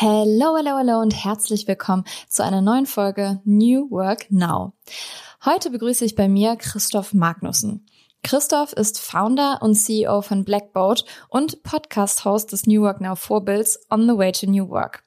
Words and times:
Hello, 0.00 0.56
hello, 0.56 0.78
hello 0.78 1.00
und 1.00 1.12
herzlich 1.24 1.66
willkommen 1.66 2.04
zu 2.28 2.44
einer 2.44 2.60
neuen 2.60 2.86
Folge 2.86 3.40
New 3.44 3.90
Work 3.90 4.30
Now. 4.30 4.74
Heute 5.44 5.70
begrüße 5.70 6.04
ich 6.04 6.14
bei 6.14 6.28
mir 6.28 6.54
Christoph 6.54 7.14
Magnussen. 7.14 7.84
Christoph 8.22 8.72
ist 8.74 9.00
Founder 9.00 9.58
und 9.60 9.74
CEO 9.74 10.22
von 10.22 10.44
Blackboat 10.44 11.04
und 11.30 11.64
Podcast-Host 11.64 12.52
des 12.52 12.68
New 12.68 12.82
Work 12.82 13.00
Now 13.00 13.16
Vorbilds 13.16 13.80
On 13.90 14.08
the 14.08 14.16
Way 14.16 14.30
to 14.30 14.46
New 14.48 14.68
Work. 14.68 15.02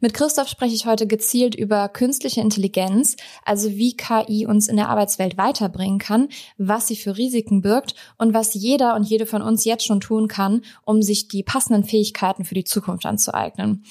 Mit 0.00 0.14
Christoph 0.14 0.48
spreche 0.48 0.74
ich 0.74 0.86
heute 0.86 1.06
gezielt 1.06 1.54
über 1.54 1.90
künstliche 1.90 2.40
Intelligenz, 2.40 3.16
also 3.44 3.68
wie 3.72 3.98
KI 3.98 4.46
uns 4.46 4.66
in 4.66 4.76
der 4.76 4.88
Arbeitswelt 4.88 5.36
weiterbringen 5.36 5.98
kann, 5.98 6.30
was 6.56 6.86
sie 6.86 6.96
für 6.96 7.18
Risiken 7.18 7.60
birgt 7.60 7.94
und 8.16 8.32
was 8.32 8.54
jeder 8.54 8.96
und 8.96 9.04
jede 9.04 9.26
von 9.26 9.42
uns 9.42 9.66
jetzt 9.66 9.84
schon 9.84 10.00
tun 10.00 10.26
kann, 10.26 10.62
um 10.86 11.02
sich 11.02 11.28
die 11.28 11.42
passenden 11.42 11.84
Fähigkeiten 11.84 12.46
für 12.46 12.54
die 12.54 12.64
Zukunft 12.64 13.04
anzueignen. 13.04 13.84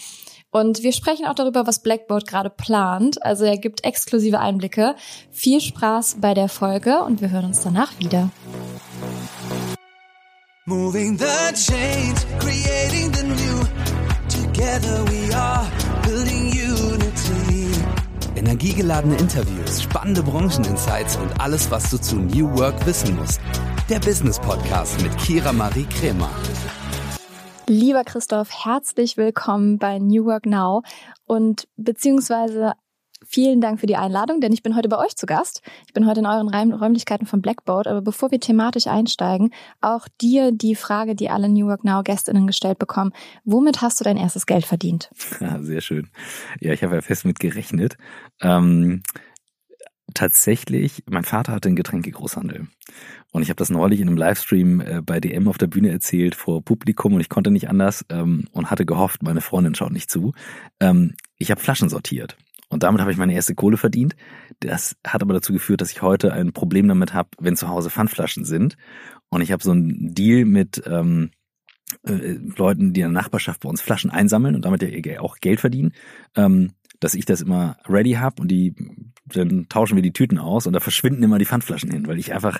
Und 0.52 0.83
wir 0.83 0.91
sprechen 0.91 1.25
auch 1.25 1.33
darüber, 1.33 1.65
was 1.65 1.79
Blackboard 1.79 2.27
gerade 2.27 2.49
plant. 2.49 3.23
Also 3.23 3.45
er 3.45 3.57
gibt 3.57 3.85
exklusive 3.85 4.39
Einblicke. 4.39 4.95
Viel 5.31 5.62
Spaß 5.62 6.17
bei 6.20 6.34
der 6.34 6.49
Folge 6.49 7.02
und 7.03 7.21
wir 7.21 7.31
hören 7.31 7.45
uns 7.45 7.62
danach 7.62 7.98
wieder. 7.99 8.30
Moving 10.66 11.17
the 11.17 11.26
change, 11.55 12.21
creating 12.40 13.13
the 13.13 13.23
new. 13.23 13.66
Together 14.29 15.03
we 15.07 15.35
are 15.35 15.66
building 16.03 16.52
unity. 16.52 17.71
Energiegeladene 18.35 19.18
Interviews, 19.18 19.81
spannende 19.81 20.21
Brancheninsights 20.21 21.18
und 21.18 21.40
alles, 21.40 21.71
was 21.71 21.90
du 21.90 21.98
zu 21.98 22.18
New 22.18 22.57
Work 22.57 22.85
wissen 22.85 23.15
musst. 23.15 23.40
Der 23.90 23.99
Business 23.99 24.40
Podcast 24.40 25.02
mit 25.02 25.18
Kira 25.18 25.52
Marie 25.52 25.85
Kremer. 25.85 26.29
Lieber 27.71 28.03
Christoph, 28.03 28.49
herzlich 28.66 29.16
willkommen 29.16 29.77
bei 29.77 29.98
New 29.98 30.25
Work 30.25 30.45
Now 30.45 30.84
und 31.23 31.70
beziehungsweise 31.77 32.73
vielen 33.25 33.62
Dank 33.62 33.79
für 33.79 33.85
die 33.85 33.96
Einladung, 33.96 34.41
denn 34.41 34.51
ich 34.51 34.62
bin 34.62 34.76
heute 34.76 34.90
bei 34.90 34.98
euch 34.98 35.15
zu 35.15 35.26
Gast. 35.26 35.62
Ich 35.87 35.93
bin 35.93 36.05
heute 36.05 36.20
in 36.20 36.26
euren 36.26 36.73
Räumlichkeiten 36.73 37.26
von 37.26 37.41
Blackboard, 37.41 37.87
aber 37.87 38.01
bevor 38.01 38.29
wir 38.29 38.41
thematisch 38.41 38.87
einsteigen, 38.87 39.54
auch 39.79 40.09
dir 40.20 40.51
die 40.51 40.76
Frage, 40.76 41.15
die 41.15 41.29
alle 41.29 41.48
New 41.48 41.68
Work 41.68 41.85
Now 41.85 42.04
Gästinnen 42.04 42.46
gestellt 42.46 42.77
bekommen. 42.77 43.13
Womit 43.46 43.81
hast 43.81 44.01
du 44.01 44.03
dein 44.03 44.18
erstes 44.18 44.46
Geld 44.46 44.65
verdient? 44.65 45.09
Ja, 45.40 45.59
sehr 45.62 45.79
schön. 45.79 46.09
Ja, 46.59 46.74
ich 46.74 46.84
habe 46.84 46.96
ja 46.96 47.01
fest 47.01 47.24
mit 47.24 47.40
gerechnet. 47.40 47.96
Ähm, 48.41 49.01
tatsächlich, 50.13 51.04
mein 51.09 51.23
Vater 51.23 51.54
hatte 51.54 51.70
einen 51.70 51.76
Getränkegroßhandel. 51.76 52.67
Und 53.31 53.41
ich 53.41 53.49
habe 53.49 53.57
das 53.57 53.70
neulich 53.70 53.99
in 53.99 54.07
einem 54.07 54.18
Livestream 54.18 54.81
äh, 54.81 55.01
bei 55.01 55.20
DM 55.20 55.48
auf 55.48 55.57
der 55.57 55.68
Bühne 55.68 55.90
erzählt 55.91 56.35
vor 56.35 56.63
Publikum 56.63 57.13
und 57.13 57.21
ich 57.21 57.29
konnte 57.29 57.51
nicht 57.51 57.70
anders 57.70 58.05
ähm, 58.09 58.48
und 58.51 58.70
hatte 58.70 58.85
gehofft, 58.85 59.23
meine 59.23 59.41
Freundin 59.41 59.76
schaut 59.76 59.91
nicht 59.91 60.09
zu. 60.09 60.34
Ähm, 60.79 61.15
ich 61.37 61.51
habe 61.51 61.62
Flaschen 61.62 61.90
sortiert. 61.90 62.37
Und 62.70 62.84
damit 62.84 63.01
habe 63.01 63.12
ich 63.12 63.18
meine 63.18 63.34
erste 63.34 63.53
Kohle 63.53 63.76
verdient. 63.76 64.16
Das 64.62 64.95
hat 65.06 65.22
aber 65.22 65.34
dazu 65.34 65.51
geführt, 65.51 65.81
dass 65.81 65.91
ich 65.91 66.01
heute 66.01 66.31
ein 66.31 66.53
Problem 66.53 66.88
damit 66.88 67.13
habe, 67.13 67.29
wenn 67.40 67.57
zu 67.57 67.68
Hause 67.68 67.90
Pfandflaschen 67.90 68.46
sind. 68.46 68.78
Und 69.29 69.41
ich 69.41 69.51
habe 69.51 69.62
so 69.62 69.72
einen 69.72 70.13
Deal 70.13 70.46
mit 70.46 70.81
ähm, 70.85 71.31
äh, 72.03 72.38
Leuten, 72.56 72.94
die 72.94 73.01
in 73.01 73.13
der 73.13 73.22
Nachbarschaft 73.22 73.62
bei 73.62 73.69
uns 73.69 73.81
Flaschen 73.81 74.09
einsammeln 74.09 74.56
und 74.56 74.63
damit 74.66 74.81
ja 74.81 75.19
auch 75.19 75.38
Geld 75.38 75.59
verdienen. 75.59 75.94
Ähm, 76.35 76.72
dass 77.02 77.16
ich 77.16 77.25
das 77.25 77.41
immer 77.41 77.75
ready 77.88 78.13
habe 78.13 78.41
und 78.41 78.47
die 78.47 78.74
dann 79.25 79.68
tauschen 79.68 79.96
wir 79.96 80.03
die 80.03 80.13
Tüten 80.13 80.38
aus 80.38 80.68
und 80.68 80.74
da 80.74 80.80
verschwinden 80.80 81.24
immer 81.24 81.40
die 81.40 81.46
Pfandflaschen 81.46 81.91
hin, 81.91 82.08
weil 82.08 82.19
ich 82.19 82.34
einfach 82.34 82.59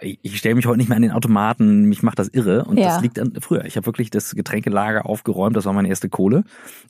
ich 0.00 0.38
stelle 0.38 0.54
mich 0.54 0.66
heute 0.66 0.78
nicht 0.78 0.88
mehr 0.88 0.96
an 0.96 1.02
den 1.02 1.12
Automaten, 1.12 1.84
mich 1.84 2.02
macht 2.02 2.18
das 2.18 2.28
irre 2.28 2.64
und 2.64 2.78
ja. 2.78 2.86
das 2.86 3.02
liegt 3.02 3.18
an 3.18 3.34
früher. 3.40 3.64
Ich 3.64 3.76
habe 3.76 3.86
wirklich 3.86 4.10
das 4.10 4.34
Getränkelager 4.34 5.06
aufgeräumt, 5.06 5.56
das 5.56 5.64
war 5.64 5.72
meine 5.72 5.88
erste 5.88 6.08
Kohle. 6.08 6.44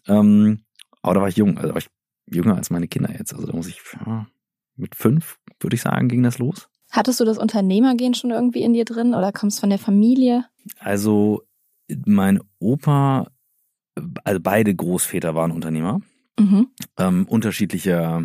Ähm, 0.07 0.61
aber 1.03 1.15
da 1.15 1.21
war 1.21 1.29
ich 1.29 1.37
jung, 1.37 1.59
also 1.59 1.71
war 1.71 1.79
ich 1.79 1.89
jünger 2.27 2.57
als 2.57 2.71
meine 2.71 2.89
Kinder 2.89 3.13
jetzt. 3.13 3.35
Also 3.35 3.47
da 3.47 3.55
muss 3.55 3.69
ich 3.69 3.81
ja, 4.05 4.27
mit 4.77 4.95
fünf, 4.95 5.39
würde 5.61 5.77
ich 5.77 5.83
sagen, 5.83 6.09
ging 6.09 6.23
das 6.23 6.39
los. 6.39 6.69
Hattest 6.91 7.21
du 7.21 7.25
das 7.25 7.39
Unternehmergehen 7.39 8.15
schon 8.15 8.31
irgendwie 8.31 8.63
in 8.63 8.73
dir 8.73 8.85
drin 8.85 9.15
oder 9.15 9.33
kommst 9.33 9.61
von 9.61 9.71
der 9.71 9.79
Familie? 9.79 10.47
Also 10.79 11.43
mein 12.07 12.41
Opa, 12.59 13.31
also 14.25 14.41
beide 14.41 14.75
Großväter 14.75 15.35
waren 15.35 15.51
Unternehmer, 15.51 16.01
mhm. 16.39 16.69
ähm, 16.99 17.27
unterschiedlicher 17.29 18.25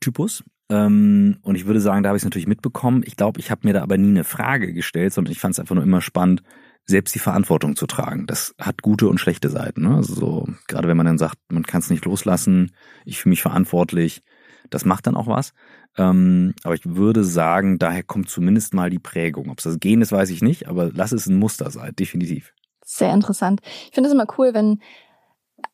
Typus. 0.00 0.44
Ähm, 0.68 1.38
und 1.42 1.54
ich 1.54 1.66
würde 1.66 1.80
sagen, 1.80 2.02
da 2.02 2.08
habe 2.08 2.16
ich 2.16 2.22
es 2.22 2.24
natürlich 2.24 2.46
mitbekommen. 2.46 3.02
Ich 3.06 3.16
glaube, 3.16 3.40
ich 3.40 3.50
habe 3.50 3.66
mir 3.66 3.74
da 3.74 3.82
aber 3.82 3.98
nie 3.98 4.08
eine 4.08 4.24
Frage 4.24 4.72
gestellt, 4.72 5.12
sondern 5.12 5.32
ich 5.32 5.40
fand 5.40 5.52
es 5.52 5.60
einfach 5.60 5.74
nur 5.74 5.84
immer 5.84 6.00
spannend, 6.00 6.42
selbst 6.84 7.14
die 7.14 7.20
Verantwortung 7.20 7.76
zu 7.76 7.86
tragen. 7.86 8.26
Das 8.26 8.54
hat 8.58 8.82
gute 8.82 9.08
und 9.08 9.18
schlechte 9.18 9.50
Seiten. 9.50 9.82
Ne? 9.82 9.96
Also 9.96 10.14
so, 10.14 10.48
gerade 10.68 10.88
wenn 10.88 10.96
man 10.96 11.06
dann 11.06 11.18
sagt, 11.18 11.36
man 11.50 11.62
kann 11.62 11.80
es 11.80 11.90
nicht 11.90 12.04
loslassen, 12.04 12.72
ich 13.04 13.20
fühle 13.20 13.30
mich 13.30 13.42
verantwortlich, 13.42 14.22
das 14.70 14.84
macht 14.84 15.06
dann 15.06 15.16
auch 15.16 15.26
was. 15.26 15.52
Ähm, 15.98 16.54
aber 16.64 16.74
ich 16.74 16.86
würde 16.86 17.22
sagen, 17.22 17.78
daher 17.78 18.02
kommt 18.02 18.30
zumindest 18.30 18.74
mal 18.74 18.90
die 18.90 18.98
Prägung. 18.98 19.50
Ob 19.50 19.58
es 19.58 19.64
das 19.64 19.78
Gen 19.78 20.00
ist, 20.00 20.12
weiß 20.12 20.30
ich 20.30 20.42
nicht, 20.42 20.68
aber 20.68 20.90
lass 20.92 21.12
es 21.12 21.26
ein 21.26 21.38
Muster 21.38 21.70
sein, 21.70 21.94
definitiv. 21.94 22.54
Sehr 22.84 23.12
interessant. 23.12 23.60
Ich 23.88 23.94
finde 23.94 24.08
es 24.08 24.14
immer 24.14 24.26
cool, 24.38 24.54
wenn, 24.54 24.80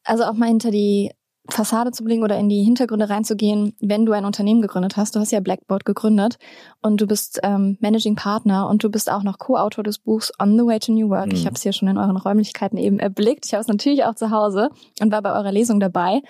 also 0.05 0.25
auch 0.25 0.35
mal 0.35 0.49
hinter 0.49 0.71
die 0.71 1.13
Fassade 1.51 1.93
zu 1.93 2.05
blicken 2.05 2.23
oder 2.23 2.39
in 2.39 2.49
die 2.49 2.63
Hintergründe 2.63 3.09
reinzugehen, 3.09 3.75
wenn 3.81 4.05
du 4.05 4.13
ein 4.13 4.27
Unternehmen 4.27 4.61
gegründet 4.61 4.97
hast. 4.97 5.17
Du 5.17 5.21
hast 5.21 5.33
ja 5.33 5.41
Blackboard 5.41 5.87
gegründet 5.87 6.39
und 6.83 7.01
du 7.01 7.07
bist 7.07 7.41
ähm, 7.43 7.79
Managing 7.81 8.17
Partner 8.17 8.69
und 8.69 8.85
du 8.85 8.91
bist 8.91 9.11
auch 9.11 9.23
noch 9.23 9.39
Co-Autor 9.39 9.83
des 9.83 9.99
Buchs 9.99 10.31
On 10.39 10.59
the 10.59 10.67
Way 10.67 10.79
to 10.81 10.93
New 10.93 11.09
Work. 11.09 11.29
Mhm. 11.29 11.33
Ich 11.33 11.47
habe 11.47 11.55
es 11.55 11.63
hier 11.63 11.73
schon 11.73 11.89
in 11.89 11.97
euren 11.97 12.19
Räumlichkeiten 12.19 12.77
eben 12.77 12.99
erblickt. 12.99 13.47
Ich 13.47 13.55
habe 13.55 13.63
es 13.63 13.69
natürlich 13.69 14.05
auch 14.05 14.15
zu 14.15 14.31
Hause 14.31 14.69
und 15.01 15.11
war 15.11 15.23
bei 15.23 15.33
eurer 15.33 15.53
Lesung 15.53 15.81
dabei. 15.81 16.21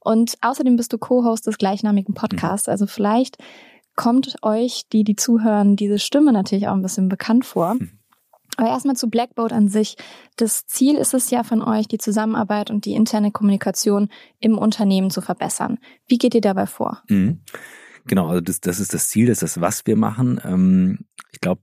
Und 0.00 0.36
außerdem 0.40 0.76
bist 0.76 0.92
du 0.92 0.98
Co-Host 0.98 1.46
des 1.46 1.58
gleichnamigen 1.58 2.14
Podcasts. 2.14 2.68
Also 2.68 2.86
vielleicht 2.86 3.36
kommt 3.94 4.36
euch, 4.42 4.84
die 4.90 5.04
die 5.04 5.16
zuhören, 5.16 5.76
diese 5.76 5.98
Stimme 5.98 6.32
natürlich 6.32 6.68
auch 6.68 6.74
ein 6.74 6.82
bisschen 6.82 7.10
bekannt 7.10 7.44
vor. 7.44 7.74
Mhm. 7.74 8.01
Aber 8.56 8.68
erstmal 8.68 8.96
zu 8.96 9.08
Blackboard 9.08 9.52
an 9.52 9.68
sich. 9.68 9.96
Das 10.36 10.66
Ziel 10.66 10.96
ist 10.96 11.14
es 11.14 11.30
ja 11.30 11.42
von 11.42 11.62
euch, 11.62 11.88
die 11.88 11.98
Zusammenarbeit 11.98 12.70
und 12.70 12.84
die 12.84 12.92
interne 12.92 13.32
Kommunikation 13.32 14.08
im 14.40 14.58
Unternehmen 14.58 15.10
zu 15.10 15.22
verbessern. 15.22 15.78
Wie 16.06 16.18
geht 16.18 16.34
ihr 16.34 16.40
dabei 16.40 16.66
vor? 16.66 17.02
Mhm. 17.08 17.40
Genau, 18.06 18.28
also 18.28 18.40
das, 18.40 18.60
das 18.60 18.80
ist 18.80 18.94
das 18.94 19.08
Ziel, 19.08 19.26
das 19.26 19.42
ist 19.42 19.56
das, 19.56 19.60
was 19.60 19.86
wir 19.86 19.96
machen. 19.96 20.40
Ähm, 20.44 20.98
ich 21.32 21.40
glaube, 21.40 21.62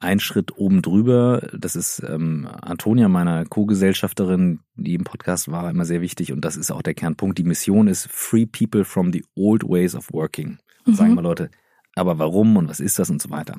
ein 0.00 0.20
Schritt 0.20 0.56
oben 0.56 0.82
drüber, 0.82 1.48
das 1.56 1.76
ist 1.76 2.02
ähm, 2.06 2.48
Antonia, 2.60 3.08
meiner 3.08 3.44
Co-Gesellschafterin, 3.44 4.60
die 4.74 4.94
im 4.94 5.04
Podcast 5.04 5.50
war, 5.50 5.70
immer 5.70 5.84
sehr 5.84 6.00
wichtig 6.00 6.32
und 6.32 6.44
das 6.44 6.56
ist 6.56 6.70
auch 6.70 6.82
der 6.82 6.94
Kernpunkt. 6.94 7.38
Die 7.38 7.44
Mission 7.44 7.88
ist 7.88 8.08
Free 8.10 8.46
People 8.46 8.84
from 8.84 9.12
the 9.12 9.24
Old 9.36 9.62
Ways 9.64 9.94
of 9.94 10.12
Working. 10.12 10.58
Mhm. 10.86 10.94
Sagen 10.94 11.14
wir 11.14 11.22
Leute, 11.22 11.50
aber 11.94 12.18
warum 12.18 12.56
und 12.56 12.68
was 12.68 12.80
ist 12.80 12.98
das 12.98 13.10
und 13.10 13.20
so 13.20 13.30
weiter. 13.30 13.56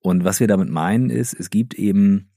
Und 0.00 0.24
was 0.24 0.40
wir 0.40 0.46
damit 0.46 0.70
meinen 0.70 1.10
ist, 1.10 1.34
es 1.34 1.50
gibt 1.50 1.74
eben 1.74 2.30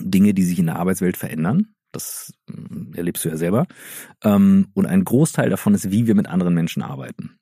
Dinge, 0.00 0.34
die 0.34 0.44
sich 0.44 0.58
in 0.58 0.66
der 0.66 0.76
Arbeitswelt 0.76 1.16
verändern. 1.16 1.74
Das 1.92 2.34
äh, 2.50 2.96
erlebst 2.96 3.24
du 3.24 3.28
ja 3.28 3.36
selber. 3.36 3.66
Ähm, 4.22 4.68
und 4.74 4.86
ein 4.86 5.04
Großteil 5.04 5.50
davon 5.50 5.74
ist, 5.74 5.90
wie 5.90 6.06
wir 6.06 6.14
mit 6.14 6.28
anderen 6.28 6.54
Menschen 6.54 6.82
arbeiten. 6.82 7.38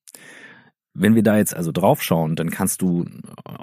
Wenn 0.93 1.15
wir 1.17 1.25
da 1.25 1.37
jetzt 1.39 1.57
also 1.57 1.73
drauf 1.73 2.03
schauen, 2.03 2.37
dann 2.37 2.51
kannst 2.51 2.81
du 2.81 3.05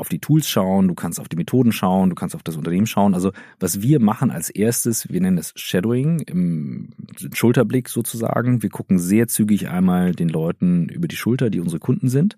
auf 0.02 0.10
die 0.10 0.20
Tools 0.20 0.50
schauen, 0.50 0.88
du 0.88 0.96
kannst 0.96 1.20
auf 1.20 1.30
die 1.30 1.36
Methoden 1.36 1.72
schauen, 1.72 2.10
du 2.10 2.16
kannst 2.16 2.36
auf 2.36 2.42
das 2.42 2.58
Unternehmen 2.58 2.88
schauen. 2.88 3.14
Also 3.14 3.32
was 3.60 3.82
wir 3.82 4.02
machen 4.02 4.32
als 4.32 4.50
erstes, 4.50 5.08
wir 5.10 5.22
nennen 5.22 5.38
es 5.38 5.54
Shadowing, 5.56 6.22
im 6.22 6.90
Schulterblick 7.34 7.88
sozusagen. 7.88 8.64
Wir 8.64 8.70
gucken 8.70 8.98
sehr 8.98 9.28
zügig 9.28 9.70
einmal 9.70 10.14
den 10.14 10.28
Leuten 10.28 10.90
über 10.90 11.08
die 11.08 11.16
Schulter, 11.16 11.52
die 11.52 11.60
unsere 11.60 11.80
Kunden 11.80 12.10
sind. 12.10 12.36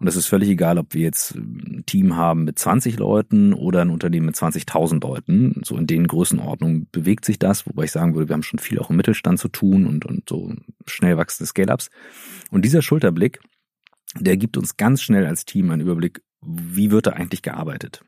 Und 0.00 0.06
das 0.06 0.16
ist 0.16 0.26
völlig 0.26 0.48
egal, 0.48 0.76
ob 0.76 0.92
wir 0.92 1.02
jetzt 1.02 1.36
ein 1.36 1.84
Team 1.86 2.16
haben 2.16 2.44
mit 2.44 2.58
20 2.58 2.98
Leuten 2.98 3.52
oder 3.52 3.82
ein 3.82 3.90
Unternehmen 3.90 4.26
mit 4.26 4.34
20.000 4.34 5.00
Leuten. 5.00 5.62
So 5.64 5.76
in 5.76 5.86
den 5.86 6.08
Größenordnungen 6.08 6.88
bewegt 6.90 7.24
sich 7.24 7.38
das, 7.38 7.66
wobei 7.66 7.84
ich 7.84 7.92
sagen 7.92 8.14
würde, 8.14 8.28
wir 8.28 8.34
haben 8.34 8.42
schon 8.42 8.58
viel 8.58 8.80
auch 8.80 8.90
im 8.90 8.96
Mittelstand 8.96 9.38
zu 9.38 9.48
tun 9.48 9.86
und, 9.86 10.04
und 10.04 10.28
so 10.28 10.52
schnell 10.86 11.16
wachsende 11.16 11.46
Scale-Ups. 11.46 11.90
Und 12.50 12.64
dieser 12.64 12.82
Schulterblick, 12.82 13.38
der 14.18 14.36
gibt 14.36 14.56
uns 14.56 14.76
ganz 14.76 15.02
schnell 15.02 15.26
als 15.26 15.44
Team 15.44 15.70
einen 15.70 15.82
Überblick, 15.82 16.22
wie 16.46 16.90
wird 16.90 17.06
da 17.06 17.12
eigentlich 17.12 17.42
gearbeitet. 17.42 18.04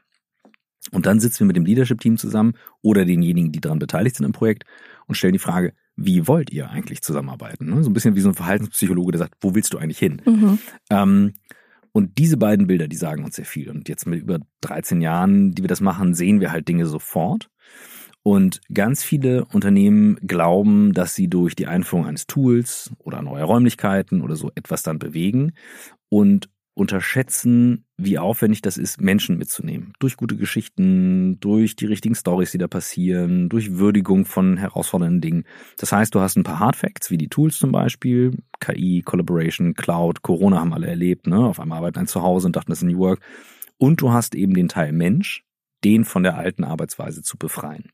Und 0.93 1.07
dann 1.07 1.21
sitzen 1.21 1.41
wir 1.41 1.47
mit 1.47 1.57
dem 1.57 1.65
Leadership-Team 1.65 2.17
zusammen 2.17 2.55
oder 2.83 3.05
denjenigen, 3.05 3.53
die 3.53 3.61
daran 3.61 3.79
beteiligt 3.79 4.17
sind 4.17 4.27
im 4.27 4.33
Projekt 4.33 4.65
und 5.07 5.17
stellen 5.17 5.33
die 5.33 5.39
Frage, 5.39 5.73
wie 5.97 6.29
wollt 6.29 6.51
ihr 6.51 6.71
eigentlich 6.71 7.03
zusammenarbeiten? 7.03 7.71
Ne? 7.71 7.83
So 7.83 7.91
ein 7.91 7.93
bisschen 7.93 8.15
wie 8.15 8.21
so 8.21 8.29
ein 8.29 8.35
Verhaltenspsychologe, 8.35 9.13
der 9.13 9.19
sagt, 9.21 9.35
wo 9.41 9.55
willst 9.55 9.73
du 9.73 9.79
eigentlich 9.79 9.99
hin? 9.99 10.23
Mhm. 10.25 10.59
Ähm, 10.91 11.35
und 11.93 12.19
diese 12.19 12.37
beiden 12.37 12.67
Bilder, 12.67 12.89
die 12.89 12.97
sagen 12.97 13.25
uns 13.25 13.37
sehr 13.37 13.47
viel. 13.47 13.71
Und 13.71 13.89
jetzt 13.89 14.07
mit 14.07 14.21
über 14.21 14.39
13 14.61 15.01
Jahren, 15.01 15.53
die 15.53 15.63
wir 15.63 15.69
das 15.69 15.81
machen, 15.81 16.13
sehen 16.13 16.41
wir 16.41 16.53
halt 16.53 16.69
Dinge 16.69 16.85
sofort. 16.85 17.49
Und 18.23 18.61
ganz 18.75 19.03
viele 19.03 19.47
Unternehmen 19.47 20.17
glauben, 20.17 20.93
dass 20.93 21.15
sie 21.15 21.29
durch 21.29 21.55
die 21.55 21.69
Einführung 21.69 22.05
eines 22.05 22.27
Tools 22.27 22.93
oder 22.99 23.23
neuer 23.23 23.45
Räumlichkeiten 23.45 24.21
oder 24.21 24.37
so 24.37 24.51
etwas 24.57 24.83
dann 24.83 24.99
bewegen. 24.99 25.53
Und 26.11 26.51
unterschätzen, 26.77 27.87
wie 27.97 28.19
aufwendig 28.19 28.61
das 28.61 28.77
ist, 28.77 29.01
Menschen 29.01 29.39
mitzunehmen. 29.39 29.95
Durch 29.99 30.19
gute 30.19 30.37
Geschichten, 30.37 31.41
durch 31.41 31.75
die 31.75 31.87
richtigen 31.87 32.15
Stories, 32.15 32.51
die 32.51 32.59
da 32.59 32.69
passieren, 32.69 33.49
durch 33.49 33.79
Würdigung 33.79 34.27
von 34.27 34.59
herausfordernden 34.59 35.23
Dingen. 35.23 35.45
Das 35.79 35.93
heißt, 35.93 36.15
du 36.15 36.21
hast 36.21 36.37
ein 36.37 36.45
paar 36.45 36.61
Hardfacts, 36.61 37.11
wie 37.11 37.17
die 37.17 37.31
Tools 37.31 37.59
zum 37.59 37.73
Beispiel, 37.73 38.37
KI, 38.61 39.01
Collaboration, 39.03 39.73
Cloud, 39.73 40.21
Corona 40.21 40.61
haben 40.61 40.75
alle 40.75 40.87
erlebt, 40.87 41.27
ne? 41.27 41.39
Auf 41.39 41.61
einmal 41.61 41.79
arbeiten 41.79 42.01
ein 42.01 42.09
Zuhause 42.09 42.47
und 42.47 42.57
dachten, 42.57 42.71
das 42.71 42.83
ist 42.83 42.89
New 42.89 42.99
Work. 42.99 43.21
Und 43.79 44.03
du 44.03 44.13
hast 44.13 44.35
eben 44.35 44.53
den 44.53 44.69
Teil 44.69 44.93
Mensch, 44.93 45.45
den 45.83 46.05
von 46.05 46.25
der 46.25 46.37
alten 46.37 46.63
Arbeitsweise 46.63 47.23
zu 47.23 47.39
befreien. 47.39 47.91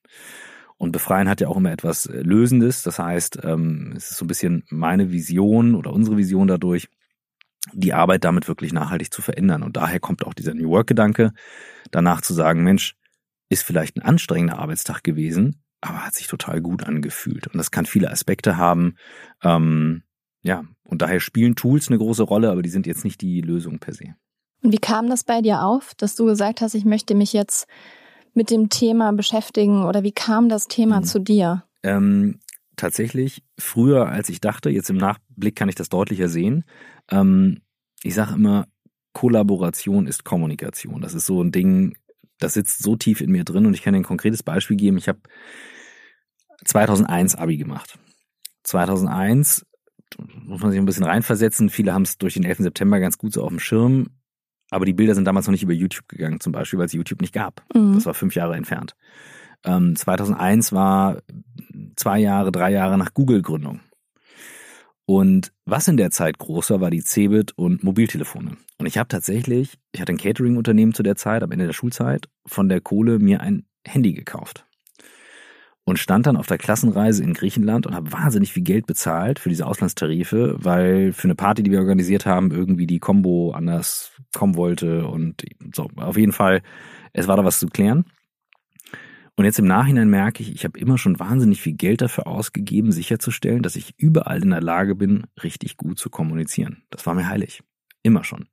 Und 0.76 0.90
befreien 0.90 1.28
hat 1.28 1.40
ja 1.40 1.46
auch 1.46 1.56
immer 1.56 1.70
etwas 1.70 2.06
äh, 2.06 2.22
Lösendes. 2.22 2.82
Das 2.82 2.98
heißt, 2.98 3.38
ähm, 3.44 3.92
es 3.96 4.10
ist 4.10 4.16
so 4.16 4.24
ein 4.24 4.28
bisschen 4.28 4.64
meine 4.70 5.12
Vision 5.12 5.76
oder 5.76 5.92
unsere 5.92 6.16
Vision 6.16 6.48
dadurch, 6.48 6.88
die 7.72 7.92
Arbeit 7.92 8.24
damit 8.24 8.48
wirklich 8.48 8.72
nachhaltig 8.72 9.12
zu 9.12 9.22
verändern. 9.22 9.62
Und 9.62 9.76
daher 9.76 10.00
kommt 10.00 10.26
auch 10.26 10.34
dieser 10.34 10.54
New 10.54 10.70
Work-Gedanke, 10.70 11.32
danach 11.90 12.20
zu 12.20 12.34
sagen, 12.34 12.64
Mensch, 12.64 12.96
ist 13.48 13.62
vielleicht 13.62 13.96
ein 13.96 14.02
anstrengender 14.02 14.58
Arbeitstag 14.58 15.04
gewesen, 15.04 15.62
aber 15.80 16.06
hat 16.06 16.14
sich 16.14 16.26
total 16.26 16.60
gut 16.60 16.84
angefühlt. 16.84 17.46
Und 17.48 17.58
das 17.58 17.70
kann 17.70 17.86
viele 17.86 18.10
Aspekte 18.10 18.56
haben. 18.56 18.96
Ähm, 19.42 20.02
ja, 20.42 20.64
und 20.84 21.02
daher 21.02 21.20
spielen 21.20 21.54
Tools 21.54 21.88
eine 21.88 21.98
große 21.98 22.22
Rolle, 22.22 22.50
aber 22.50 22.62
die 22.62 22.70
sind 22.70 22.86
jetzt 22.86 23.04
nicht 23.04 23.20
die 23.20 23.40
Lösung 23.40 23.78
per 23.78 23.94
se. 23.94 24.14
Und 24.62 24.72
wie 24.72 24.78
kam 24.78 25.08
das 25.08 25.24
bei 25.24 25.40
dir 25.42 25.62
auf, 25.62 25.94
dass 25.96 26.14
du 26.14 26.24
gesagt 26.24 26.60
hast, 26.60 26.74
ich 26.74 26.84
möchte 26.84 27.14
mich 27.14 27.32
jetzt 27.32 27.66
mit 28.34 28.50
dem 28.50 28.70
Thema 28.70 29.12
beschäftigen 29.12 29.84
oder 29.84 30.02
wie 30.02 30.12
kam 30.12 30.48
das 30.48 30.68
Thema 30.68 31.00
mhm. 31.00 31.04
zu 31.04 31.18
dir? 31.18 31.64
Ähm, 31.82 32.38
tatsächlich 32.76 33.42
früher, 33.58 34.08
als 34.08 34.28
ich 34.28 34.40
dachte, 34.40 34.70
jetzt 34.70 34.90
im 34.90 34.96
Nachblick 34.96 35.56
kann 35.56 35.68
ich 35.68 35.74
das 35.74 35.88
deutlicher 35.88 36.28
sehen. 36.28 36.64
Ähm, 37.10 37.62
ich 38.02 38.14
sage 38.14 38.34
immer, 38.34 38.66
Kollaboration 39.12 40.06
ist 40.06 40.24
Kommunikation. 40.24 41.00
Das 41.00 41.14
ist 41.14 41.26
so 41.26 41.42
ein 41.42 41.52
Ding, 41.52 41.96
das 42.38 42.54
sitzt 42.54 42.82
so 42.82 42.96
tief 42.96 43.20
in 43.20 43.30
mir 43.30 43.44
drin 43.44 43.66
und 43.66 43.74
ich 43.74 43.82
kann 43.82 43.94
dir 43.94 44.00
ein 44.00 44.04
konkretes 44.04 44.42
Beispiel 44.42 44.76
geben. 44.76 44.96
Ich 44.96 45.08
habe 45.08 45.20
2001 46.64 47.34
Abi 47.34 47.56
gemacht. 47.56 47.98
2001 48.64 49.66
muss 50.18 50.60
man 50.60 50.70
sich 50.70 50.80
ein 50.80 50.86
bisschen 50.86 51.04
reinversetzen. 51.04 51.70
Viele 51.70 51.92
haben 51.94 52.02
es 52.02 52.18
durch 52.18 52.34
den 52.34 52.44
11. 52.44 52.58
September 52.58 53.00
ganz 53.00 53.18
gut 53.18 53.32
so 53.32 53.42
auf 53.42 53.48
dem 53.48 53.58
Schirm. 53.58 54.08
Aber 54.70 54.86
die 54.86 54.94
Bilder 54.94 55.14
sind 55.14 55.26
damals 55.26 55.46
noch 55.46 55.52
nicht 55.52 55.62
über 55.62 55.72
YouTube 55.72 56.08
gegangen, 56.08 56.40
zum 56.40 56.52
Beispiel, 56.52 56.78
weil 56.78 56.86
es 56.86 56.92
YouTube 56.92 57.20
nicht 57.20 57.34
gab. 57.34 57.62
Mhm. 57.74 57.94
Das 57.94 58.06
war 58.06 58.14
fünf 58.14 58.34
Jahre 58.34 58.56
entfernt. 58.56 58.96
Ähm, 59.64 59.96
2001 59.96 60.72
war 60.72 61.22
zwei 61.96 62.18
Jahre, 62.18 62.52
drei 62.52 62.72
Jahre 62.72 62.98
nach 62.98 63.14
Google-Gründung. 63.14 63.80
Und 65.04 65.52
was 65.64 65.88
in 65.88 65.96
der 65.96 66.10
Zeit 66.10 66.38
groß 66.38 66.70
war, 66.70 66.80
war 66.80 66.90
die 66.90 67.02
Cebit 67.02 67.52
und 67.56 67.82
Mobiltelefone. 67.82 68.56
Und 68.78 68.86
ich 68.86 68.98
habe 68.98 69.08
tatsächlich, 69.08 69.78
ich 69.92 70.00
hatte 70.00 70.12
ein 70.12 70.18
Catering-Unternehmen 70.18 70.94
zu 70.94 71.02
der 71.02 71.16
Zeit, 71.16 71.42
am 71.42 71.50
Ende 71.50 71.66
der 71.66 71.72
Schulzeit, 71.72 72.28
von 72.46 72.68
der 72.68 72.80
Kohle 72.80 73.18
mir 73.18 73.40
ein 73.40 73.66
Handy 73.84 74.12
gekauft 74.12 74.64
und 75.84 75.98
stand 75.98 76.26
dann 76.26 76.36
auf 76.36 76.46
der 76.46 76.58
Klassenreise 76.58 77.22
in 77.22 77.34
Griechenland 77.34 77.86
und 77.86 77.94
habe 77.94 78.12
wahnsinnig 78.12 78.52
viel 78.52 78.62
Geld 78.62 78.86
bezahlt 78.86 79.38
für 79.38 79.48
diese 79.48 79.66
Auslandstarife, 79.66 80.56
weil 80.58 81.12
für 81.12 81.24
eine 81.24 81.34
Party, 81.34 81.62
die 81.62 81.70
wir 81.70 81.80
organisiert 81.80 82.24
haben, 82.24 82.50
irgendwie 82.52 82.86
die 82.86 83.00
Combo 83.00 83.52
anders 83.52 84.12
kommen 84.32 84.56
wollte 84.56 85.06
und 85.06 85.42
so. 85.74 85.88
Auf 85.96 86.16
jeden 86.16 86.32
Fall, 86.32 86.62
es 87.12 87.26
war 87.26 87.36
da 87.36 87.44
was 87.44 87.58
zu 87.58 87.66
klären. 87.66 88.04
Und 89.36 89.46
jetzt 89.46 89.58
im 89.58 89.66
Nachhinein 89.66 90.10
merke 90.10 90.42
ich, 90.42 90.52
ich 90.52 90.64
habe 90.64 90.78
immer 90.78 90.98
schon 90.98 91.18
wahnsinnig 91.18 91.62
viel 91.62 91.72
Geld 91.72 92.02
dafür 92.02 92.26
ausgegeben, 92.26 92.92
sicherzustellen, 92.92 93.62
dass 93.62 93.76
ich 93.76 93.94
überall 93.96 94.42
in 94.42 94.50
der 94.50 94.60
Lage 94.60 94.94
bin, 94.94 95.26
richtig 95.42 95.76
gut 95.76 95.98
zu 95.98 96.10
kommunizieren. 96.10 96.82
Das 96.90 97.06
war 97.06 97.14
mir 97.14 97.28
heilig. 97.28 97.62
Immer 98.02 98.24
schon. 98.24 98.46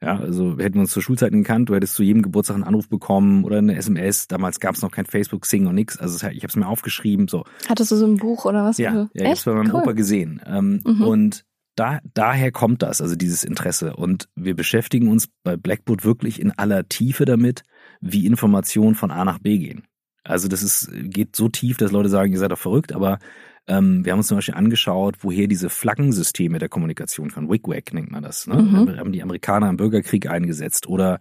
Ja, 0.00 0.16
also 0.16 0.58
hätten 0.58 0.74
wir 0.74 0.82
uns 0.82 0.92
zur 0.92 1.02
Schulzeit 1.02 1.32
gekannt, 1.32 1.68
du 1.68 1.74
hättest 1.74 1.96
zu 1.96 2.04
jedem 2.04 2.22
Geburtstag 2.22 2.54
einen 2.54 2.64
Anruf 2.64 2.88
bekommen 2.88 3.42
oder 3.44 3.58
eine 3.58 3.76
SMS. 3.76 4.28
Damals 4.28 4.60
gab 4.60 4.76
es 4.76 4.82
noch 4.82 4.92
kein 4.92 5.06
Facebook, 5.06 5.44
Sing 5.44 5.66
und 5.66 5.74
nix. 5.74 5.98
Also 5.98 6.16
ich 6.28 6.42
habe 6.42 6.46
es 6.46 6.56
mir 6.56 6.68
aufgeschrieben. 6.68 7.26
So. 7.26 7.44
Hattest 7.68 7.90
du 7.90 7.96
so 7.96 8.06
ein 8.06 8.16
Buch 8.16 8.44
oder 8.44 8.64
was? 8.64 8.78
Ja, 8.78 8.92
ja 8.92 9.08
ich 9.12 9.22
habe 9.24 9.32
es 9.32 9.44
bei 9.44 9.54
meinem 9.54 9.72
cool. 9.72 9.82
Opa 9.82 9.92
gesehen. 9.92 10.40
Ähm, 10.46 10.82
mhm. 10.84 11.02
Und 11.02 11.44
da, 11.74 11.98
daher 12.14 12.52
kommt 12.52 12.82
das, 12.82 13.00
also 13.00 13.16
dieses 13.16 13.42
Interesse. 13.42 13.96
Und 13.96 14.28
wir 14.36 14.54
beschäftigen 14.54 15.08
uns 15.08 15.28
bei 15.42 15.56
Blackboard 15.56 16.04
wirklich 16.04 16.40
in 16.40 16.52
aller 16.52 16.88
Tiefe 16.88 17.24
damit, 17.24 17.62
wie 18.00 18.26
Informationen 18.26 18.94
von 18.94 19.10
A 19.10 19.24
nach 19.24 19.40
B 19.40 19.58
gehen. 19.58 19.82
Also 20.28 20.48
das 20.48 20.62
ist, 20.62 20.90
geht 20.92 21.34
so 21.34 21.48
tief, 21.48 21.76
dass 21.76 21.92
Leute 21.92 22.08
sagen, 22.08 22.32
ihr 22.32 22.38
seid 22.38 22.52
doch 22.52 22.58
verrückt, 22.58 22.92
aber 22.92 23.18
ähm, 23.66 24.04
wir 24.04 24.12
haben 24.12 24.20
uns 24.20 24.28
zum 24.28 24.38
Beispiel 24.38 24.54
angeschaut, 24.54 25.16
woher 25.20 25.46
diese 25.46 25.68
Flaggensysteme 25.68 26.58
der 26.58 26.68
Kommunikation 26.68 27.30
kommen. 27.30 27.50
Wig-Wag 27.50 27.92
nennt 27.92 28.10
man 28.10 28.22
das. 28.22 28.46
Ne? 28.46 28.62
Mhm. 28.62 28.98
Haben 28.98 29.12
die 29.12 29.22
Amerikaner 29.22 29.68
im 29.68 29.76
Bürgerkrieg 29.76 30.28
eingesetzt. 30.28 30.88
Oder 30.88 31.20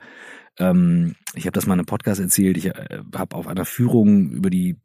ähm, 0.57 1.15
ich 1.35 1.45
habe 1.45 1.51
das 1.51 1.67
mal 1.67 1.73
in 1.73 1.81
einem 1.81 1.85
Podcast 1.85 2.21
erzählt, 2.21 2.57
ich 2.57 2.67
äh, 2.67 3.01
habe 3.15 3.35
auf 3.35 3.47
einer 3.47 3.65
Führung 3.65 4.29
über 4.31 4.49
die 4.49 4.77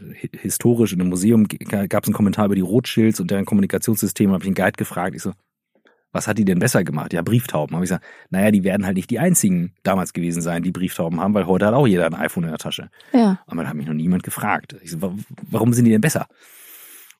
äh, 0.00 0.28
historisch 0.38 0.92
in 0.92 1.00
einem 1.00 1.10
Museum 1.10 1.48
gab 1.48 2.04
es 2.04 2.08
einen 2.08 2.14
Kommentar 2.14 2.46
über 2.46 2.54
die 2.54 2.60
Rothschilds 2.60 3.18
und 3.18 3.30
deren 3.30 3.44
Kommunikationssysteme, 3.44 4.32
habe 4.32 4.44
ich 4.44 4.48
einen 4.48 4.54
Guide 4.54 4.76
gefragt. 4.76 5.16
Ich 5.16 5.22
so, 5.22 5.32
was 6.16 6.26
hat 6.26 6.38
die 6.38 6.44
denn 6.44 6.58
besser 6.58 6.82
gemacht? 6.82 7.12
Ja, 7.12 7.22
Brieftauben. 7.22 7.76
Habe 7.76 7.84
ich 7.84 7.90
gesagt, 7.90 8.04
naja, 8.30 8.50
die 8.50 8.64
werden 8.64 8.86
halt 8.86 8.96
nicht 8.96 9.10
die 9.10 9.18
einzigen 9.18 9.72
damals 9.82 10.12
gewesen 10.12 10.42
sein, 10.42 10.62
die 10.62 10.72
Brieftauben 10.72 11.20
haben, 11.20 11.34
weil 11.34 11.46
heute 11.46 11.66
hat 11.66 11.74
auch 11.74 11.86
jeder 11.86 12.06
ein 12.06 12.14
iPhone 12.14 12.44
in 12.44 12.50
der 12.50 12.58
Tasche. 12.58 12.90
Ja. 13.12 13.40
Aber 13.46 13.62
da 13.62 13.68
hat 13.68 13.76
mich 13.76 13.86
noch 13.86 13.94
niemand 13.94 14.22
gefragt. 14.22 14.76
Ich 14.82 14.90
so, 14.90 15.14
warum 15.50 15.72
sind 15.72 15.84
die 15.84 15.90
denn 15.90 16.00
besser? 16.00 16.26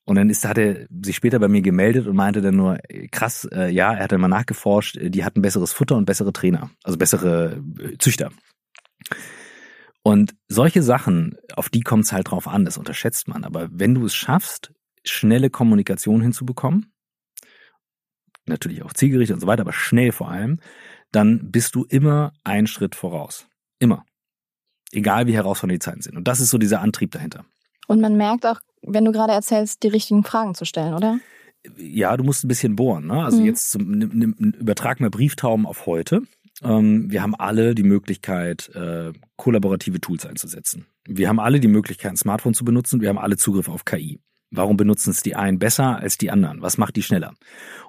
Und 0.04 0.16
dann 0.16 0.30
ist, 0.30 0.44
hat 0.44 0.56
er 0.56 0.86
sich 1.02 1.16
später 1.16 1.40
bei 1.40 1.48
mir 1.48 1.62
gemeldet 1.62 2.06
und 2.06 2.14
meinte 2.14 2.40
dann 2.40 2.54
nur, 2.54 2.78
krass, 3.10 3.46
äh, 3.52 3.70
ja, 3.70 3.92
er 3.92 4.04
hat 4.04 4.12
dann 4.12 4.20
mal 4.20 4.28
nachgeforscht, 4.28 4.98
die 5.00 5.24
hatten 5.24 5.42
besseres 5.42 5.72
Futter 5.72 5.96
und 5.96 6.04
bessere 6.04 6.32
Trainer, 6.32 6.70
also 6.84 6.96
bessere 6.96 7.60
äh, 7.80 7.98
Züchter. 7.98 8.30
Und 10.04 10.36
solche 10.46 10.84
Sachen, 10.84 11.36
auf 11.54 11.68
die 11.68 11.80
kommt 11.80 12.04
es 12.04 12.12
halt 12.12 12.30
drauf 12.30 12.46
an, 12.46 12.64
das 12.64 12.78
unterschätzt 12.78 13.26
man. 13.26 13.42
Aber 13.42 13.68
wenn 13.72 13.94
du 13.94 14.06
es 14.06 14.14
schaffst, 14.14 14.72
schnelle 15.04 15.50
Kommunikation 15.50 16.20
hinzubekommen, 16.20 16.92
natürlich 18.48 18.82
auch 18.82 18.92
zielgerichtet 18.92 19.34
und 19.34 19.40
so 19.40 19.46
weiter, 19.46 19.62
aber 19.62 19.72
schnell 19.72 20.12
vor 20.12 20.30
allem, 20.30 20.60
dann 21.12 21.50
bist 21.50 21.74
du 21.74 21.84
immer 21.84 22.32
einen 22.44 22.66
Schritt 22.66 22.94
voraus. 22.94 23.46
Immer. 23.78 24.04
Egal 24.92 25.26
wie 25.26 25.34
herausfordernd 25.34 25.82
die 25.82 25.84
Zeiten 25.84 26.02
sind. 26.02 26.16
Und 26.16 26.28
das 26.28 26.40
ist 26.40 26.50
so 26.50 26.58
dieser 26.58 26.80
Antrieb 26.80 27.10
dahinter. 27.10 27.44
Und 27.86 28.00
man 28.00 28.16
merkt 28.16 28.46
auch, 28.46 28.60
wenn 28.82 29.04
du 29.04 29.12
gerade 29.12 29.32
erzählst, 29.32 29.82
die 29.82 29.88
richtigen 29.88 30.24
Fragen 30.24 30.54
zu 30.54 30.64
stellen, 30.64 30.94
oder? 30.94 31.18
Ja, 31.76 32.16
du 32.16 32.24
musst 32.24 32.44
ein 32.44 32.48
bisschen 32.48 32.76
bohren. 32.76 33.06
Ne? 33.06 33.24
Also 33.24 33.40
mhm. 33.40 33.46
jetzt 33.46 33.70
zum, 33.70 34.00
übertrag 34.02 35.00
mal 35.00 35.10
Brieftauben 35.10 35.66
auf 35.66 35.86
heute. 35.86 36.22
Ähm, 36.62 37.10
wir 37.10 37.22
haben 37.22 37.34
alle 37.34 37.74
die 37.74 37.82
Möglichkeit, 37.82 38.70
äh, 38.74 39.12
kollaborative 39.36 40.00
Tools 40.00 40.24
einzusetzen. 40.24 40.86
Wir 41.06 41.28
haben 41.28 41.40
alle 41.40 41.60
die 41.60 41.68
Möglichkeit, 41.68 42.12
ein 42.12 42.16
Smartphone 42.16 42.54
zu 42.54 42.64
benutzen. 42.64 43.00
Wir 43.00 43.08
haben 43.08 43.18
alle 43.18 43.36
Zugriff 43.36 43.68
auf 43.68 43.84
KI. 43.84 44.20
Warum 44.56 44.76
benutzen 44.76 45.10
es 45.10 45.22
die 45.22 45.36
einen 45.36 45.58
besser 45.58 45.98
als 45.98 46.18
die 46.18 46.30
anderen? 46.30 46.62
Was 46.62 46.78
macht 46.78 46.96
die 46.96 47.02
schneller? 47.02 47.34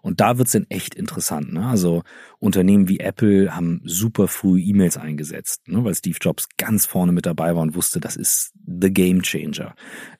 Und 0.01 0.19
da 0.19 0.37
wird's 0.37 0.51
dann 0.51 0.67
echt 0.69 0.95
interessant. 0.95 1.53
Ne? 1.53 1.65
Also 1.65 2.03
Unternehmen 2.39 2.87
wie 2.87 2.99
Apple 2.99 3.55
haben 3.55 3.81
super 3.83 4.27
früh 4.27 4.61
E-Mails 4.61 4.97
eingesetzt, 4.97 5.67
ne? 5.67 5.83
weil 5.83 5.95
Steve 5.95 6.17
Jobs 6.21 6.47
ganz 6.57 6.85
vorne 6.85 7.11
mit 7.11 7.25
dabei 7.25 7.55
war 7.55 7.61
und 7.61 7.75
wusste, 7.75 7.99
das 7.99 8.15
ist 8.15 8.53
the 8.65 8.91
game 8.91 9.21
changer. 9.21 9.75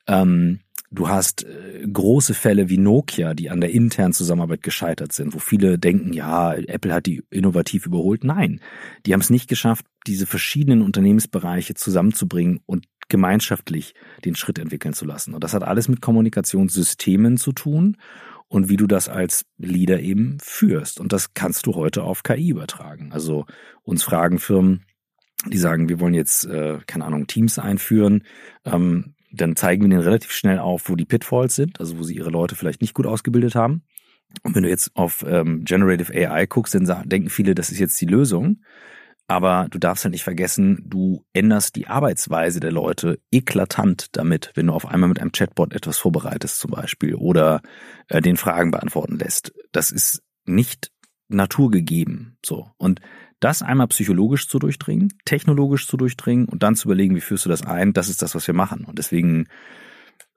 Ähm, 0.08 0.60
du 0.92 1.10
hast 1.10 1.44
äh, 1.44 1.86
große 1.88 2.34
Fälle 2.34 2.70
wie 2.70 2.78
Nokia, 2.78 3.34
die 3.34 3.50
an 3.50 3.62
der 3.62 3.72
internen 3.72 4.14
Zusammenarbeit 4.14 4.64
gescheitert 4.64 5.12
sind, 5.12 5.34
wo 5.34 5.40
viele 5.40 5.78
denken, 5.78 6.14
ja, 6.14 6.54
Apple 6.54 6.94
hat 6.94 7.06
die 7.06 7.24
innovativ 7.30 7.86
überholt. 7.86 8.24
Nein, 8.24 8.62
die 9.06 9.14
haben 9.14 9.22
es 9.22 9.30
nicht 9.30 9.50
geschafft, 9.50 9.86
diese 10.06 10.26
verschiedenen 10.26 10.82
Unternehmensbereiche 10.82 11.74
zusammenzubringen 11.74 12.62
und 12.66 12.86
gemeinschaftlich 13.10 13.94
den 14.26 14.36
Schritt 14.36 14.60
entwickeln 14.60 14.94
zu 14.94 15.06
lassen. 15.06 15.34
Und 15.34 15.44
das 15.44 15.54
hat 15.54 15.64
alles 15.64 15.88
mit 15.88 16.02
Kommunikationssystemen 16.02 17.38
zu 17.38 17.52
tun 17.52 17.98
und 18.48 18.70
wie 18.70 18.78
du 18.78 18.88
das 18.88 19.10
als 19.10 19.46
Leader 19.58 20.00
eben 20.00 20.38
führst. 20.42 21.00
Und 21.00 21.14
das 21.14 21.34
kannst 21.34 21.66
du 21.66 21.76
heute 21.76 22.04
auf 22.04 22.24
KI 22.24 22.50
übertragen. 22.50 23.12
Also 23.12 23.46
uns 23.84 24.04
fragen 24.04 24.40
Firmen, 24.40 24.86
die 25.46 25.58
sagen, 25.58 25.90
wir 25.90 26.00
wollen 26.00 26.14
jetzt, 26.14 26.46
äh, 26.46 26.80
keine 26.88 27.06
Ahnung, 27.06 27.28
Teams 27.28 27.60
einführen. 27.60 28.24
Ähm, 28.66 29.16
dann 29.32 29.56
zeigen 29.56 29.84
wir 29.84 29.90
denen 29.90 30.02
relativ 30.02 30.32
schnell 30.32 30.60
auf, 30.60 30.90
wo 30.90 30.96
die 30.96 31.06
Pitfalls 31.06 31.56
sind, 31.56 31.80
also 31.80 32.00
wo 32.00 32.04
sie 32.04 32.16
ihre 32.16 32.30
Leute 32.30 32.56
vielleicht 32.56 32.82
nicht 32.82 32.94
gut 32.94 33.06
ausgebildet 33.06 33.56
haben. 33.56 33.84
Und 34.44 34.56
wenn 34.56 34.64
du 34.64 34.70
jetzt 34.70 34.96
auf 34.96 35.26
ähm, 35.28 35.64
Generative 35.64 36.14
AI 36.14 36.46
guckst, 36.48 36.76
dann 36.76 37.10
denken 37.10 37.30
viele, 37.30 37.56
das 37.56 37.72
ist 37.72 37.80
jetzt 37.80 38.00
die 38.02 38.06
Lösung. 38.06 38.62
Aber 39.28 39.68
du 39.70 39.78
darfst 39.78 40.06
halt 40.06 40.14
nicht 40.14 40.24
vergessen, 40.24 40.84
du 40.86 41.26
änderst 41.34 41.76
die 41.76 41.88
Arbeitsweise 41.88 42.62
der 42.62 42.72
Leute 42.72 43.20
eklatant 43.30 44.08
damit, 44.14 44.52
wenn 44.56 44.68
du 44.68 44.74
auf 44.74 44.86
einmal 44.86 45.10
mit 45.10 45.20
einem 45.20 45.34
Chatbot 45.34 45.74
etwas 45.74 45.98
vorbereitest 45.98 46.60
zum 46.60 46.72
Beispiel 46.72 47.14
oder 47.16 47.62
äh, 48.08 48.22
den 48.22 48.38
Fragen 48.38 48.72
beantworten 48.72 49.20
lässt. 49.20 49.54
Das 49.74 49.92
ist 49.92 50.24
nicht 50.46 50.92
naturgegeben. 51.28 52.38
So. 52.46 52.72
Und 52.78 53.02
das 53.42 53.62
einmal 53.62 53.88
psychologisch 53.88 54.48
zu 54.48 54.60
durchdringen, 54.60 55.14
technologisch 55.26 55.88
zu 55.88 55.98
durchdringen 55.98 56.48
und 56.48 56.64
dann 56.64 56.76
zu 56.76 56.88
überlegen, 56.88 57.16
wie 57.16 57.22
führst 57.22 57.46
du 57.46 57.50
das 57.50 57.66
ein, 57.66 57.94
das 57.94 58.08
ist 58.08 58.22
das, 58.22 58.34
was 58.34 58.48
wir 58.48 58.56
machen. 58.56 58.86
Und 58.86 58.98
deswegen, 58.98 59.48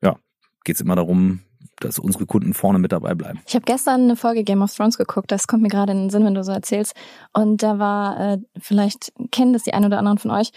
ja, 0.03 0.19
geht 0.65 0.75
es 0.75 0.81
immer 0.83 0.97
darum, 0.97 1.43
dass 1.85 1.99
unsere 1.99 2.27
Kunden 2.27 2.55
vorne 2.55 2.79
mit 2.79 2.93
dabei 2.93 3.15
bleiben. 3.15 3.41
Ich 3.47 3.55
habe 3.55 3.65
gestern 3.65 4.03
eine 4.03 4.17
Folge 4.17 4.45
Game 4.45 4.63
of 4.63 4.75
Thrones 4.75 4.99
geguckt, 4.99 5.31
das 5.31 5.47
kommt 5.47 5.63
mir 5.63 5.69
gerade 5.69 5.93
in 5.93 5.99
den 5.99 6.11
Sinn, 6.11 6.25
wenn 6.25 6.35
du 6.35 6.45
so 6.45 6.53
erzählst. 6.53 6.95
Und 7.33 7.63
da 7.63 7.79
war, 7.79 8.21
äh, 8.21 8.39
vielleicht 8.59 9.13
kennen 9.31 9.53
das 9.53 9.63
die 9.63 9.75
ein 9.75 9.85
oder 9.85 9.99
anderen 9.99 10.19
von 10.19 10.31
euch, 10.31 10.53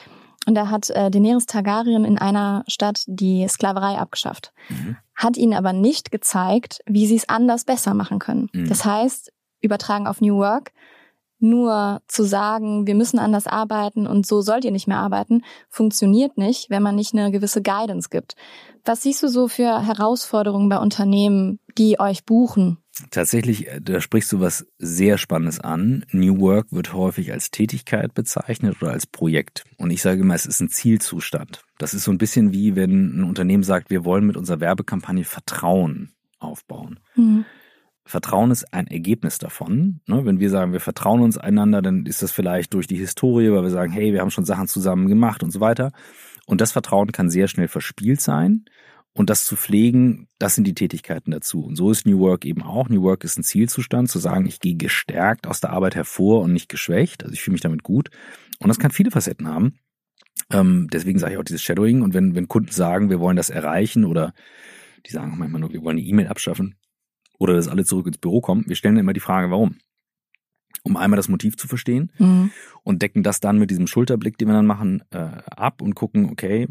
und 0.46 0.56
da 0.56 0.70
hat 0.70 0.90
äh, 0.90 1.10
Daenerys 1.10 1.46
Targaryen 1.46 2.06
in 2.06 2.18
einer 2.18 2.64
Stadt 2.68 3.04
die 3.08 3.48
Sklaverei 3.48 3.98
abgeschafft. 3.98 4.52
Mhm. 4.70 4.98
Hat 5.16 5.38
ihnen 5.38 5.54
aber 5.54 5.74
nicht 5.74 6.12
gezeigt, 6.12 6.80
wie 6.86 7.08
sie 7.08 7.16
es 7.16 7.30
anders 7.30 7.64
besser 7.64 7.94
machen 7.94 8.20
können. 8.20 8.50
Mhm. 8.52 8.68
Das 8.68 8.84
heißt, 8.84 9.32
übertragen 9.62 10.08
auf 10.08 10.22
New 10.22 10.38
Work, 10.38 10.72
nur 11.44 12.02
zu 12.08 12.24
sagen, 12.24 12.88
wir 12.88 12.96
müssen 12.96 13.20
anders 13.20 13.46
arbeiten 13.46 14.08
und 14.08 14.26
so 14.26 14.42
sollt 14.42 14.66
ihr 14.66 14.72
nicht 14.72 14.88
mehr 14.88 14.98
arbeiten, 14.98 15.44
funktioniert 15.70 16.38
nicht, 16.38 16.70
wenn 16.70 16.82
man 16.82 16.96
nicht 16.96 17.14
eine 17.14 17.32
gewisse 17.32 17.62
Guidance 17.62 18.10
gibt. 18.10 18.36
Was 18.86 19.04
siehst 19.04 19.22
du 19.24 19.28
so 19.28 19.48
für 19.48 19.86
Herausforderungen 19.86 20.70
bei 20.70 20.78
Unternehmen, 20.78 21.60
die 21.78 22.00
euch 22.00 22.26
buchen? 22.26 22.78
Tatsächlich, 23.10 23.68
äh, 23.68 23.82
da 23.82 24.02
sprichst 24.02 24.32
du 24.32 24.40
was 24.40 24.68
sehr 24.78 25.18
Spannendes 25.18 25.60
an. 25.60 26.06
New 26.12 26.40
Work 26.40 26.68
wird 26.72 26.94
häufig 26.94 27.32
als 27.32 27.50
Tätigkeit 27.50 28.14
bezeichnet 28.14 28.82
oder 28.82 28.92
als 28.92 29.08
Projekt. 29.08 29.64
Und 29.78 29.90
ich 29.90 30.02
sage 30.02 30.22
immer, 30.22 30.36
es 30.36 30.46
ist 30.46 30.60
ein 30.60 30.70
Zielzustand. 30.70 31.64
Das 31.80 31.94
ist 31.94 32.04
so 32.04 32.12
ein 32.12 32.20
bisschen 32.20 32.52
wie, 32.54 32.76
wenn 32.76 33.20
ein 33.20 33.24
Unternehmen 33.24 33.64
sagt, 33.64 33.90
wir 33.90 34.06
wollen 34.06 34.28
mit 34.28 34.38
unserer 34.38 34.60
Werbekampagne 34.60 35.24
Vertrauen 35.24 36.14
aufbauen. 36.40 37.00
Mhm. 37.16 37.46
Vertrauen 38.06 38.52
ist 38.52 38.74
ein 38.74 38.88
Ergebnis 38.88 39.38
davon. 39.38 40.02
Ne? 40.08 40.26
Wenn 40.26 40.40
wir 40.40 40.50
sagen, 40.50 40.74
wir 40.74 40.82
vertrauen 40.82 41.22
uns 41.22 41.38
einander, 41.38 41.82
dann 41.82 42.06
ist 42.06 42.22
das 42.22 42.32
vielleicht 42.32 42.74
durch 42.74 42.88
die 42.88 42.98
Historie, 42.98 43.52
weil 43.52 43.64
wir 43.64 43.70
sagen, 43.70 43.94
hey, 43.94 44.12
wir 44.14 44.22
haben 44.22 44.32
schon 44.32 44.46
Sachen 44.46 44.68
zusammen 44.68 45.08
gemacht 45.08 45.42
und 45.42 45.52
so 45.52 45.62
weiter. 45.62 45.92
Und 46.46 46.60
das 46.60 46.74
Vertrauen 46.74 47.12
kann 47.12 47.30
sehr 47.30 47.48
schnell 47.48 47.70
verspielt 47.70 48.20
sein. 48.20 48.66
Und 49.14 49.30
das 49.30 49.46
zu 49.46 49.56
pflegen, 49.56 50.28
das 50.40 50.56
sind 50.56 50.66
die 50.66 50.74
Tätigkeiten 50.74 51.32
dazu. 51.32 51.64
Und 51.64 51.76
so 51.76 51.92
ist 51.92 52.06
New 52.06 52.20
Work 52.20 52.46
eben 52.46 52.64
auch. 52.64 52.90
New 52.90 53.04
Work 53.04 53.24
ist 53.24 53.38
ein 53.38 53.44
Zielzustand, 53.44 54.10
zu 54.10 54.18
sagen, 54.18 54.48
ich 54.48 54.60
gehe 54.60 54.76
gestärkt 54.76 55.46
aus 55.46 55.62
der 55.62 55.70
Arbeit 55.70 55.96
hervor 55.96 56.42
und 56.42 56.52
nicht 56.52 56.68
geschwächt. 56.68 57.24
Also 57.24 57.34
ich 57.34 57.42
fühle 57.42 57.54
mich 57.54 57.62
damit 57.62 57.84
gut. 57.84 58.10
Und 58.60 58.70
das 58.70 58.80
kann 58.80 58.92
viele 58.92 59.12
Facetten 59.12 59.48
haben. 59.48 59.78
Ähm, 60.52 60.88
deswegen 60.92 61.20
sage 61.20 61.34
ich 61.34 61.40
auch 61.40 61.44
dieses 61.44 61.62
Shadowing. 61.62 62.02
Und 62.02 62.16
wenn, 62.16 62.34
wenn 62.34 62.48
Kunden 62.48 62.72
sagen, 62.72 63.12
wir 63.12 63.20
wollen 63.20 63.38
das 63.38 63.52
erreichen 63.52 64.04
oder 64.04 64.34
die 65.06 65.12
sagen 65.12 65.36
manchmal 65.38 65.62
nur, 65.62 65.74
wir 65.74 65.84
wollen 65.84 65.98
die 65.98 66.10
E-Mail 66.10 66.28
abschaffen, 66.28 66.76
oder 67.44 67.56
dass 67.56 67.68
alle 67.68 67.84
zurück 67.84 68.08
ins 68.08 68.20
Büro 68.20 68.40
kommen. 68.40 68.64
Wir 68.68 68.78
stellen 68.78 68.96
immer 68.96 69.12
die 69.12 69.20
Frage, 69.20 69.52
warum? 69.52 69.76
Um 70.84 70.96
einmal 70.96 71.18
das 71.18 71.28
Motiv 71.28 71.58
zu 71.58 71.68
verstehen 71.68 72.10
mhm. 72.18 72.52
und 72.84 73.02
decken 73.02 73.22
das 73.22 73.42
dann 73.42 73.60
mit 73.60 73.70
diesem 73.70 73.86
Schulterblick, 73.86 74.38
den 74.38 74.48
wir 74.48 74.54
dann 74.54 74.66
machen, 74.66 75.04
äh, 75.12 75.18
ab 75.18 75.82
und 75.82 75.94
gucken, 75.94 76.30
okay, 76.30 76.70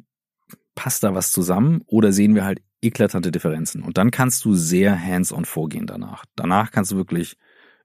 passt 0.75 1.03
da 1.03 1.15
was 1.15 1.31
zusammen 1.31 1.83
oder 1.87 2.11
sehen 2.11 2.35
wir 2.35 2.47
halt 2.47 2.63
eklatante 2.81 3.31
Differenzen? 3.31 3.83
Und 3.83 3.99
dann 3.99 4.11
kannst 4.11 4.47
du 4.47 4.55
sehr 4.55 4.99
hands-on 4.99 5.45
vorgehen 5.45 5.87
danach. 5.87 6.25
Danach 6.37 6.71
kannst 6.71 6.91
du 6.93 6.97
wirklich 6.97 7.37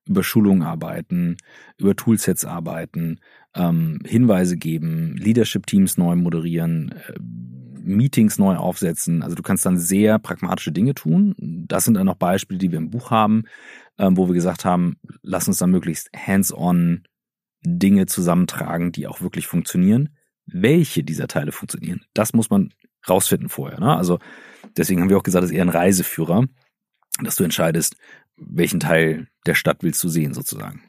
über 0.08 0.24
Schulungen 0.24 0.64
arbeiten, 0.64 1.36
über 1.78 1.94
Toolsets 1.94 2.46
arbeiten, 2.46 3.20
ähm, 3.54 4.00
Hinweise 4.06 4.56
geben, 4.56 5.18
Leadership-Teams 5.18 5.98
neu 5.98 6.16
moderieren, 6.16 6.94
äh, 6.94 7.20
Meetings 7.88 8.38
neu 8.38 8.56
aufsetzen. 8.56 9.24
Also 9.24 9.36
du 9.36 9.44
kannst 9.44 9.66
dann 9.66 9.78
sehr 9.78 10.20
pragmatische 10.20 10.72
Dinge 10.72 10.94
tun. 10.94 11.36
Das 11.38 11.86
sind 11.86 11.96
dann 11.96 12.06
noch 12.06 12.16
Beispiele, 12.16 12.60
die 12.60 12.72
wir 12.72 12.78
im 12.78 12.90
Buch 12.90 13.12
haben, 13.12 13.44
ähm, 13.98 14.18
wo 14.18 14.28
wir 14.28 14.34
gesagt 14.34 14.66
haben, 14.66 14.98
lass 15.22 15.48
uns 15.48 15.58
dann 15.58 15.72
möglichst 15.72 16.10
hands-on 16.16 17.04
Dinge 17.66 18.06
zusammentragen, 18.06 18.92
die 18.92 19.08
auch 19.08 19.22
wirklich 19.22 19.48
funktionieren. 19.48 20.10
Welche 20.46 21.04
dieser 21.04 21.28
Teile 21.28 21.52
funktionieren, 21.52 22.02
das 22.14 22.34
muss 22.34 22.50
man 22.50 22.74
rausfinden 23.10 23.50
vorher. 23.50 23.80
Ne? 23.80 23.96
Also 23.96 24.20
deswegen 24.78 25.02
haben 25.02 25.10
wir 25.10 25.18
auch 25.18 25.24
gesagt, 25.24 25.44
es 25.44 25.52
ist 25.52 25.56
eher 25.56 25.66
ein 25.66 25.70
Reiseführer, 25.70 26.46
dass 27.22 27.36
du 27.36 27.44
entscheidest, 27.44 27.96
welchen 28.38 28.80
Teil 28.80 29.28
der 29.46 29.56
Stadt 29.56 29.78
willst 29.82 30.04
du 30.04 30.10
sehen 30.10 30.34
sozusagen. 30.34 30.84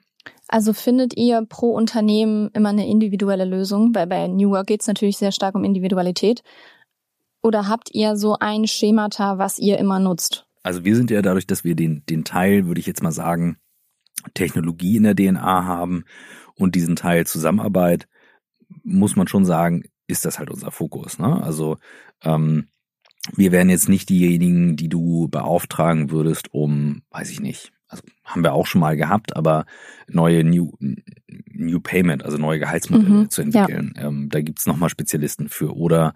Also 0.48 0.72
findet 0.72 1.16
ihr 1.16 1.44
pro 1.46 1.74
Unternehmen 1.74 2.50
immer 2.54 2.70
eine 2.70 2.86
individuelle 2.86 3.44
Lösung? 3.44 3.94
Weil 3.94 4.06
bei 4.06 4.26
New 4.28 4.50
Work 4.50 4.68
geht 4.68 4.80
es 4.80 4.86
natürlich 4.86 5.18
sehr 5.18 5.32
stark 5.32 5.54
um 5.54 5.64
Individualität. 5.64 6.42
Oder 7.42 7.68
habt 7.68 7.90
ihr 7.92 8.16
so 8.16 8.36
ein 8.38 8.66
Schemata, 8.66 9.38
was 9.38 9.58
ihr 9.58 9.78
immer 9.78 9.98
nutzt? 9.98 10.46
Also 10.62 10.84
wir 10.84 10.96
sind 10.96 11.10
ja 11.10 11.22
dadurch, 11.22 11.46
dass 11.46 11.64
wir 11.64 11.74
den, 11.74 12.04
den 12.06 12.24
Teil, 12.24 12.66
würde 12.66 12.80
ich 12.80 12.86
jetzt 12.86 13.02
mal 13.02 13.12
sagen, 13.12 13.58
Technologie 14.34 14.96
in 14.96 15.04
der 15.04 15.14
DNA 15.14 15.64
haben 15.64 16.04
und 16.56 16.74
diesen 16.74 16.96
Teil 16.96 17.26
Zusammenarbeit, 17.26 18.08
muss 18.82 19.16
man 19.16 19.28
schon 19.28 19.44
sagen, 19.44 19.84
ist 20.06 20.24
das 20.24 20.38
halt 20.38 20.50
unser 20.50 20.70
Fokus. 20.70 21.18
Ne? 21.18 21.42
Also 21.42 21.76
ähm, 22.22 22.68
wir 23.34 23.52
wären 23.52 23.70
jetzt 23.70 23.88
nicht 23.88 24.08
diejenigen, 24.08 24.76
die 24.76 24.88
du 24.88 25.28
beauftragen 25.28 26.10
würdest, 26.10 26.52
um, 26.52 27.02
weiß 27.10 27.30
ich 27.30 27.40
nicht, 27.40 27.72
also 27.88 28.02
haben 28.24 28.42
wir 28.42 28.52
auch 28.52 28.66
schon 28.66 28.80
mal 28.80 28.96
gehabt, 28.96 29.34
aber 29.36 29.64
neue 30.08 30.44
New, 30.44 30.72
New 31.46 31.80
Payment, 31.80 32.22
also 32.22 32.36
neue 32.36 32.58
Gehaltsmodelle 32.58 33.08
mhm, 33.08 33.30
zu 33.30 33.42
entwickeln. 33.42 33.94
Ja. 33.96 34.08
Ähm, 34.08 34.28
da 34.28 34.42
gibt's 34.42 34.66
nochmal 34.66 34.90
Spezialisten 34.90 35.48
für. 35.48 35.74
Oder 35.74 36.14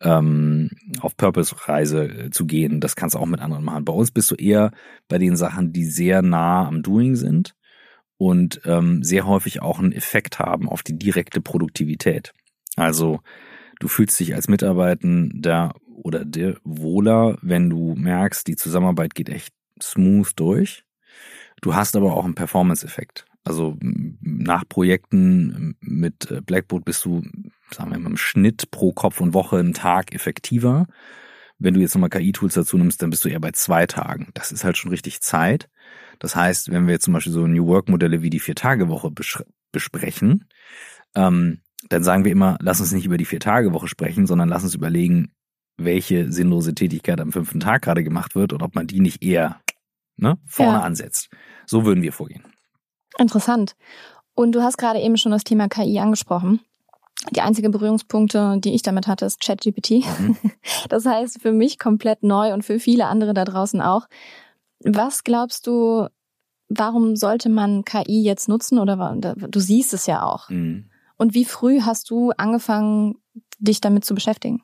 ähm, 0.00 0.70
auf 1.00 1.16
Purpose-Reise 1.16 2.04
äh, 2.04 2.30
zu 2.30 2.46
gehen, 2.46 2.80
das 2.80 2.96
kannst 2.96 3.14
du 3.14 3.18
auch 3.18 3.26
mit 3.26 3.40
anderen 3.40 3.64
machen. 3.64 3.84
Bei 3.84 3.92
uns 3.92 4.10
bist 4.10 4.30
du 4.30 4.34
eher 4.34 4.72
bei 5.08 5.18
den 5.18 5.36
Sachen, 5.36 5.72
die 5.72 5.84
sehr 5.84 6.22
nah 6.22 6.66
am 6.66 6.82
Doing 6.82 7.16
sind 7.16 7.54
und 8.16 8.60
ähm, 8.64 9.02
sehr 9.02 9.26
häufig 9.26 9.62
auch 9.62 9.78
einen 9.78 9.92
Effekt 9.92 10.38
haben 10.38 10.68
auf 10.68 10.82
die 10.82 10.98
direkte 10.98 11.40
Produktivität. 11.40 12.32
Also 12.76 13.20
du 13.78 13.88
fühlst 13.88 14.18
dich 14.20 14.34
als 14.34 14.48
Mitarbeitender 14.48 15.74
oder 15.86 16.24
der 16.24 16.56
wohler, 16.64 17.38
wenn 17.42 17.68
du 17.68 17.94
merkst, 17.94 18.46
die 18.46 18.56
Zusammenarbeit 18.56 19.14
geht 19.14 19.28
echt 19.28 19.54
smooth 19.82 20.32
durch. 20.36 20.84
Du 21.60 21.74
hast 21.74 21.96
aber 21.96 22.14
auch 22.14 22.24
einen 22.24 22.34
Performance-Effekt. 22.34 23.26
Also 23.44 23.76
nach 23.80 24.68
Projekten 24.68 25.76
mit 25.80 26.30
äh, 26.30 26.40
Blackboard 26.42 26.84
bist 26.84 27.04
du, 27.04 27.22
sagen 27.70 27.90
wir 27.90 27.98
mal, 27.98 28.10
im 28.10 28.16
Schnitt 28.16 28.70
pro 28.70 28.92
Kopf 28.92 29.20
und 29.20 29.32
Woche 29.32 29.58
einen 29.58 29.72
Tag 29.72 30.14
effektiver. 30.14 30.86
Wenn 31.58 31.74
du 31.74 31.80
jetzt 31.80 31.94
nochmal 31.94 32.10
KI-Tools 32.10 32.54
dazu 32.54 32.76
nimmst, 32.78 33.02
dann 33.02 33.10
bist 33.10 33.24
du 33.24 33.28
eher 33.28 33.40
bei 33.40 33.52
zwei 33.52 33.86
Tagen. 33.86 34.28
Das 34.34 34.52
ist 34.52 34.64
halt 34.64 34.76
schon 34.76 34.90
richtig 34.90 35.20
Zeit. 35.20 35.68
Das 36.18 36.36
heißt, 36.36 36.70
wenn 36.70 36.86
wir 36.86 36.94
jetzt 36.94 37.04
zum 37.04 37.14
Beispiel 37.14 37.32
so 37.32 37.46
New 37.46 37.66
Work-Modelle 37.66 38.22
wie 38.22 38.30
die 38.30 38.40
Vier-Tage-Woche 38.40 39.10
besprechen, 39.72 40.46
ähm, 41.14 41.60
dann 41.88 42.04
sagen 42.04 42.24
wir 42.24 42.32
immer, 42.32 42.58
lass 42.60 42.80
uns 42.80 42.92
nicht 42.92 43.06
über 43.06 43.16
die 43.16 43.24
Vier-Tage-Woche 43.24 43.88
sprechen, 43.88 44.26
sondern 44.26 44.48
lass 44.48 44.64
uns 44.64 44.74
überlegen, 44.74 45.32
welche 45.78 46.30
sinnlose 46.30 46.74
Tätigkeit 46.74 47.20
am 47.20 47.32
fünften 47.32 47.60
Tag 47.60 47.82
gerade 47.82 48.04
gemacht 48.04 48.34
wird 48.34 48.52
und 48.52 48.62
ob 48.62 48.74
man 48.74 48.86
die 48.86 49.00
nicht 49.00 49.22
eher 49.22 49.60
ne, 50.16 50.38
vorne 50.46 50.78
ja. 50.78 50.82
ansetzt. 50.82 51.30
So 51.66 51.84
würden 51.86 52.02
wir 52.02 52.12
vorgehen. 52.12 52.44
Interessant. 53.18 53.76
Und 54.34 54.52
du 54.52 54.62
hast 54.62 54.78
gerade 54.78 55.00
eben 55.00 55.16
schon 55.16 55.32
das 55.32 55.44
Thema 55.44 55.68
KI 55.68 55.98
angesprochen. 55.98 56.60
Die 57.30 57.42
einzige 57.42 57.68
Berührungspunkte, 57.68 58.56
die 58.58 58.74
ich 58.74 58.82
damit 58.82 59.06
hatte, 59.06 59.26
ist 59.26 59.40
ChatGPT. 59.40 60.04
Mhm. 60.18 60.36
Das 60.88 61.04
heißt 61.04 61.42
für 61.42 61.52
mich 61.52 61.78
komplett 61.78 62.22
neu 62.22 62.52
und 62.52 62.64
für 62.64 62.80
viele 62.80 63.06
andere 63.06 63.34
da 63.34 63.44
draußen 63.44 63.80
auch. 63.80 64.08
Was 64.82 65.24
glaubst 65.24 65.66
du, 65.66 66.08
warum 66.70 67.16
sollte 67.16 67.50
man 67.50 67.84
KI 67.84 68.22
jetzt 68.22 68.48
nutzen 68.48 68.78
oder 68.78 68.96
du 69.16 69.60
siehst 69.60 69.92
es 69.92 70.06
ja 70.06 70.22
auch. 70.22 70.48
Mhm. 70.48 70.86
Und 71.16 71.34
wie 71.34 71.44
früh 71.44 71.82
hast 71.82 72.08
du 72.08 72.30
angefangen, 72.30 73.16
dich 73.58 73.82
damit 73.82 74.06
zu 74.06 74.14
beschäftigen? 74.14 74.62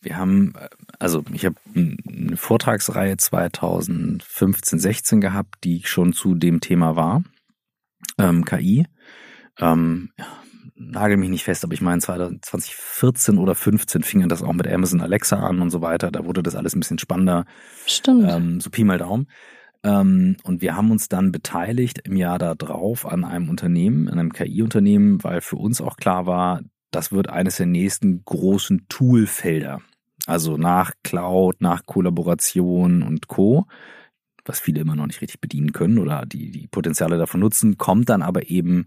Wir 0.00 0.16
haben, 0.16 0.54
also 0.98 1.22
ich 1.32 1.44
habe 1.44 1.56
eine 1.74 2.36
Vortragsreihe 2.36 3.16
2015, 3.16 4.78
16 4.78 5.20
gehabt, 5.20 5.56
die 5.64 5.82
schon 5.84 6.12
zu 6.12 6.34
dem 6.34 6.60
Thema 6.60 6.96
war, 6.96 7.22
ähm, 8.18 8.44
KI. 8.44 8.86
Ähm, 9.58 10.10
nagel 10.74 11.16
mich 11.16 11.30
nicht 11.30 11.44
fest, 11.44 11.64
aber 11.64 11.74
ich 11.74 11.80
meine 11.80 12.00
2014 12.00 13.38
oder 13.38 13.54
15 13.54 14.02
fing 14.02 14.28
das 14.28 14.42
auch 14.42 14.52
mit 14.52 14.68
Amazon 14.68 15.00
Alexa 15.00 15.36
an 15.36 15.60
und 15.60 15.70
so 15.70 15.80
weiter. 15.82 16.10
Da 16.10 16.24
wurde 16.24 16.42
das 16.42 16.54
alles 16.54 16.74
ein 16.74 16.80
bisschen 16.80 16.98
spannender. 16.98 17.44
Stimmt. 17.86 18.30
Ähm, 18.30 18.60
so 18.60 18.70
Pi 18.70 18.84
mal 18.84 18.98
Daumen. 18.98 19.26
Ähm, 19.82 20.36
und 20.42 20.60
wir 20.60 20.76
haben 20.76 20.90
uns 20.90 21.08
dann 21.08 21.32
beteiligt 21.32 22.00
im 22.04 22.16
Jahr 22.16 22.38
darauf 22.38 23.06
an 23.06 23.24
einem 23.24 23.48
Unternehmen, 23.48 24.08
an 24.08 24.18
einem 24.18 24.32
KI-Unternehmen, 24.32 25.22
weil 25.22 25.40
für 25.40 25.56
uns 25.56 25.80
auch 25.80 25.96
klar 25.96 26.26
war, 26.26 26.62
das 26.90 27.12
wird 27.12 27.28
eines 27.28 27.56
der 27.56 27.66
nächsten 27.66 28.24
großen 28.24 28.86
Toolfelder. 28.88 29.80
Also 30.26 30.56
nach 30.56 30.92
Cloud, 31.02 31.60
nach 31.60 31.86
Kollaboration 31.86 33.02
und 33.02 33.28
Co., 33.28 33.66
was 34.48 34.60
viele 34.60 34.80
immer 34.80 34.96
noch 34.96 35.06
nicht 35.06 35.20
richtig 35.20 35.40
bedienen 35.40 35.72
können 35.72 35.98
oder 35.98 36.26
die, 36.26 36.50
die 36.50 36.66
Potenziale 36.66 37.18
davon 37.18 37.40
nutzen, 37.40 37.78
kommt 37.78 38.08
dann 38.08 38.22
aber 38.22 38.48
eben 38.50 38.86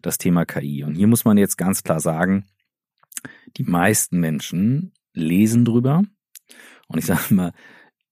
das 0.00 0.18
Thema 0.18 0.44
KI. 0.44 0.84
Und 0.84 0.94
hier 0.94 1.06
muss 1.06 1.24
man 1.24 1.36
jetzt 1.36 1.56
ganz 1.56 1.82
klar 1.82 2.00
sagen, 2.00 2.46
die 3.56 3.64
meisten 3.64 4.18
Menschen 4.18 4.92
lesen 5.12 5.64
drüber. 5.64 6.02
Und 6.88 6.98
ich 6.98 7.06
sage 7.06 7.20
immer, 7.30 7.52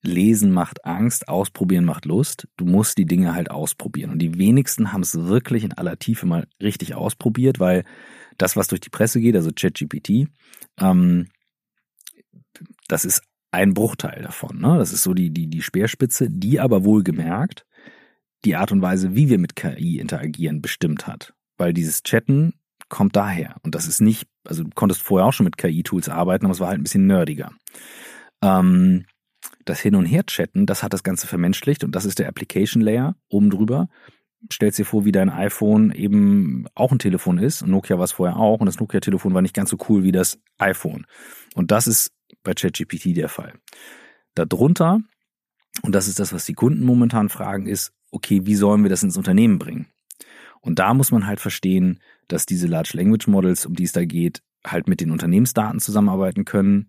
Lesen 0.02 0.50
macht 0.50 0.87
Angst, 0.87 1.28
ausprobieren 1.28 1.85
macht 1.85 2.07
Lust. 2.07 2.49
Du 2.57 2.64
musst 2.64 2.97
die 2.97 3.04
Dinge 3.04 3.35
halt 3.35 3.50
ausprobieren. 3.50 4.11
Und 4.11 4.19
die 4.21 4.38
wenigsten 4.38 4.92
haben 4.92 5.02
es 5.02 5.14
wirklich 5.14 5.62
in 5.62 5.75
aller 5.75 5.99
Tiefe 5.99 6.26
mal 6.26 6.47
richtig 6.62 6.95
ausprobiert, 6.95 7.61
weil 7.61 7.85
das, 8.38 8.57
was 8.57 8.69
durch 8.69 8.80
die 8.80 8.88
Presse 8.88 9.21
geht, 9.21 9.37
also 9.37 9.50
ChatGPT, 9.54 10.28
ähm, 10.78 11.28
das 12.88 13.04
ist 13.04 13.23
ein 13.50 13.75
Bruchteil 13.75 14.23
davon. 14.23 14.61
Ne? 14.61 14.78
Das 14.78 14.92
ist 14.92 15.02
so 15.02 15.14
die, 15.14 15.30
die, 15.30 15.49
die 15.49 15.62
Speerspitze, 15.62 16.28
die 16.30 16.61
aber 16.61 16.85
wohlgemerkt 16.85 17.66
die 18.45 18.57
Art 18.57 18.73
und 18.73 18.83
Weise, 18.83 19.14
wie 19.14 19.28
wir 19.28 19.38
mit 19.38 19.57
KI 19.57 19.99
interagieren, 19.99 20.62
bestimmt 20.62 21.07
hat. 21.07 21.35
Weil 21.59 21.75
dieses 21.75 22.02
Chatten 22.02 22.54
kommt 22.88 23.16
daher. 23.16 23.57
Und 23.62 23.75
das 23.75 23.87
ist 23.87 24.00
nicht, 24.00 24.28
also 24.45 24.64
du 24.64 24.71
konntest 24.75 25.02
vorher 25.02 25.26
auch 25.26 25.33
schon 25.33 25.45
mit 25.45 25.59
KI-Tools 25.59 26.09
arbeiten, 26.09 26.47
aber 26.47 26.52
es 26.52 26.61
war 26.61 26.69
halt 26.69 26.80
ein 26.80 26.83
bisschen 26.83 27.07
nerdiger. 27.07 27.52
Ähm, 28.42 29.04
das 29.64 29.80
Hin- 29.80 29.95
und 29.95 30.07
Her-Chatten, 30.07 30.66
das 30.66 30.83
hat 30.83 30.92
das 30.92 31.02
Ganze 31.02 31.26
vermenschlicht 31.26 31.85
und 31.85 31.95
das 31.95 32.04
ist 32.04 32.19
der 32.19 32.28
Application 32.28 32.83
Layer 32.83 33.14
oben 33.28 33.50
drüber. 33.50 33.88
Stellst 34.50 34.78
dir 34.78 34.87
vor, 34.87 35.04
wie 35.04 35.12
dein 35.12 35.28
iPhone 35.28 35.92
eben 35.92 36.66
auch 36.75 36.92
ein 36.92 36.99
Telefon 36.99 37.37
ist. 37.37 37.66
Nokia 37.66 37.99
war 37.99 38.04
es 38.04 38.12
vorher 38.12 38.37
auch. 38.37 38.61
Und 38.61 38.66
das 38.66 38.80
Nokia-Telefon 38.80 39.35
war 39.35 39.42
nicht 39.42 39.54
ganz 39.54 39.69
so 39.69 39.76
cool 39.88 40.02
wie 40.02 40.12
das 40.12 40.38
iPhone. 40.57 41.07
Und 41.54 41.71
das 41.71 41.87
ist 41.87 42.12
bei 42.42 42.54
ChatGPT 42.54 43.16
der 43.16 43.28
Fall. 43.28 43.54
Darunter, 44.34 45.00
und 45.82 45.94
das 45.94 46.08
ist 46.08 46.18
das, 46.18 46.32
was 46.32 46.44
die 46.44 46.54
Kunden 46.54 46.84
momentan 46.84 47.28
fragen, 47.28 47.66
ist, 47.66 47.92
okay, 48.10 48.46
wie 48.46 48.54
sollen 48.54 48.82
wir 48.82 48.90
das 48.90 49.02
ins 49.02 49.16
Unternehmen 49.16 49.58
bringen? 49.58 49.87
Und 50.60 50.78
da 50.78 50.94
muss 50.94 51.10
man 51.10 51.26
halt 51.26 51.40
verstehen, 51.40 52.00
dass 52.28 52.46
diese 52.46 52.66
Large 52.66 52.92
Language 52.94 53.26
Models, 53.26 53.66
um 53.66 53.75
die 53.75 53.84
es 53.84 53.92
da 53.92 54.04
geht, 54.04 54.42
halt 54.64 54.88
mit 54.88 55.00
den 55.00 55.10
Unternehmensdaten 55.10 55.80
zusammenarbeiten 55.80 56.44
können, 56.44 56.88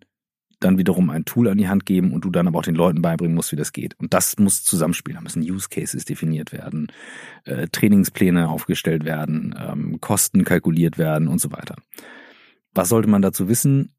dann 0.60 0.78
wiederum 0.78 1.10
ein 1.10 1.26
Tool 1.26 1.48
an 1.48 1.58
die 1.58 1.68
Hand 1.68 1.86
geben 1.86 2.14
und 2.14 2.24
du 2.24 2.30
dann 2.30 2.48
aber 2.48 2.60
auch 2.60 2.64
den 2.64 2.76
Leuten 2.76 3.02
beibringen 3.02 3.36
musst, 3.36 3.52
wie 3.52 3.56
das 3.56 3.74
geht. 3.74 4.00
Und 4.00 4.14
das 4.14 4.38
muss 4.38 4.64
zusammenspielen. 4.64 5.16
Da 5.16 5.22
müssen 5.22 5.42
Use 5.42 5.70
Cases 5.70 6.06
definiert 6.06 6.52
werden, 6.52 6.92
äh, 7.46 7.68
Trainingspläne 7.68 8.48
aufgestellt 8.48 9.04
werden, 9.04 9.56
ähm, 9.58 10.00
Kosten 10.00 10.44
kalkuliert 10.44 10.98
werden 10.98 11.28
und 11.28 11.42
so 11.42 11.52
weiter. 11.52 11.76
Was 12.74 12.90
sollte 12.90 13.10
man 13.10 13.22
dazu 13.22 13.50
wissen? 13.50 13.96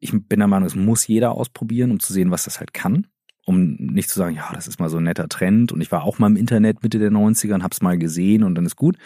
Ich 0.00 0.12
bin 0.12 0.38
der 0.38 0.48
Meinung, 0.48 0.66
es 0.66 0.76
muss 0.76 1.06
jeder 1.06 1.32
ausprobieren, 1.32 1.90
um 1.90 2.00
zu 2.00 2.12
sehen, 2.12 2.30
was 2.30 2.44
das 2.44 2.60
halt 2.60 2.72
kann. 2.72 3.06
Um 3.44 3.76
nicht 3.76 4.10
zu 4.10 4.18
sagen, 4.18 4.36
ja, 4.36 4.50
das 4.52 4.66
ist 4.66 4.78
mal 4.78 4.90
so 4.90 4.98
ein 4.98 5.04
netter 5.04 5.28
Trend 5.28 5.72
und 5.72 5.80
ich 5.80 5.90
war 5.90 6.02
auch 6.02 6.18
mal 6.18 6.26
im 6.26 6.36
Internet 6.36 6.82
Mitte 6.82 6.98
der 6.98 7.10
90er 7.10 7.54
und 7.54 7.62
hab's 7.62 7.80
mal 7.80 7.96
gesehen 7.96 8.42
und 8.42 8.54
dann 8.54 8.66
ist 8.66 8.76
gut. 8.76 8.98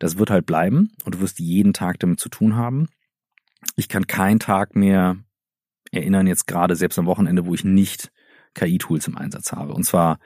Das 0.00 0.18
wird 0.18 0.30
halt 0.30 0.46
bleiben 0.46 0.90
und 1.04 1.14
du 1.14 1.20
wirst 1.20 1.38
jeden 1.38 1.72
Tag 1.72 2.00
damit 2.00 2.18
zu 2.18 2.28
tun 2.28 2.56
haben. 2.56 2.88
Ich 3.76 3.88
kann 3.88 4.06
keinen 4.06 4.40
Tag 4.40 4.74
mehr 4.74 5.16
erinnern, 5.92 6.26
jetzt 6.26 6.46
gerade 6.46 6.74
selbst 6.74 6.98
am 6.98 7.06
Wochenende, 7.06 7.46
wo 7.46 7.54
ich 7.54 7.64
nicht 7.64 8.10
KI-Tools 8.54 9.08
im 9.08 9.16
Einsatz 9.16 9.52
habe. 9.52 9.72
Und 9.72 9.84
zwar 9.84 10.18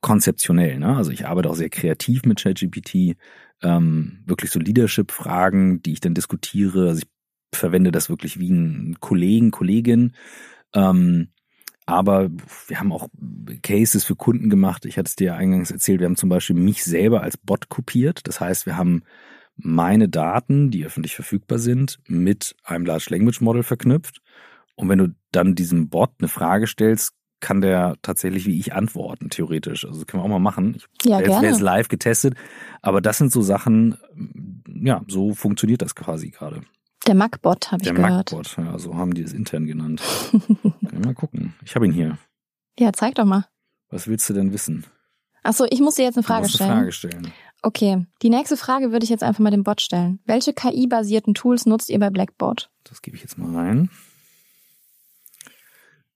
konzeptionell. 0.00 0.78
Ne? 0.78 0.96
Also 0.96 1.10
ich 1.10 1.26
arbeite 1.26 1.48
auch 1.48 1.54
sehr 1.54 1.70
kreativ 1.70 2.24
mit 2.24 2.42
ChatGPT, 2.42 3.16
ähm, 3.62 4.22
wirklich 4.26 4.50
so 4.50 4.58
Leadership-Fragen, 4.58 5.82
die 5.82 5.92
ich 5.92 6.00
dann 6.00 6.14
diskutiere. 6.14 6.88
Also 6.88 7.02
ich 7.02 7.08
verwende 7.54 7.92
das 7.92 8.08
wirklich 8.08 8.38
wie 8.38 8.50
ein 8.50 8.96
Kollegen, 9.00 9.50
Kollegin. 9.50 10.12
Ähm, 10.74 11.28
aber 11.86 12.30
wir 12.68 12.78
haben 12.78 12.92
auch 12.92 13.08
Cases 13.62 14.04
für 14.04 14.16
Kunden 14.16 14.50
gemacht. 14.50 14.84
Ich 14.86 14.96
hatte 14.96 15.08
es 15.08 15.16
dir 15.16 15.34
eingangs 15.34 15.70
erzählt. 15.70 16.00
Wir 16.00 16.06
haben 16.06 16.16
zum 16.16 16.28
Beispiel 16.28 16.56
mich 16.56 16.84
selber 16.84 17.22
als 17.22 17.36
Bot 17.36 17.68
kopiert. 17.68 18.20
Das 18.24 18.40
heißt, 18.40 18.66
wir 18.66 18.76
haben 18.76 19.02
meine 19.56 20.08
Daten, 20.08 20.70
die 20.70 20.84
öffentlich 20.84 21.14
verfügbar 21.14 21.58
sind, 21.58 21.98
mit 22.06 22.54
einem 22.64 22.86
Large 22.86 23.08
Language 23.10 23.40
Model 23.40 23.62
verknüpft. 23.62 24.22
Und 24.74 24.88
wenn 24.88 24.98
du 24.98 25.08
dann 25.32 25.54
diesem 25.54 25.88
Bot 25.88 26.10
eine 26.18 26.28
Frage 26.28 26.66
stellst, 26.66 27.12
kann 27.40 27.60
der 27.60 27.96
tatsächlich 28.02 28.46
wie 28.46 28.58
ich 28.58 28.72
antworten, 28.72 29.28
theoretisch. 29.28 29.84
Also 29.84 29.98
das 29.98 30.06
können 30.06 30.22
wir 30.22 30.24
auch 30.24 30.30
mal 30.30 30.38
machen. 30.38 30.76
Ich 30.76 30.86
ja, 31.04 31.18
jetzt 31.18 31.42
wäre 31.42 31.52
es 31.52 31.60
live 31.60 31.88
getestet. 31.88 32.34
Aber 32.80 33.00
das 33.00 33.18
sind 33.18 33.32
so 33.32 33.42
Sachen, 33.42 33.98
ja, 34.68 35.02
so 35.08 35.34
funktioniert 35.34 35.82
das 35.82 35.94
quasi 35.96 36.30
gerade. 36.30 36.62
Der 37.06 37.14
Mac-Bot 37.14 37.72
habe 37.72 37.82
ich 37.82 37.88
Der 37.88 37.94
gehört. 37.94 38.32
Mac-Bot, 38.32 38.56
ja, 38.58 38.78
so 38.78 38.94
haben 38.96 39.14
die 39.14 39.22
es 39.22 39.32
intern 39.32 39.66
genannt. 39.66 40.02
Mal 40.80 41.14
gucken. 41.14 41.54
Ich 41.64 41.74
habe 41.74 41.86
ihn 41.86 41.92
hier. 41.92 42.18
Ja, 42.78 42.92
zeig 42.92 43.16
doch 43.16 43.24
mal. 43.24 43.46
Was 43.90 44.06
willst 44.06 44.28
du 44.30 44.34
denn 44.34 44.52
wissen? 44.52 44.86
Achso, 45.42 45.66
ich 45.68 45.80
muss 45.80 45.96
dir 45.96 46.04
jetzt 46.04 46.16
eine 46.16 46.22
Frage 46.22 46.48
stellen. 46.48 46.70
Eine 46.70 46.80
Frage 46.80 46.92
stellen. 46.92 47.32
Okay, 47.62 48.06
die 48.22 48.30
nächste 48.30 48.56
Frage 48.56 48.92
würde 48.92 49.04
ich 49.04 49.10
jetzt 49.10 49.22
einfach 49.22 49.40
mal 49.40 49.50
dem 49.50 49.64
Bot 49.64 49.80
stellen. 49.80 50.20
Welche 50.24 50.52
KI-basierten 50.52 51.34
Tools 51.34 51.66
nutzt 51.66 51.90
ihr 51.90 51.98
bei 51.98 52.10
Blackboard? 52.10 52.70
Das 52.84 53.02
gebe 53.02 53.16
ich 53.16 53.22
jetzt 53.22 53.38
mal 53.38 53.54
rein. 53.54 53.90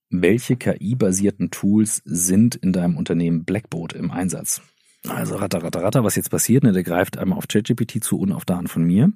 Welche 0.09 0.55
KI-basierten 0.55 1.51
Tools 1.51 2.01
sind 2.05 2.55
in 2.55 2.71
deinem 2.71 2.95
Unternehmen 2.97 3.43
Blackboard 3.43 3.93
im 3.93 4.09
Einsatz? 4.09 4.61
Also 5.07 5.35
ratter, 5.35 5.63
ratter, 5.63 5.83
ratter, 5.83 6.03
was 6.03 6.15
jetzt 6.15 6.31
passiert, 6.31 6.63
ne, 6.63 6.71
der 6.71 6.83
greift 6.83 7.17
einmal 7.17 7.37
auf 7.37 7.47
ChatGPT 7.47 8.03
zu 8.03 8.17
und 8.19 8.31
auf 8.31 8.45
Daten 8.45 8.67
von 8.67 8.83
mir 8.83 9.11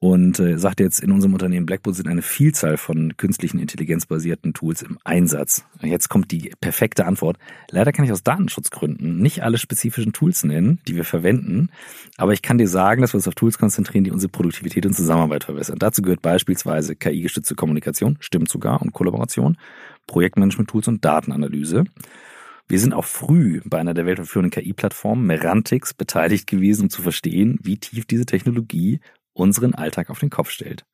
und 0.00 0.40
äh, 0.40 0.58
sagt 0.58 0.80
jetzt, 0.80 1.00
in 1.00 1.12
unserem 1.12 1.34
Unternehmen 1.34 1.66
Blackboard 1.66 1.94
sind 1.94 2.08
eine 2.08 2.22
Vielzahl 2.22 2.78
von 2.78 3.18
künstlichen 3.18 3.58
intelligenzbasierten 3.58 4.54
Tools 4.54 4.80
im 4.80 4.98
Einsatz. 5.04 5.62
Jetzt 5.82 6.08
kommt 6.08 6.32
die 6.32 6.52
perfekte 6.58 7.04
Antwort. 7.04 7.36
Leider 7.70 7.92
kann 7.92 8.06
ich 8.06 8.12
aus 8.12 8.22
Datenschutzgründen 8.22 9.18
nicht 9.18 9.42
alle 9.42 9.58
spezifischen 9.58 10.14
Tools 10.14 10.42
nennen, 10.42 10.80
die 10.88 10.96
wir 10.96 11.04
verwenden, 11.04 11.68
aber 12.16 12.32
ich 12.32 12.40
kann 12.40 12.56
dir 12.56 12.68
sagen, 12.68 13.02
dass 13.02 13.12
wir 13.12 13.18
uns 13.18 13.28
auf 13.28 13.34
Tools 13.34 13.58
konzentrieren, 13.58 14.04
die 14.04 14.10
unsere 14.10 14.32
Produktivität 14.32 14.86
und 14.86 14.94
Zusammenarbeit 14.94 15.44
verbessern. 15.44 15.78
Dazu 15.78 16.00
gehört 16.00 16.22
beispielsweise 16.22 16.96
KI-gestützte 16.96 17.54
Kommunikation, 17.54 18.16
stimmt 18.20 18.48
sogar 18.48 18.80
und 18.80 18.94
Kollaboration, 18.94 19.58
Projektmanagement-Tools 20.06 20.88
und 20.88 21.04
Datenanalyse. 21.04 21.84
Wir 22.68 22.78
sind 22.78 22.94
auch 22.94 23.04
früh 23.04 23.60
bei 23.64 23.78
einer 23.78 23.94
der 23.94 24.06
weltweit 24.06 24.28
führenden 24.28 24.52
KI-Plattformen, 24.52 25.26
Merantix, 25.26 25.92
beteiligt 25.92 26.46
gewesen, 26.46 26.84
um 26.84 26.90
zu 26.90 27.02
verstehen, 27.02 27.58
wie 27.62 27.76
tief 27.76 28.06
diese 28.06 28.26
Technologie 28.26 29.00
unseren 29.40 29.74
Alltag 29.74 30.10
auf 30.10 30.20
den 30.20 30.30
Kopf 30.30 30.50
stellt. 30.50 30.84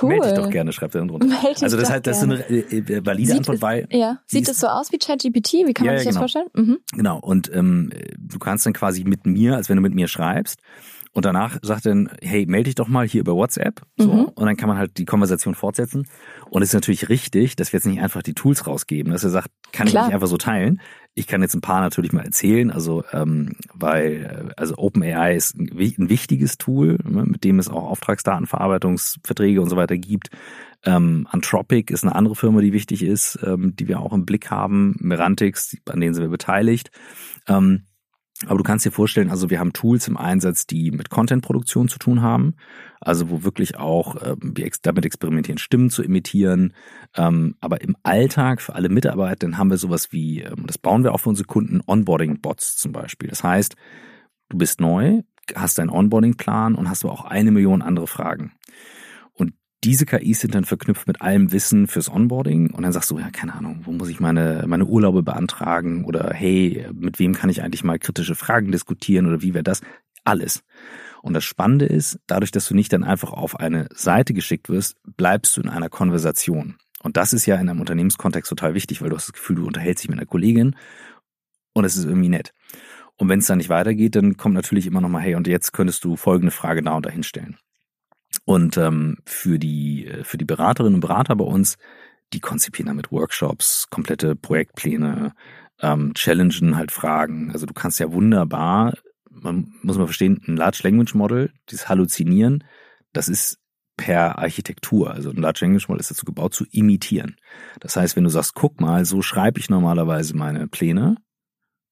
Cool. 0.00 0.08
Meld 0.10 0.24
dich 0.24 0.32
doch 0.32 0.48
gerne, 0.48 0.72
schreibt 0.72 0.94
er 0.94 1.00
dann 1.02 1.08
drunter. 1.08 1.26
Meld 1.26 1.62
also 1.62 1.76
das 1.76 1.90
heißt, 1.90 2.06
das 2.06 2.16
ist 2.18 2.22
eine 2.22 2.48
äh, 2.48 2.78
äh, 2.78 3.04
valide 3.04 3.28
Sieht 3.28 3.38
Antwort, 3.40 3.56
es- 3.56 3.62
weil 3.62 3.86
Ja, 3.92 4.20
sieht 4.26 4.48
es 4.48 4.58
so 4.58 4.66
aus 4.68 4.90
wie 4.92 4.98
ChatGPT? 4.98 5.52
Wie 5.66 5.74
kann 5.74 5.86
man 5.86 5.96
Ja, 5.96 5.98
sich 5.98 6.06
ja, 6.06 6.12
das 6.12 6.14
genau. 6.14 6.20
vorstellen? 6.20 6.46
Mhm. 6.54 6.78
Genau, 6.94 7.18
und 7.18 7.52
ähm, 7.54 7.90
du 8.16 8.38
kannst 8.38 8.64
dann 8.64 8.72
quasi 8.72 9.04
mit 9.04 9.26
mir, 9.26 9.56
als 9.56 9.68
wenn 9.68 9.76
du 9.76 9.82
mit 9.82 9.94
mir 9.94 10.08
schreibst, 10.08 10.60
und 11.14 11.24
danach 11.24 11.58
sagt 11.62 11.86
dann, 11.86 12.10
hey, 12.20 12.44
melde 12.46 12.64
dich 12.64 12.74
doch 12.74 12.88
mal 12.88 13.06
hier 13.06 13.20
über 13.22 13.34
WhatsApp. 13.34 13.82
So, 13.96 14.12
Mhm. 14.12 14.24
und 14.34 14.46
dann 14.46 14.56
kann 14.56 14.68
man 14.68 14.76
halt 14.76 14.98
die 14.98 15.04
Konversation 15.06 15.54
fortsetzen. 15.54 16.06
Und 16.50 16.62
es 16.62 16.68
ist 16.70 16.74
natürlich 16.74 17.08
richtig, 17.08 17.56
dass 17.56 17.72
wir 17.72 17.78
jetzt 17.78 17.86
nicht 17.86 18.00
einfach 18.02 18.22
die 18.22 18.34
Tools 18.34 18.66
rausgeben, 18.66 19.12
dass 19.12 19.24
er 19.24 19.30
sagt, 19.30 19.48
kann 19.72 19.86
Klar. 19.86 20.02
ich 20.02 20.08
nicht 20.08 20.14
einfach 20.14 20.26
so 20.26 20.36
teilen. 20.36 20.80
Ich 21.14 21.28
kann 21.28 21.40
jetzt 21.42 21.54
ein 21.54 21.60
paar 21.60 21.80
natürlich 21.80 22.12
mal 22.12 22.24
erzählen, 22.24 22.72
also 22.72 23.04
ähm, 23.12 23.52
weil 23.72 24.52
also 24.56 24.74
OpenAI 24.76 25.36
ist 25.36 25.54
ein 25.56 25.68
wichtiges 26.10 26.58
Tool, 26.58 26.98
ne, 27.04 27.24
mit 27.24 27.44
dem 27.44 27.60
es 27.60 27.68
auch 27.68 27.84
Auftragsdatenverarbeitungsverträge 28.64 29.60
und 29.60 29.68
so 29.70 29.76
weiter 29.76 29.96
gibt. 29.96 30.30
Ähm, 30.84 31.26
Anthropic 31.30 31.92
ist 31.92 32.04
eine 32.04 32.14
andere 32.14 32.34
Firma, 32.34 32.60
die 32.60 32.72
wichtig 32.72 33.02
ist, 33.02 33.38
ähm, 33.44 33.74
die 33.76 33.88
wir 33.88 34.00
auch 34.00 34.12
im 34.12 34.26
Blick 34.26 34.50
haben. 34.50 34.96
Merantix, 34.98 35.76
an 35.88 36.00
denen 36.00 36.14
sind 36.14 36.24
wir 36.24 36.30
beteiligt. 36.30 36.90
Ähm, 37.48 37.84
aber 38.48 38.58
du 38.58 38.64
kannst 38.64 38.84
dir 38.84 38.90
vorstellen, 38.90 39.30
also 39.30 39.50
wir 39.50 39.60
haben 39.60 39.72
Tools 39.72 40.08
im 40.08 40.16
Einsatz, 40.16 40.66
die 40.66 40.90
mit 40.90 41.10
Content-Produktion 41.10 41.88
zu 41.88 41.98
tun 41.98 42.22
haben, 42.22 42.54
also 43.00 43.30
wo 43.30 43.44
wirklich 43.44 43.76
auch 43.76 44.16
ähm, 44.24 44.52
wir 44.56 44.66
ex 44.66 44.80
damit 44.80 45.04
experimentieren, 45.04 45.58
Stimmen 45.58 45.90
zu 45.90 46.02
imitieren. 46.02 46.74
Ähm, 47.16 47.56
aber 47.60 47.80
im 47.80 47.96
Alltag 48.02 48.60
für 48.60 48.74
alle 48.74 48.88
Mitarbeiter 48.88 49.56
haben 49.56 49.70
wir 49.70 49.78
sowas 49.78 50.12
wie, 50.12 50.42
ähm, 50.42 50.66
das 50.66 50.78
bauen 50.78 51.04
wir 51.04 51.12
auch 51.12 51.20
für 51.20 51.28
unsere 51.28 51.46
Kunden, 51.46 51.80
Onboarding-Bots 51.86 52.76
zum 52.76 52.92
Beispiel. 52.92 53.28
Das 53.28 53.44
heißt, 53.44 53.76
du 54.48 54.58
bist 54.58 54.80
neu, 54.80 55.22
hast 55.54 55.78
deinen 55.78 55.90
Onboarding-Plan 55.90 56.74
und 56.74 56.88
hast 56.88 57.04
aber 57.04 57.12
auch 57.12 57.24
eine 57.24 57.50
Million 57.50 57.82
andere 57.82 58.06
Fragen. 58.06 58.52
Diese 59.84 60.06
KIs 60.06 60.40
sind 60.40 60.54
dann 60.54 60.64
verknüpft 60.64 61.06
mit 61.06 61.20
allem 61.20 61.52
Wissen 61.52 61.86
fürs 61.86 62.08
Onboarding 62.08 62.70
und 62.70 62.82
dann 62.82 62.92
sagst 62.92 63.10
du, 63.10 63.18
ja, 63.18 63.28
keine 63.30 63.54
Ahnung, 63.54 63.82
wo 63.84 63.92
muss 63.92 64.08
ich 64.08 64.18
meine, 64.18 64.64
meine 64.66 64.86
Urlaube 64.86 65.22
beantragen 65.22 66.06
oder 66.06 66.32
hey, 66.32 66.86
mit 66.94 67.18
wem 67.18 67.34
kann 67.34 67.50
ich 67.50 67.62
eigentlich 67.62 67.84
mal 67.84 67.98
kritische 67.98 68.34
Fragen 68.34 68.72
diskutieren 68.72 69.26
oder 69.26 69.42
wie 69.42 69.52
wäre 69.52 69.62
das? 69.62 69.82
Alles. 70.24 70.64
Und 71.20 71.34
das 71.34 71.44
Spannende 71.44 71.84
ist, 71.84 72.18
dadurch, 72.26 72.50
dass 72.50 72.66
du 72.66 72.74
nicht 72.74 72.94
dann 72.94 73.04
einfach 73.04 73.34
auf 73.34 73.60
eine 73.60 73.88
Seite 73.94 74.32
geschickt 74.32 74.70
wirst, 74.70 74.96
bleibst 75.18 75.54
du 75.56 75.60
in 75.60 75.68
einer 75.68 75.90
Konversation. 75.90 76.76
Und 77.02 77.18
das 77.18 77.34
ist 77.34 77.44
ja 77.44 77.56
in 77.56 77.68
einem 77.68 77.80
Unternehmenskontext 77.80 78.48
total 78.48 78.72
wichtig, 78.72 79.02
weil 79.02 79.10
du 79.10 79.16
hast 79.16 79.28
das 79.28 79.34
Gefühl, 79.34 79.56
du 79.56 79.66
unterhältst 79.66 80.02
dich 80.02 80.08
mit 80.08 80.18
einer 80.18 80.26
Kollegin 80.26 80.76
und 81.74 81.84
es 81.84 81.96
ist 81.96 82.06
irgendwie 82.06 82.30
nett. 82.30 82.54
Und 83.16 83.28
wenn 83.28 83.40
es 83.40 83.46
dann 83.46 83.58
nicht 83.58 83.68
weitergeht, 83.68 84.16
dann 84.16 84.38
kommt 84.38 84.54
natürlich 84.54 84.86
immer 84.86 85.02
noch 85.02 85.10
mal, 85.10 85.20
hey, 85.20 85.34
und 85.34 85.46
jetzt 85.46 85.74
könntest 85.74 86.04
du 86.04 86.16
folgende 86.16 86.52
Frage 86.52 86.82
da 86.82 86.94
und 86.94 87.04
dahin 87.04 87.22
stellen. 87.22 87.58
Und 88.44 88.76
ähm, 88.76 89.18
für 89.24 89.58
die 89.58 90.06
äh, 90.06 90.24
für 90.24 90.36
die 90.36 90.44
Beraterinnen 90.44 90.96
und 90.96 91.00
Berater 91.00 91.36
bei 91.36 91.44
uns, 91.44 91.76
die 92.32 92.40
konzipieren 92.40 92.88
damit 92.88 93.10
Workshops, 93.10 93.86
komplette 93.90 94.36
Projektpläne, 94.36 95.32
ähm, 95.80 96.12
challengen 96.14 96.76
halt 96.76 96.92
Fragen. 96.92 97.52
Also 97.52 97.66
du 97.66 97.74
kannst 97.74 98.00
ja 98.00 98.12
wunderbar, 98.12 98.94
man 99.30 99.72
muss 99.82 99.98
mal 99.98 100.06
verstehen, 100.06 100.42
ein 100.46 100.56
Large 100.56 100.80
Language 100.82 101.14
Model, 101.14 101.52
dieses 101.70 101.88
Halluzinieren, 101.88 102.64
das 103.12 103.28
ist 103.28 103.58
per 103.96 104.38
Architektur. 104.38 105.12
Also 105.12 105.30
ein 105.30 105.36
Large 105.36 105.60
Language 105.62 105.88
Model 105.88 106.00
ist 106.00 106.10
dazu 106.10 106.24
gebaut, 106.24 106.54
zu 106.54 106.64
imitieren. 106.70 107.36
Das 107.80 107.96
heißt, 107.96 108.16
wenn 108.16 108.24
du 108.24 108.30
sagst, 108.30 108.54
guck 108.54 108.80
mal, 108.80 109.04
so 109.04 109.22
schreibe 109.22 109.60
ich 109.60 109.70
normalerweise 109.70 110.36
meine 110.36 110.66
Pläne, 110.66 111.16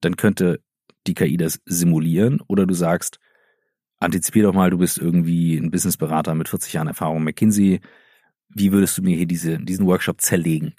dann 0.01 0.17
könnte 0.17 0.61
die 1.07 1.13
KI 1.13 1.37
das 1.37 1.61
simulieren 1.65 2.41
oder 2.47 2.65
du 2.65 2.73
sagst, 2.73 3.19
antizipier 4.03 4.43
doch 4.43 4.53
mal, 4.53 4.69
du 4.69 4.77
bist 4.77 4.97
irgendwie 4.97 5.55
ein 5.57 5.71
Businessberater 5.71 6.35
mit 6.35 6.49
40 6.49 6.73
Jahren 6.73 6.87
Erfahrung 6.87 7.23
McKinsey. 7.23 7.81
Wie 8.49 8.71
würdest 8.71 8.97
du 8.97 9.01
mir 9.01 9.15
hier 9.17 9.25
diese, 9.25 9.57
diesen 9.59 9.85
Workshop 9.87 10.21
zerlegen? 10.21 10.75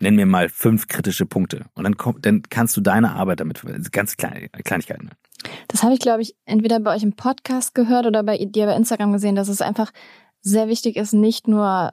Nenn 0.00 0.16
mir 0.16 0.26
mal 0.26 0.48
fünf 0.48 0.88
kritische 0.88 1.26
Punkte. 1.26 1.66
Und 1.74 1.84
dann, 1.84 1.96
komm, 1.96 2.20
dann 2.22 2.42
kannst 2.48 2.76
du 2.76 2.80
deine 2.80 3.12
Arbeit 3.12 3.40
damit, 3.40 3.62
ganz 3.92 4.16
kleine 4.16 4.48
Kleinigkeiten. 4.48 5.10
Das 5.68 5.82
habe 5.82 5.94
ich, 5.94 6.00
glaube 6.00 6.22
ich, 6.22 6.36
entweder 6.44 6.80
bei 6.80 6.94
euch 6.94 7.02
im 7.02 7.14
Podcast 7.14 7.74
gehört 7.74 8.06
oder 8.06 8.22
bei 8.22 8.38
dir 8.38 8.66
bei 8.66 8.76
Instagram 8.76 9.12
gesehen, 9.12 9.36
dass 9.36 9.48
es 9.48 9.60
einfach 9.60 9.92
sehr 10.40 10.68
wichtig 10.68 10.96
ist, 10.96 11.12
nicht 11.12 11.48
nur 11.48 11.92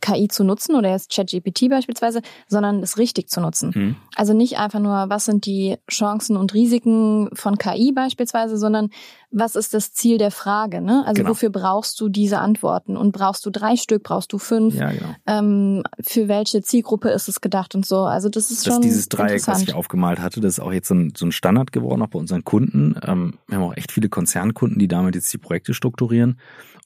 KI 0.00 0.28
zu 0.28 0.44
nutzen 0.44 0.76
oder 0.76 0.90
jetzt 0.90 1.14
ChatGPT 1.14 1.68
beispielsweise, 1.68 2.22
sondern 2.48 2.82
es 2.82 2.96
richtig 2.96 3.28
zu 3.28 3.40
nutzen. 3.40 3.72
Mhm. 3.74 3.96
Also 4.14 4.32
nicht 4.32 4.58
einfach 4.58 4.80
nur, 4.80 5.06
was 5.08 5.24
sind 5.24 5.46
die 5.46 5.76
Chancen 5.90 6.36
und 6.36 6.54
Risiken 6.54 7.28
von 7.34 7.58
KI 7.58 7.92
beispielsweise, 7.92 8.56
sondern 8.56 8.90
was 9.30 9.56
ist 9.56 9.74
das 9.74 9.92
Ziel 9.92 10.18
der 10.18 10.30
Frage? 10.30 10.80
Ne? 10.80 11.04
Also 11.06 11.20
genau. 11.20 11.30
wofür 11.30 11.50
brauchst 11.50 12.00
du 12.00 12.08
diese 12.08 12.38
Antworten? 12.38 12.96
Und 12.96 13.12
brauchst 13.12 13.44
du 13.46 13.50
drei 13.50 13.76
Stück, 13.76 14.02
brauchst 14.02 14.32
du 14.32 14.38
fünf? 14.38 14.74
Ja, 14.74 14.90
genau. 14.90 15.14
Ähm, 15.26 15.82
für 16.00 16.28
welche 16.28 16.62
Zielgruppe 16.62 17.10
ist 17.10 17.28
es 17.28 17.40
gedacht 17.40 17.74
und 17.74 17.86
so? 17.86 18.00
Also 18.00 18.28
das 18.28 18.50
ist 18.50 18.66
das 18.66 18.74
schon 18.74 18.82
dieses 18.82 19.08
Dreieck, 19.08 19.46
was 19.46 19.62
ich 19.62 19.74
aufgemalt 19.74 20.20
hatte, 20.20 20.40
das 20.40 20.54
ist 20.54 20.60
auch 20.60 20.72
jetzt 20.72 20.88
so 20.88 20.94
ein, 20.94 21.12
so 21.16 21.26
ein 21.26 21.32
Standard 21.32 21.72
geworden, 21.72 22.02
auch 22.02 22.08
bei 22.08 22.18
unseren 22.18 22.44
Kunden. 22.44 22.96
Ähm, 23.06 23.34
wir 23.46 23.58
haben 23.58 23.64
auch 23.64 23.76
echt 23.76 23.92
viele 23.92 24.08
Konzernkunden, 24.08 24.78
die 24.78 24.88
damit 24.88 25.14
jetzt 25.14 25.32
die 25.32 25.38
Projekte 25.38 25.74
strukturieren. 25.74 26.38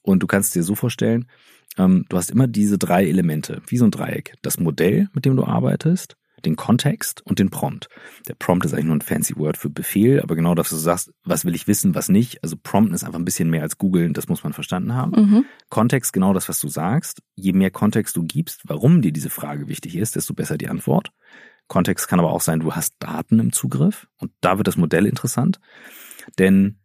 Und 0.03 0.21
du 0.21 0.27
kannst 0.27 0.53
dir 0.53 0.63
so 0.63 0.75
vorstellen, 0.75 1.25
ähm, 1.77 2.05
du 2.09 2.17
hast 2.17 2.31
immer 2.31 2.47
diese 2.47 2.77
drei 2.77 3.05
Elemente, 3.05 3.61
wie 3.67 3.77
so 3.77 3.85
ein 3.85 3.91
Dreieck. 3.91 4.35
Das 4.41 4.59
Modell, 4.59 5.09
mit 5.13 5.25
dem 5.25 5.35
du 5.35 5.43
arbeitest, 5.43 6.15
den 6.45 6.55
Kontext 6.55 7.21
und 7.25 7.39
den 7.39 7.49
Prompt. 7.49 7.89
Der 8.27 8.35
Prompt 8.35 8.65
ist 8.65 8.73
eigentlich 8.73 8.85
nur 8.85 8.95
ein 8.95 9.01
fancy 9.01 9.35
Word 9.35 9.57
für 9.57 9.69
Befehl, 9.69 10.21
aber 10.21 10.35
genau, 10.35 10.55
dass 10.55 10.69
du 10.69 10.75
sagst, 10.75 11.11
was 11.23 11.45
will 11.45 11.55
ich 11.55 11.67
wissen, 11.67 11.95
was 11.95 12.09
nicht. 12.09 12.43
Also 12.43 12.55
Prompt 12.61 12.93
ist 12.93 13.03
einfach 13.03 13.19
ein 13.19 13.25
bisschen 13.25 13.49
mehr 13.49 13.63
als 13.63 13.77
googeln, 13.77 14.13
das 14.13 14.27
muss 14.27 14.43
man 14.43 14.53
verstanden 14.53 14.93
haben. 14.93 15.11
Mhm. 15.11 15.45
Kontext, 15.69 16.13
genau 16.13 16.33
das, 16.33 16.47
was 16.47 16.59
du 16.59 16.67
sagst. 16.67 17.21
Je 17.35 17.53
mehr 17.53 17.71
Kontext 17.71 18.15
du 18.15 18.23
gibst, 18.23 18.61
warum 18.65 19.01
dir 19.01 19.11
diese 19.11 19.29
Frage 19.29 19.67
wichtig 19.67 19.95
ist, 19.95 20.15
desto 20.15 20.33
besser 20.33 20.57
die 20.57 20.69
Antwort. 20.69 21.11
Kontext 21.67 22.07
kann 22.07 22.19
aber 22.19 22.31
auch 22.31 22.41
sein, 22.41 22.59
du 22.59 22.73
hast 22.73 22.93
Daten 22.99 23.39
im 23.39 23.51
Zugriff 23.51 24.07
und 24.19 24.31
da 24.41 24.57
wird 24.57 24.67
das 24.67 24.77
Modell 24.77 25.07
interessant. 25.07 25.59
Denn 26.37 26.77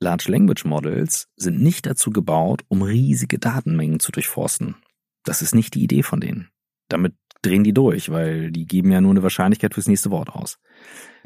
Large 0.00 0.30
Language 0.30 0.64
Models 0.64 1.28
sind 1.36 1.60
nicht 1.60 1.86
dazu 1.86 2.10
gebaut, 2.10 2.62
um 2.68 2.82
riesige 2.82 3.38
Datenmengen 3.38 4.00
zu 4.00 4.12
durchforsten. 4.12 4.76
Das 5.24 5.42
ist 5.42 5.54
nicht 5.54 5.74
die 5.74 5.82
Idee 5.82 6.02
von 6.02 6.20
denen. 6.20 6.48
Damit 6.88 7.14
drehen 7.42 7.64
die 7.64 7.74
durch, 7.74 8.10
weil 8.10 8.50
die 8.50 8.66
geben 8.66 8.90
ja 8.90 9.00
nur 9.00 9.10
eine 9.10 9.22
Wahrscheinlichkeit 9.22 9.74
fürs 9.74 9.88
nächste 9.88 10.10
Wort 10.10 10.30
aus. 10.30 10.58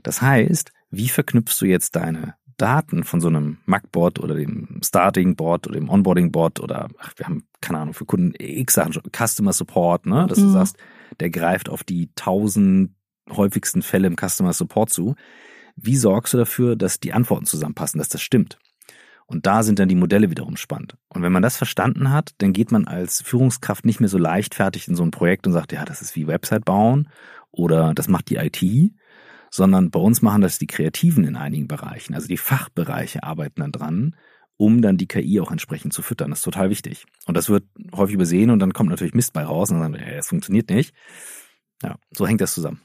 Das 0.02 0.20
heißt, 0.20 0.72
wie 0.90 1.08
verknüpfst 1.08 1.60
du 1.60 1.66
jetzt 1.66 1.96
deine 1.96 2.34
Daten 2.56 3.04
von 3.04 3.20
so 3.20 3.28
einem 3.28 3.58
Mac-Bot 3.66 4.20
oder 4.20 4.34
dem 4.34 4.80
Starting-Bot 4.84 5.66
oder 5.66 5.78
dem 5.78 5.88
Onboarding-Bot 5.88 6.60
oder, 6.60 6.88
ach, 6.98 7.12
wir 7.16 7.26
haben, 7.26 7.48
keine 7.60 7.80
Ahnung, 7.80 7.94
für 7.94 8.04
Kunden 8.04 8.34
x 8.38 8.74
Sachen, 8.74 8.92
Customer 9.12 9.52
Support, 9.52 10.06
ne, 10.06 10.26
dass 10.28 10.38
mhm. 10.38 10.44
du 10.44 10.48
sagst, 10.50 10.76
der 11.20 11.30
greift 11.30 11.68
auf 11.68 11.82
die 11.82 12.10
tausend 12.14 12.94
häufigsten 13.30 13.82
Fälle 13.82 14.06
im 14.06 14.16
Customer 14.16 14.52
Support 14.52 14.90
zu. 14.90 15.14
Wie 15.76 15.96
sorgst 15.96 16.34
du 16.34 16.38
dafür, 16.38 16.76
dass 16.76 17.00
die 17.00 17.12
Antworten 17.12 17.46
zusammenpassen, 17.46 17.98
dass 17.98 18.08
das 18.08 18.22
stimmt? 18.22 18.58
Und 19.26 19.46
da 19.46 19.62
sind 19.62 19.78
dann 19.78 19.88
die 19.88 19.94
Modelle 19.94 20.30
wiederum 20.30 20.56
spannend. 20.56 20.96
Und 21.08 21.22
wenn 21.22 21.32
man 21.32 21.42
das 21.42 21.56
verstanden 21.56 22.10
hat, 22.10 22.32
dann 22.38 22.52
geht 22.52 22.72
man 22.72 22.86
als 22.86 23.22
Führungskraft 23.22 23.84
nicht 23.84 24.00
mehr 24.00 24.08
so 24.08 24.18
leichtfertig 24.18 24.88
in 24.88 24.96
so 24.96 25.02
ein 25.02 25.10
Projekt 25.10 25.46
und 25.46 25.52
sagt, 25.52 25.72
ja, 25.72 25.84
das 25.84 26.02
ist 26.02 26.14
wie 26.14 26.26
Website 26.26 26.64
bauen 26.64 27.08
oder 27.50 27.94
das 27.94 28.08
macht 28.08 28.28
die 28.28 28.36
IT, 28.36 28.92
sondern 29.50 29.90
bei 29.90 30.00
uns 30.00 30.20
machen 30.20 30.42
das 30.42 30.58
die 30.58 30.66
Kreativen 30.66 31.24
in 31.24 31.36
einigen 31.36 31.68
Bereichen. 31.68 32.14
Also 32.14 32.28
die 32.28 32.36
Fachbereiche 32.36 33.22
arbeiten 33.22 33.60
dann 33.60 33.72
dran, 33.72 34.16
um 34.56 34.82
dann 34.82 34.98
die 34.98 35.08
KI 35.08 35.40
auch 35.40 35.50
entsprechend 35.50 35.92
zu 35.92 36.02
füttern. 36.02 36.30
Das 36.30 36.40
ist 36.40 36.44
total 36.44 36.70
wichtig. 36.70 37.06
Und 37.26 37.36
das 37.36 37.48
wird 37.48 37.64
häufig 37.94 38.14
übersehen 38.14 38.50
und 38.50 38.58
dann 38.58 38.72
kommt 38.72 38.90
natürlich 38.90 39.14
Mist 39.14 39.32
bei 39.32 39.44
raus 39.44 39.70
und 39.70 39.80
dann 39.80 39.94
sagen, 39.94 40.04
es 40.04 40.28
funktioniert 40.28 40.68
nicht. 40.68 40.94
Ja, 41.82 41.96
so 42.12 42.26
hängt 42.26 42.40
das 42.40 42.54
zusammen 42.54 42.80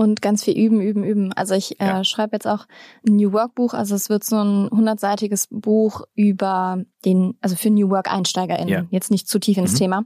und 0.00 0.22
ganz 0.22 0.44
viel 0.44 0.56
üben, 0.56 0.80
üben, 0.80 1.04
üben. 1.04 1.32
Also 1.34 1.54
ich 1.54 1.78
äh, 1.78 1.84
ja. 1.84 2.04
schreibe 2.04 2.34
jetzt 2.36 2.46
auch 2.46 2.66
ein 3.06 3.16
New 3.16 3.34
Work 3.34 3.54
Buch. 3.54 3.74
Also 3.74 3.94
es 3.94 4.08
wird 4.08 4.24
so 4.24 4.36
ein 4.36 4.70
hundertseitiges 4.70 5.46
Buch 5.50 6.04
über 6.14 6.82
den, 7.04 7.34
also 7.42 7.54
für 7.54 7.68
New 7.68 7.90
Work 7.90 8.10
EinsteigerInnen. 8.10 8.68
Ja. 8.68 8.86
Jetzt 8.88 9.10
nicht 9.10 9.28
zu 9.28 9.38
tief 9.38 9.58
ins 9.58 9.74
mhm. 9.74 9.76
Thema. 9.76 10.04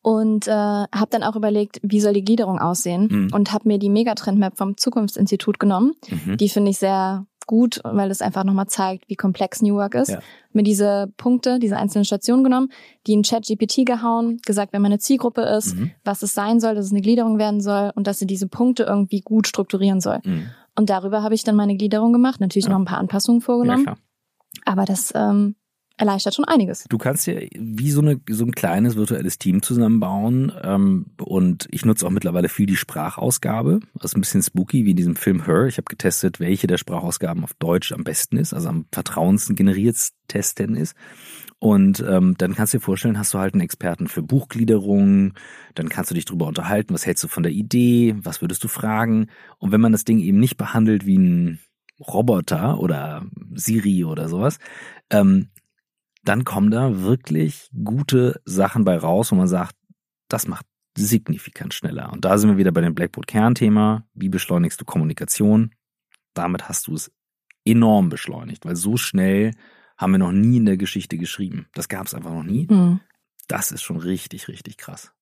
Und 0.00 0.48
äh, 0.48 0.50
habe 0.50 1.06
dann 1.10 1.22
auch 1.22 1.36
überlegt, 1.36 1.78
wie 1.84 2.00
soll 2.00 2.14
die 2.14 2.24
Gliederung 2.24 2.58
aussehen 2.58 3.08
mhm. 3.08 3.28
und 3.32 3.52
habe 3.52 3.68
mir 3.68 3.78
die 3.78 3.90
Megatrend 3.90 4.40
Map 4.40 4.56
vom 4.56 4.76
Zukunftsinstitut 4.76 5.60
genommen. 5.60 5.92
Mhm. 6.08 6.36
Die 6.38 6.48
finde 6.48 6.72
ich 6.72 6.78
sehr 6.78 7.24
gut, 7.46 7.80
weil 7.84 8.10
es 8.10 8.22
einfach 8.22 8.44
nochmal 8.44 8.66
zeigt, 8.66 9.08
wie 9.08 9.16
komplex 9.16 9.62
New 9.62 9.74
Work 9.76 9.94
ist. 9.94 10.10
Ja. 10.10 10.20
Mir 10.52 10.62
diese 10.62 11.12
Punkte, 11.16 11.58
diese 11.58 11.76
einzelnen 11.76 12.04
Stationen 12.04 12.44
genommen, 12.44 12.68
die 13.06 13.12
in 13.12 13.22
Chat 13.22 13.46
GPT 13.46 13.86
gehauen, 13.86 14.38
gesagt, 14.44 14.72
wenn 14.72 14.82
man 14.82 14.92
eine 14.92 14.98
Zielgruppe 14.98 15.42
ist, 15.42 15.76
mhm. 15.76 15.92
was 16.04 16.22
es 16.22 16.34
sein 16.34 16.60
soll, 16.60 16.74
dass 16.74 16.86
es 16.86 16.92
eine 16.92 17.00
Gliederung 17.00 17.38
werden 17.38 17.60
soll 17.60 17.92
und 17.94 18.06
dass 18.06 18.18
sie 18.18 18.26
diese 18.26 18.48
Punkte 18.48 18.84
irgendwie 18.84 19.20
gut 19.20 19.46
strukturieren 19.46 20.00
soll. 20.00 20.20
Mhm. 20.24 20.46
Und 20.76 20.90
darüber 20.90 21.22
habe 21.22 21.34
ich 21.34 21.44
dann 21.44 21.56
meine 21.56 21.76
Gliederung 21.76 22.12
gemacht, 22.12 22.40
natürlich 22.40 22.66
ja. 22.66 22.72
noch 22.72 22.78
ein 22.78 22.84
paar 22.84 22.98
Anpassungen 22.98 23.40
vorgenommen. 23.40 23.84
Ja, 23.86 23.96
aber 24.64 24.84
das 24.84 25.12
ähm, 25.14 25.56
erleichtert 26.02 26.34
schon 26.34 26.44
einiges. 26.44 26.84
Du 26.88 26.98
kannst 26.98 27.26
ja 27.26 27.34
wie 27.56 27.90
so, 27.90 28.00
eine, 28.00 28.20
so 28.28 28.44
ein 28.44 28.52
kleines 28.52 28.96
virtuelles 28.96 29.38
Team 29.38 29.62
zusammenbauen 29.62 30.52
ähm, 30.62 31.06
und 31.22 31.68
ich 31.70 31.84
nutze 31.84 32.06
auch 32.06 32.10
mittlerweile 32.10 32.48
viel 32.48 32.66
die 32.66 32.76
Sprachausgabe. 32.76 33.80
Das 33.94 34.10
ist 34.10 34.16
ein 34.16 34.20
bisschen 34.20 34.42
spooky, 34.42 34.84
wie 34.84 34.90
in 34.90 34.96
diesem 34.96 35.16
Film 35.16 35.44
Her. 35.44 35.66
Ich 35.66 35.78
habe 35.78 35.84
getestet, 35.88 36.40
welche 36.40 36.66
der 36.66 36.78
Sprachausgaben 36.78 37.44
auf 37.44 37.54
Deutsch 37.54 37.92
am 37.92 38.04
besten 38.04 38.36
ist, 38.36 38.52
also 38.52 38.68
am 38.68 38.86
vertrauensgeneriertsten 38.92 40.76
ist. 40.76 40.94
Und 41.58 42.04
ähm, 42.08 42.34
dann 42.38 42.54
kannst 42.54 42.74
du 42.74 42.78
dir 42.78 42.84
vorstellen, 42.84 43.18
hast 43.18 43.34
du 43.34 43.38
halt 43.38 43.54
einen 43.54 43.60
Experten 43.60 44.08
für 44.08 44.22
Buchgliederung, 44.22 45.34
dann 45.76 45.88
kannst 45.88 46.10
du 46.10 46.14
dich 46.16 46.24
drüber 46.24 46.48
unterhalten, 46.48 46.92
was 46.92 47.06
hältst 47.06 47.22
du 47.22 47.28
von 47.28 47.44
der 47.44 47.52
Idee, 47.52 48.16
was 48.18 48.40
würdest 48.40 48.64
du 48.64 48.68
fragen. 48.68 49.28
Und 49.58 49.70
wenn 49.70 49.80
man 49.80 49.92
das 49.92 50.04
Ding 50.04 50.18
eben 50.18 50.40
nicht 50.40 50.56
behandelt 50.56 51.06
wie 51.06 51.18
ein 51.18 51.60
Roboter 52.00 52.80
oder 52.80 53.24
Siri 53.54 54.04
oder 54.04 54.28
sowas, 54.28 54.58
ähm, 55.10 55.50
dann 56.24 56.44
kommen 56.44 56.70
da 56.70 57.02
wirklich 57.02 57.68
gute 57.84 58.40
Sachen 58.44 58.84
bei 58.84 58.96
raus, 58.96 59.32
wo 59.32 59.36
man 59.36 59.48
sagt, 59.48 59.76
das 60.28 60.46
macht 60.46 60.66
signifikant 60.96 61.74
schneller. 61.74 62.12
Und 62.12 62.24
da 62.24 62.38
sind 62.38 62.50
wir 62.50 62.58
wieder 62.58 62.72
bei 62.72 62.80
dem 62.80 62.94
Blackboard-Kernthema. 62.94 64.04
Wie 64.14 64.28
beschleunigst 64.28 64.80
du 64.80 64.84
Kommunikation? 64.84 65.74
Damit 66.34 66.68
hast 66.68 66.86
du 66.86 66.94
es 66.94 67.10
enorm 67.64 68.08
beschleunigt, 68.08 68.64
weil 68.64 68.76
so 68.76 68.96
schnell 68.96 69.52
haben 69.96 70.12
wir 70.12 70.18
noch 70.18 70.32
nie 70.32 70.56
in 70.56 70.66
der 70.66 70.76
Geschichte 70.76 71.16
geschrieben. 71.16 71.66
Das 71.74 71.88
gab 71.88 72.06
es 72.06 72.14
einfach 72.14 72.32
noch 72.32 72.42
nie. 72.42 72.66
Mhm. 72.68 73.00
Das 73.48 73.70
ist 73.72 73.82
schon 73.82 73.98
richtig, 73.98 74.48
richtig 74.48 74.76
krass. 74.76 75.12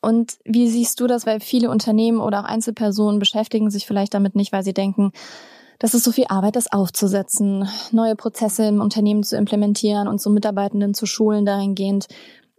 Und 0.00 0.38
wie 0.44 0.68
siehst 0.68 1.00
du 1.00 1.06
das? 1.06 1.26
Weil 1.26 1.40
viele 1.40 1.70
Unternehmen 1.70 2.20
oder 2.20 2.40
auch 2.40 2.44
Einzelpersonen 2.44 3.18
beschäftigen 3.18 3.70
sich 3.70 3.86
vielleicht 3.86 4.14
damit 4.14 4.34
nicht, 4.34 4.52
weil 4.52 4.62
sie 4.62 4.74
denken, 4.74 5.12
das 5.78 5.94
ist 5.94 6.04
so 6.04 6.12
viel 6.12 6.26
Arbeit, 6.28 6.56
das 6.56 6.72
aufzusetzen, 6.72 7.68
neue 7.92 8.16
Prozesse 8.16 8.66
im 8.66 8.80
Unternehmen 8.80 9.22
zu 9.22 9.36
implementieren 9.36 10.08
und 10.08 10.20
so 10.20 10.30
Mitarbeitenden 10.30 10.94
zu 10.94 11.06
schulen 11.06 11.46
dahingehend. 11.46 12.08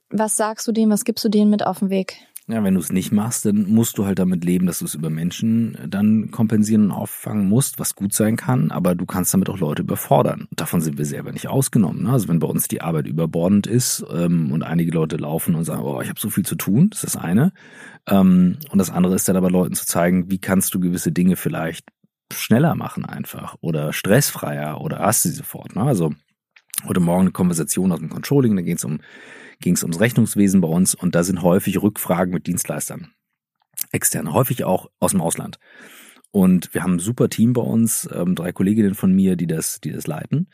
Was 0.10 0.38
sagst 0.38 0.68
du 0.68 0.72
denen, 0.72 0.92
was 0.92 1.04
gibst 1.04 1.24
du 1.26 1.30
denen 1.30 1.52
mit 1.52 1.66
auf 1.66 1.80
den 1.80 1.90
Weg? 1.90 2.18
Ja, 2.48 2.64
wenn 2.64 2.74
du 2.74 2.80
es 2.80 2.92
nicht 2.92 3.12
machst, 3.12 3.46
dann 3.46 3.70
musst 3.70 4.00
du 4.00 4.08
halt 4.08 4.18
damit 4.18 4.44
leben, 4.44 4.66
dass 4.66 4.80
du 4.80 4.86
es 4.86 4.96
über 4.96 5.12
Menschen 5.12 5.78
dann 5.88 6.32
kompensieren 6.32 6.86
und 6.86 6.92
auffangen 6.92 7.48
musst, 7.48 7.78
was 7.78 7.94
gut 7.94 8.12
sein 8.12 8.38
kann, 8.38 8.72
aber 8.72 8.96
du 8.96 9.06
kannst 9.06 9.36
damit 9.36 9.50
auch 9.50 9.60
Leute 9.60 9.84
überfordern. 9.84 10.48
Davon 10.56 10.82
sind 10.82 10.98
wir 10.98 11.06
selber 11.06 11.32
nicht 11.32 11.48
ausgenommen. 11.48 12.06
Ne? 12.06 12.12
Also 12.12 12.28
wenn 12.28 12.40
bei 12.40 12.48
uns 12.48 12.68
die 12.68 12.82
Arbeit 12.82 13.06
überbordend 13.06 13.68
ist 13.68 14.04
ähm, 14.12 14.52
und 14.52 14.64
einige 14.64 14.92
Leute 14.92 15.18
laufen 15.18 15.54
und 15.54 15.66
sagen, 15.66 15.84
oh, 15.84 16.02
ich 16.02 16.10
habe 16.10 16.20
so 16.20 16.32
viel 16.32 16.44
zu 16.44 16.56
tun, 16.56 16.90
das 16.90 17.04
ist 17.04 17.14
das 17.14 17.22
eine. 17.22 17.54
Ähm, 18.08 18.58
und 18.72 18.80
das 18.80 18.90
andere 18.90 19.14
ist 19.14 19.30
dann 19.30 19.38
aber 19.38 19.52
Leuten 19.52 19.76
zu 19.76 19.86
zeigen, 19.86 20.32
wie 20.32 20.40
kannst 20.40 20.74
du 20.74 20.80
gewisse 20.80 21.12
Dinge 21.12 21.36
vielleicht 21.36 21.86
schneller 22.34 22.76
machen 22.76 23.06
einfach 23.06 23.56
oder 23.62 23.94
stressfreier 23.94 24.82
oder 24.82 25.00
hast 25.00 25.26
du 25.26 25.30
sie 25.30 25.36
sofort. 25.36 25.76
Ne? 25.76 25.84
Also 25.84 26.14
heute 26.86 27.00
Morgen 27.00 27.22
eine 27.22 27.32
Konversation 27.32 27.92
aus 27.92 28.00
dem 28.00 28.10
Controlling, 28.10 28.56
da 28.56 28.62
ging 28.62 28.76
es 28.76 28.84
um, 28.84 29.00
ging 29.60 29.76
es 29.76 29.84
ums 29.84 30.00
Rechnungswesen 30.00 30.62
bei 30.62 30.68
uns 30.68 30.96
und 30.96 31.16
da 31.16 31.24
sind 31.24 31.42
häufig 31.42 31.82
Rückfragen 31.82 32.34
mit 32.34 32.48
Dienstleistern. 32.48 33.12
Externe, 33.92 34.34
häufig 34.34 34.64
auch 34.64 34.90
aus 35.00 35.12
dem 35.12 35.22
Ausland. 35.22 35.60
Und 36.32 36.74
wir 36.74 36.84
haben 36.84 36.96
ein 36.96 37.00
super 37.00 37.30
Team 37.30 37.54
bei 37.54 37.62
uns, 37.62 38.08
ähm, 38.14 38.36
drei 38.36 38.52
Kolleginnen 38.52 38.94
von 38.94 39.12
mir, 39.12 39.36
die 39.36 39.48
das, 39.48 39.82
die 39.82 39.92
das 39.92 40.06
leiten, 40.06 40.48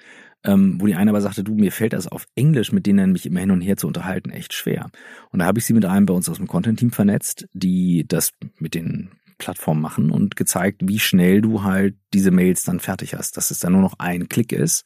ähm, 0.44 0.80
wo 0.80 0.86
die 0.86 0.96
eine 0.96 1.12
aber 1.12 1.20
sagte, 1.20 1.44
du, 1.44 1.54
mir 1.54 1.72
fällt 1.72 1.94
das 1.94 2.08
auf 2.08 2.28
Englisch, 2.36 2.72
mit 2.72 2.86
denen 2.86 3.12
mich 3.12 3.26
immer 3.26 3.42
hin 3.42 3.52
und 3.52 3.62
her 3.62 3.76
zu 3.76 3.88
unterhalten, 3.88 4.30
echt 4.30 4.54
schwer. 4.54 4.90
Und 5.32 5.40
da 5.40 5.46
habe 5.46 5.60
ich 5.60 5.66
sie 5.66 5.74
mit 5.74 5.84
einem 5.84 6.06
bei 6.06 6.14
uns 6.14 6.30
aus 6.30 6.38
dem 6.38 6.48
Content-Team 6.48 6.92
vernetzt, 6.92 7.48
die 7.52 8.08
das 8.08 8.32
mit 8.58 8.74
den 8.74 9.12
Plattform 9.38 9.82
machen 9.82 10.12
und 10.12 10.36
gezeigt, 10.36 10.82
wie 10.84 11.00
schnell 11.00 11.42
du 11.42 11.64
halt 11.64 11.96
diese 12.14 12.32
Mails 12.32 12.64
dann 12.64 12.80
fertig 12.80 13.16
hast, 13.16 13.38
dass 13.38 13.52
es 13.52 13.60
dann 13.60 13.74
nur 13.74 13.82
noch 13.82 13.96
ein 14.00 14.30
Klick 14.30 14.52
ist. 14.52 14.86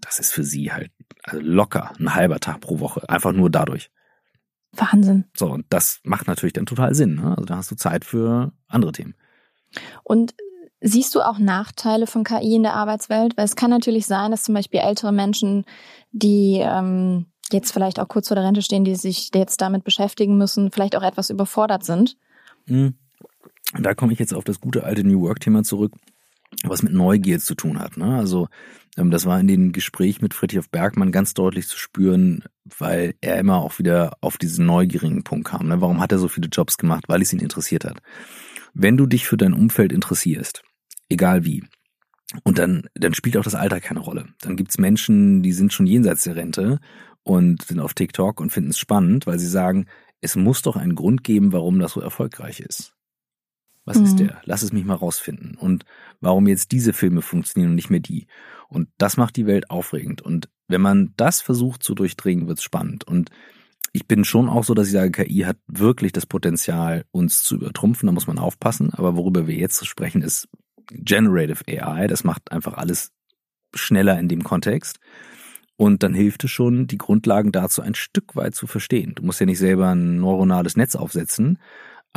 Das 0.00 0.18
ist 0.18 0.32
für 0.32 0.44
sie 0.44 0.72
halt 0.72 0.92
also 1.24 1.40
locker 1.40 1.92
ein 1.98 2.14
halber 2.14 2.38
Tag 2.40 2.60
pro 2.60 2.80
Woche, 2.80 3.08
einfach 3.08 3.32
nur 3.32 3.50
dadurch. 3.50 3.90
Wahnsinn. 4.72 5.24
So, 5.36 5.50
und 5.50 5.66
das 5.70 6.00
macht 6.04 6.26
natürlich 6.26 6.52
dann 6.52 6.66
total 6.66 6.94
Sinn. 6.94 7.16
Ne? 7.16 7.30
Also 7.30 7.44
da 7.44 7.56
hast 7.56 7.70
du 7.70 7.76
Zeit 7.76 8.04
für 8.04 8.52
andere 8.68 8.92
Themen. 8.92 9.14
Und 10.04 10.34
siehst 10.80 11.14
du 11.14 11.20
auch 11.20 11.38
Nachteile 11.38 12.06
von 12.06 12.24
KI 12.24 12.56
in 12.56 12.62
der 12.62 12.74
Arbeitswelt? 12.74 13.36
Weil 13.36 13.44
es 13.44 13.56
kann 13.56 13.70
natürlich 13.70 14.06
sein, 14.06 14.30
dass 14.30 14.42
zum 14.42 14.54
Beispiel 14.54 14.80
ältere 14.80 15.12
Menschen, 15.12 15.64
die 16.12 16.60
ähm, 16.62 17.26
jetzt 17.50 17.72
vielleicht 17.72 17.98
auch 17.98 18.08
kurz 18.08 18.28
vor 18.28 18.34
der 18.34 18.44
Rente 18.44 18.62
stehen, 18.62 18.84
die 18.84 18.94
sich 18.94 19.30
jetzt 19.34 19.60
damit 19.60 19.84
beschäftigen 19.84 20.36
müssen, 20.36 20.70
vielleicht 20.70 20.96
auch 20.96 21.02
etwas 21.02 21.30
überfordert 21.30 21.84
sind? 21.84 22.16
Mhm. 22.66 22.94
Da 23.74 23.94
komme 23.94 24.12
ich 24.12 24.18
jetzt 24.18 24.34
auf 24.34 24.44
das 24.44 24.60
gute 24.60 24.84
alte 24.84 25.04
New 25.04 25.20
Work-Thema 25.22 25.62
zurück, 25.62 25.92
was 26.64 26.82
mit 26.82 26.92
Neugier 26.92 27.38
zu 27.38 27.54
tun 27.54 27.78
hat. 27.78 27.96
Ne? 27.96 28.16
Also 28.16 28.48
ähm, 28.96 29.10
das 29.10 29.26
war 29.26 29.38
in 29.38 29.46
dem 29.46 29.72
Gespräch 29.72 30.22
mit 30.22 30.34
Friedrich 30.34 30.70
Bergmann 30.70 31.12
ganz 31.12 31.34
deutlich 31.34 31.68
zu 31.68 31.78
spüren, 31.78 32.44
weil 32.64 33.14
er 33.20 33.38
immer 33.38 33.58
auch 33.58 33.78
wieder 33.78 34.16
auf 34.20 34.38
diesen 34.38 34.66
neugierigen 34.66 35.22
Punkt 35.22 35.48
kam. 35.48 35.68
Ne? 35.68 35.80
Warum 35.80 36.00
hat 36.00 36.12
er 36.12 36.18
so 36.18 36.28
viele 36.28 36.48
Jobs 36.48 36.78
gemacht? 36.78 37.04
Weil 37.08 37.22
es 37.22 37.32
ihn 37.32 37.40
interessiert 37.40 37.84
hat. 37.84 38.00
Wenn 38.74 38.96
du 38.96 39.06
dich 39.06 39.26
für 39.26 39.36
dein 39.36 39.54
Umfeld 39.54 39.92
interessierst, 39.92 40.62
egal 41.08 41.44
wie, 41.44 41.64
und 42.44 42.58
dann, 42.58 42.88
dann 42.94 43.14
spielt 43.14 43.36
auch 43.36 43.44
das 43.44 43.54
Alter 43.54 43.80
keine 43.80 44.00
Rolle. 44.00 44.26
Dann 44.40 44.56
gibt's 44.56 44.78
Menschen, 44.78 45.42
die 45.42 45.52
sind 45.52 45.72
schon 45.72 45.86
jenseits 45.86 46.24
der 46.24 46.36
Rente 46.36 46.78
und 47.22 47.62
sind 47.62 47.80
auf 47.80 47.94
TikTok 47.94 48.40
und 48.40 48.50
finden 48.50 48.70
es 48.70 48.78
spannend, 48.78 49.26
weil 49.26 49.38
sie 49.38 49.46
sagen, 49.46 49.86
es 50.20 50.36
muss 50.36 50.62
doch 50.62 50.76
einen 50.76 50.94
Grund 50.94 51.24
geben, 51.24 51.52
warum 51.52 51.78
das 51.78 51.92
so 51.92 52.00
erfolgreich 52.00 52.60
ist. 52.60 52.97
Was 53.88 53.96
mhm. 53.96 54.04
ist 54.04 54.18
der? 54.18 54.42
Lass 54.44 54.62
es 54.62 54.70
mich 54.70 54.84
mal 54.84 54.94
rausfinden. 54.94 55.56
Und 55.56 55.86
warum 56.20 56.46
jetzt 56.46 56.72
diese 56.72 56.92
Filme 56.92 57.22
funktionieren 57.22 57.70
und 57.70 57.76
nicht 57.76 57.88
mehr 57.88 58.00
die. 58.00 58.26
Und 58.68 58.90
das 58.98 59.16
macht 59.16 59.36
die 59.36 59.46
Welt 59.46 59.70
aufregend. 59.70 60.20
Und 60.20 60.50
wenn 60.68 60.82
man 60.82 61.14
das 61.16 61.40
versucht 61.40 61.82
zu 61.82 61.94
durchdringen, 61.94 62.48
wird's 62.48 62.62
spannend. 62.62 63.04
Und 63.04 63.30
ich 63.94 64.06
bin 64.06 64.24
schon 64.24 64.50
auch 64.50 64.62
so, 64.62 64.74
dass 64.74 64.88
ich 64.88 64.92
sage, 64.92 65.10
KI 65.10 65.40
hat 65.40 65.56
wirklich 65.66 66.12
das 66.12 66.26
Potenzial, 66.26 67.06
uns 67.12 67.42
zu 67.42 67.54
übertrumpfen. 67.54 68.08
Da 68.08 68.12
muss 68.12 68.26
man 68.26 68.38
aufpassen. 68.38 68.92
Aber 68.92 69.16
worüber 69.16 69.46
wir 69.46 69.54
jetzt 69.54 69.86
sprechen, 69.86 70.20
ist 70.20 70.48
Generative 70.90 71.64
AI. 71.66 72.08
Das 72.08 72.24
macht 72.24 72.52
einfach 72.52 72.74
alles 72.74 73.10
schneller 73.74 74.18
in 74.18 74.28
dem 74.28 74.44
Kontext. 74.44 75.00
Und 75.76 76.02
dann 76.02 76.12
hilft 76.12 76.44
es 76.44 76.50
schon, 76.50 76.88
die 76.88 76.98
Grundlagen 76.98 77.52
dazu 77.52 77.80
ein 77.80 77.94
Stück 77.94 78.36
weit 78.36 78.54
zu 78.54 78.66
verstehen. 78.66 79.14
Du 79.14 79.22
musst 79.22 79.40
ja 79.40 79.46
nicht 79.46 79.60
selber 79.60 79.94
ein 79.94 80.18
neuronales 80.18 80.76
Netz 80.76 80.94
aufsetzen, 80.94 81.58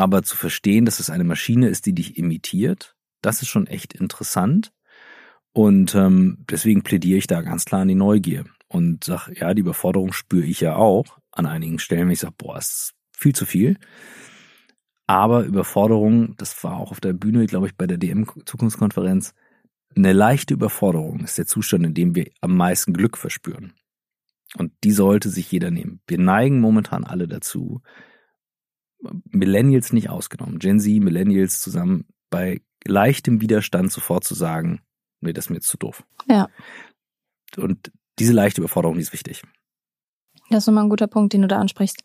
aber 0.02 0.24
zu 0.24 0.36
verstehen, 0.36 0.86
dass 0.86 1.00
es 1.00 1.12
eine 1.12 1.24
Maschine 1.24 1.68
ist, 1.68 1.86
die 1.86 1.94
dich 1.94 2.18
imitiert, 2.18 2.96
das 3.22 3.44
ist 3.44 3.50
schon 3.50 3.68
echt 3.68 3.94
interessant. 3.94 4.74
Und 5.54 5.94
ähm, 5.94 6.44
deswegen 6.50 6.82
plädiere 6.82 7.20
ich 7.20 7.28
da 7.28 7.42
ganz 7.42 7.66
klar 7.66 7.82
an 7.82 7.88
die 7.88 7.94
Neugier 7.94 8.46
und 8.68 9.04
sag, 9.04 9.30
ja, 9.30 9.54
die 9.54 9.62
Überforderung 9.62 10.12
spüre 10.12 10.46
ich 10.46 10.60
ja 10.60 10.76
auch 10.76 11.20
an 11.32 11.46
einigen 11.46 11.78
Stellen, 11.78 12.08
wenn 12.08 12.14
ich 12.14 12.20
sage, 12.20 12.34
boah, 12.36 12.58
ist 12.58 12.96
viel 13.16 13.36
zu 13.36 13.46
viel. 13.46 13.78
Aber 15.06 15.44
Überforderung, 15.44 16.36
das 16.38 16.64
war 16.64 16.78
auch 16.78 16.90
auf 16.90 17.00
der 17.00 17.14
Bühne, 17.14 17.46
glaube 17.46 17.68
ich, 17.68 17.76
bei 17.76 17.86
der 17.86 17.98
DM-Zukunftskonferenz, 17.98 19.36
eine 19.96 20.14
leichte 20.14 20.56
Überforderung 20.56 21.20
ist 21.20 21.38
der 21.38 21.46
Zustand, 21.46 21.86
in 21.86 21.94
dem 21.94 22.16
wir 22.16 22.32
am 22.40 22.58
meisten 22.58 22.94
Glück 22.94 23.18
verspüren. 23.18 23.74
Und 24.58 24.72
die 24.84 24.94
sollte 24.94 25.30
sich 25.30 25.52
jeder 25.52 25.70
nehmen. 25.70 26.02
Wir 26.08 26.18
neigen 26.18 26.60
momentan 26.60 27.04
alle 27.04 27.28
dazu, 27.28 27.82
Millennials 29.30 29.94
nicht 29.94 30.10
ausgenommen, 30.10 30.60
Gen 30.60 30.80
Z, 30.80 31.02
Millennials 31.02 31.62
zusammen 31.62 32.06
bei 32.30 32.62
leichtem 32.86 33.42
Widerstand 33.42 33.92
sofort 33.92 34.24
zu 34.24 34.36
sagen, 34.36 34.82
nee, 35.22 35.34
das 35.34 35.46
ist 35.46 35.50
mir 35.50 35.58
jetzt 35.58 35.70
zu 35.70 35.78
doof. 35.78 36.04
Ja. 36.28 36.48
Und 37.58 37.92
diese 38.20 38.34
leichte 38.34 38.62
Überforderung, 38.62 38.96
die 38.96 39.02
ist 39.02 39.14
wichtig. 39.14 39.44
Das 40.50 40.64
ist 40.64 40.68
nochmal 40.68 40.84
ein 40.84 40.90
guter 40.90 41.08
Punkt, 41.08 41.34
den 41.34 41.42
du 41.42 41.48
da 41.48 41.60
ansprichst. 41.60 42.04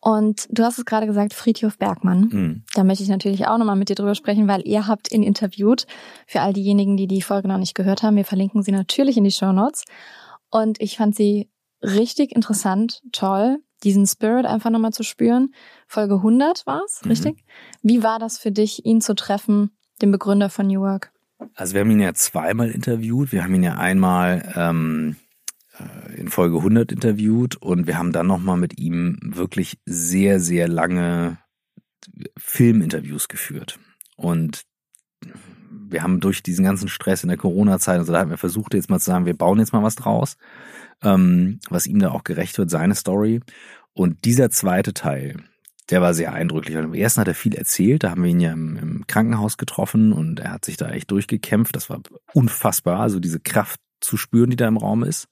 Und 0.00 0.46
du 0.50 0.62
hast 0.62 0.78
es 0.78 0.84
gerade 0.84 1.06
gesagt, 1.06 1.34
Friedhof 1.34 1.78
Bergmann. 1.78 2.28
Mhm. 2.32 2.64
Da 2.74 2.84
möchte 2.84 3.02
ich 3.02 3.08
natürlich 3.08 3.46
auch 3.46 3.58
nochmal 3.58 3.76
mit 3.76 3.88
dir 3.88 3.94
drüber 3.94 4.14
sprechen, 4.14 4.46
weil 4.48 4.66
ihr 4.66 4.86
habt 4.86 5.10
ihn 5.10 5.22
interviewt. 5.22 5.86
Für 6.26 6.42
all 6.42 6.52
diejenigen, 6.52 6.96
die 6.96 7.06
die 7.06 7.22
Folge 7.22 7.48
noch 7.48 7.58
nicht 7.58 7.74
gehört 7.74 8.02
haben, 8.02 8.16
wir 8.16 8.24
verlinken 8.24 8.62
sie 8.62 8.72
natürlich 8.72 9.16
in 9.16 9.24
die 9.24 9.32
Show 9.32 9.52
Notes. 9.52 9.84
Und 10.50 10.80
ich 10.80 10.96
fand 10.96 11.16
sie 11.16 11.50
richtig 11.82 12.34
interessant, 12.34 13.02
toll, 13.12 13.58
diesen 13.84 14.06
Spirit 14.06 14.46
einfach 14.46 14.70
nochmal 14.70 14.92
zu 14.92 15.02
spüren. 15.02 15.54
Folge 15.86 16.14
100 16.14 16.66
war 16.66 16.82
es, 16.84 17.02
mhm. 17.02 17.10
richtig? 17.10 17.44
Wie 17.82 18.02
war 18.02 18.18
das 18.18 18.38
für 18.38 18.52
dich, 18.52 18.84
ihn 18.84 19.00
zu 19.00 19.14
treffen, 19.14 19.70
den 20.02 20.10
Begründer 20.10 20.50
von 20.50 20.66
New 20.66 20.80
Work? 20.80 21.12
Also 21.54 21.74
wir 21.74 21.80
haben 21.82 21.90
ihn 21.90 22.00
ja 22.00 22.14
zweimal 22.14 22.70
interviewt. 22.70 23.32
Wir 23.32 23.44
haben 23.44 23.54
ihn 23.54 23.62
ja 23.62 23.76
einmal 23.76 24.52
ähm, 24.56 25.16
äh, 25.78 26.14
in 26.14 26.28
Folge 26.28 26.58
100 26.58 26.92
interviewt 26.92 27.56
und 27.56 27.86
wir 27.86 27.98
haben 27.98 28.12
dann 28.12 28.26
nochmal 28.26 28.56
mit 28.56 28.78
ihm 28.78 29.18
wirklich 29.22 29.78
sehr, 29.84 30.40
sehr 30.40 30.68
lange 30.68 31.38
Filminterviews 32.36 33.28
geführt. 33.28 33.78
Und 34.16 34.64
wir 35.70 36.02
haben 36.02 36.20
durch 36.20 36.42
diesen 36.42 36.64
ganzen 36.64 36.88
Stress 36.88 37.22
in 37.22 37.28
der 37.28 37.38
Corona-Zeit, 37.38 37.98
also 37.98 38.12
da 38.12 38.20
haben 38.20 38.30
wir 38.30 38.38
versucht 38.38 38.74
jetzt 38.74 38.90
mal 38.90 38.98
zu 38.98 39.06
sagen, 39.06 39.26
wir 39.26 39.36
bauen 39.36 39.58
jetzt 39.58 39.72
mal 39.72 39.82
was 39.82 39.94
draus, 39.94 40.36
ähm, 41.02 41.60
was 41.68 41.86
ihm 41.86 41.98
da 41.98 42.10
auch 42.10 42.24
gerecht 42.24 42.58
wird, 42.58 42.70
seine 42.70 42.94
Story. 42.94 43.40
Und 43.92 44.24
dieser 44.24 44.50
zweite 44.50 44.94
Teil, 44.94 45.36
der 45.90 46.02
war 46.02 46.14
sehr 46.14 46.32
eindrücklich. 46.32 46.76
Im 46.76 46.94
ersten 46.94 47.20
hat 47.20 47.28
er 47.28 47.34
viel 47.34 47.54
erzählt, 47.54 48.04
da 48.04 48.10
haben 48.10 48.24
wir 48.24 48.30
ihn 48.30 48.40
ja 48.40 48.52
im, 48.52 48.76
im 48.76 49.06
Krankenhaus 49.06 49.56
getroffen 49.56 50.12
und 50.12 50.40
er 50.40 50.52
hat 50.52 50.64
sich 50.64 50.76
da 50.76 50.90
echt 50.90 51.10
durchgekämpft. 51.10 51.76
Das 51.76 51.88
war 51.88 52.00
unfassbar, 52.32 53.00
also 53.00 53.20
diese 53.20 53.40
Kraft 53.40 53.80
zu 54.00 54.16
spüren, 54.16 54.50
die 54.50 54.56
da 54.56 54.68
im 54.68 54.76
Raum 54.76 55.04
ist. 55.04 55.28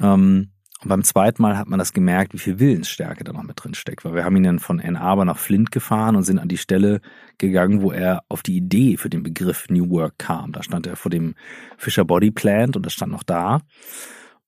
Ähm, 0.00 0.50
und 0.82 0.88
beim 0.88 1.04
zweiten 1.04 1.40
Mal 1.42 1.56
hat 1.56 1.68
man 1.68 1.78
das 1.78 1.92
gemerkt, 1.92 2.34
wie 2.34 2.38
viel 2.38 2.58
Willensstärke 2.58 3.22
da 3.22 3.32
noch 3.32 3.44
mit 3.44 3.62
drin 3.62 3.74
steckt. 3.74 4.04
Weil 4.04 4.14
wir 4.14 4.24
haben 4.24 4.34
ihn 4.34 4.42
dann 4.42 4.58
von 4.58 4.80
Ann 4.80 4.96
Arbor 4.96 5.24
nach 5.24 5.38
Flint 5.38 5.70
gefahren 5.70 6.16
und 6.16 6.24
sind 6.24 6.40
an 6.40 6.48
die 6.48 6.58
Stelle 6.58 7.00
gegangen, 7.38 7.82
wo 7.82 7.92
er 7.92 8.24
auf 8.28 8.42
die 8.42 8.56
Idee 8.56 8.96
für 8.96 9.08
den 9.08 9.22
Begriff 9.22 9.66
New 9.68 9.90
Work 9.90 10.18
kam. 10.18 10.50
Da 10.50 10.62
stand 10.64 10.88
er 10.88 10.96
vor 10.96 11.10
dem 11.10 11.36
Fisher 11.78 12.04
Body 12.04 12.32
Plant 12.32 12.76
und 12.76 12.84
das 12.84 12.94
stand 12.94 13.12
noch 13.12 13.22
da. 13.22 13.60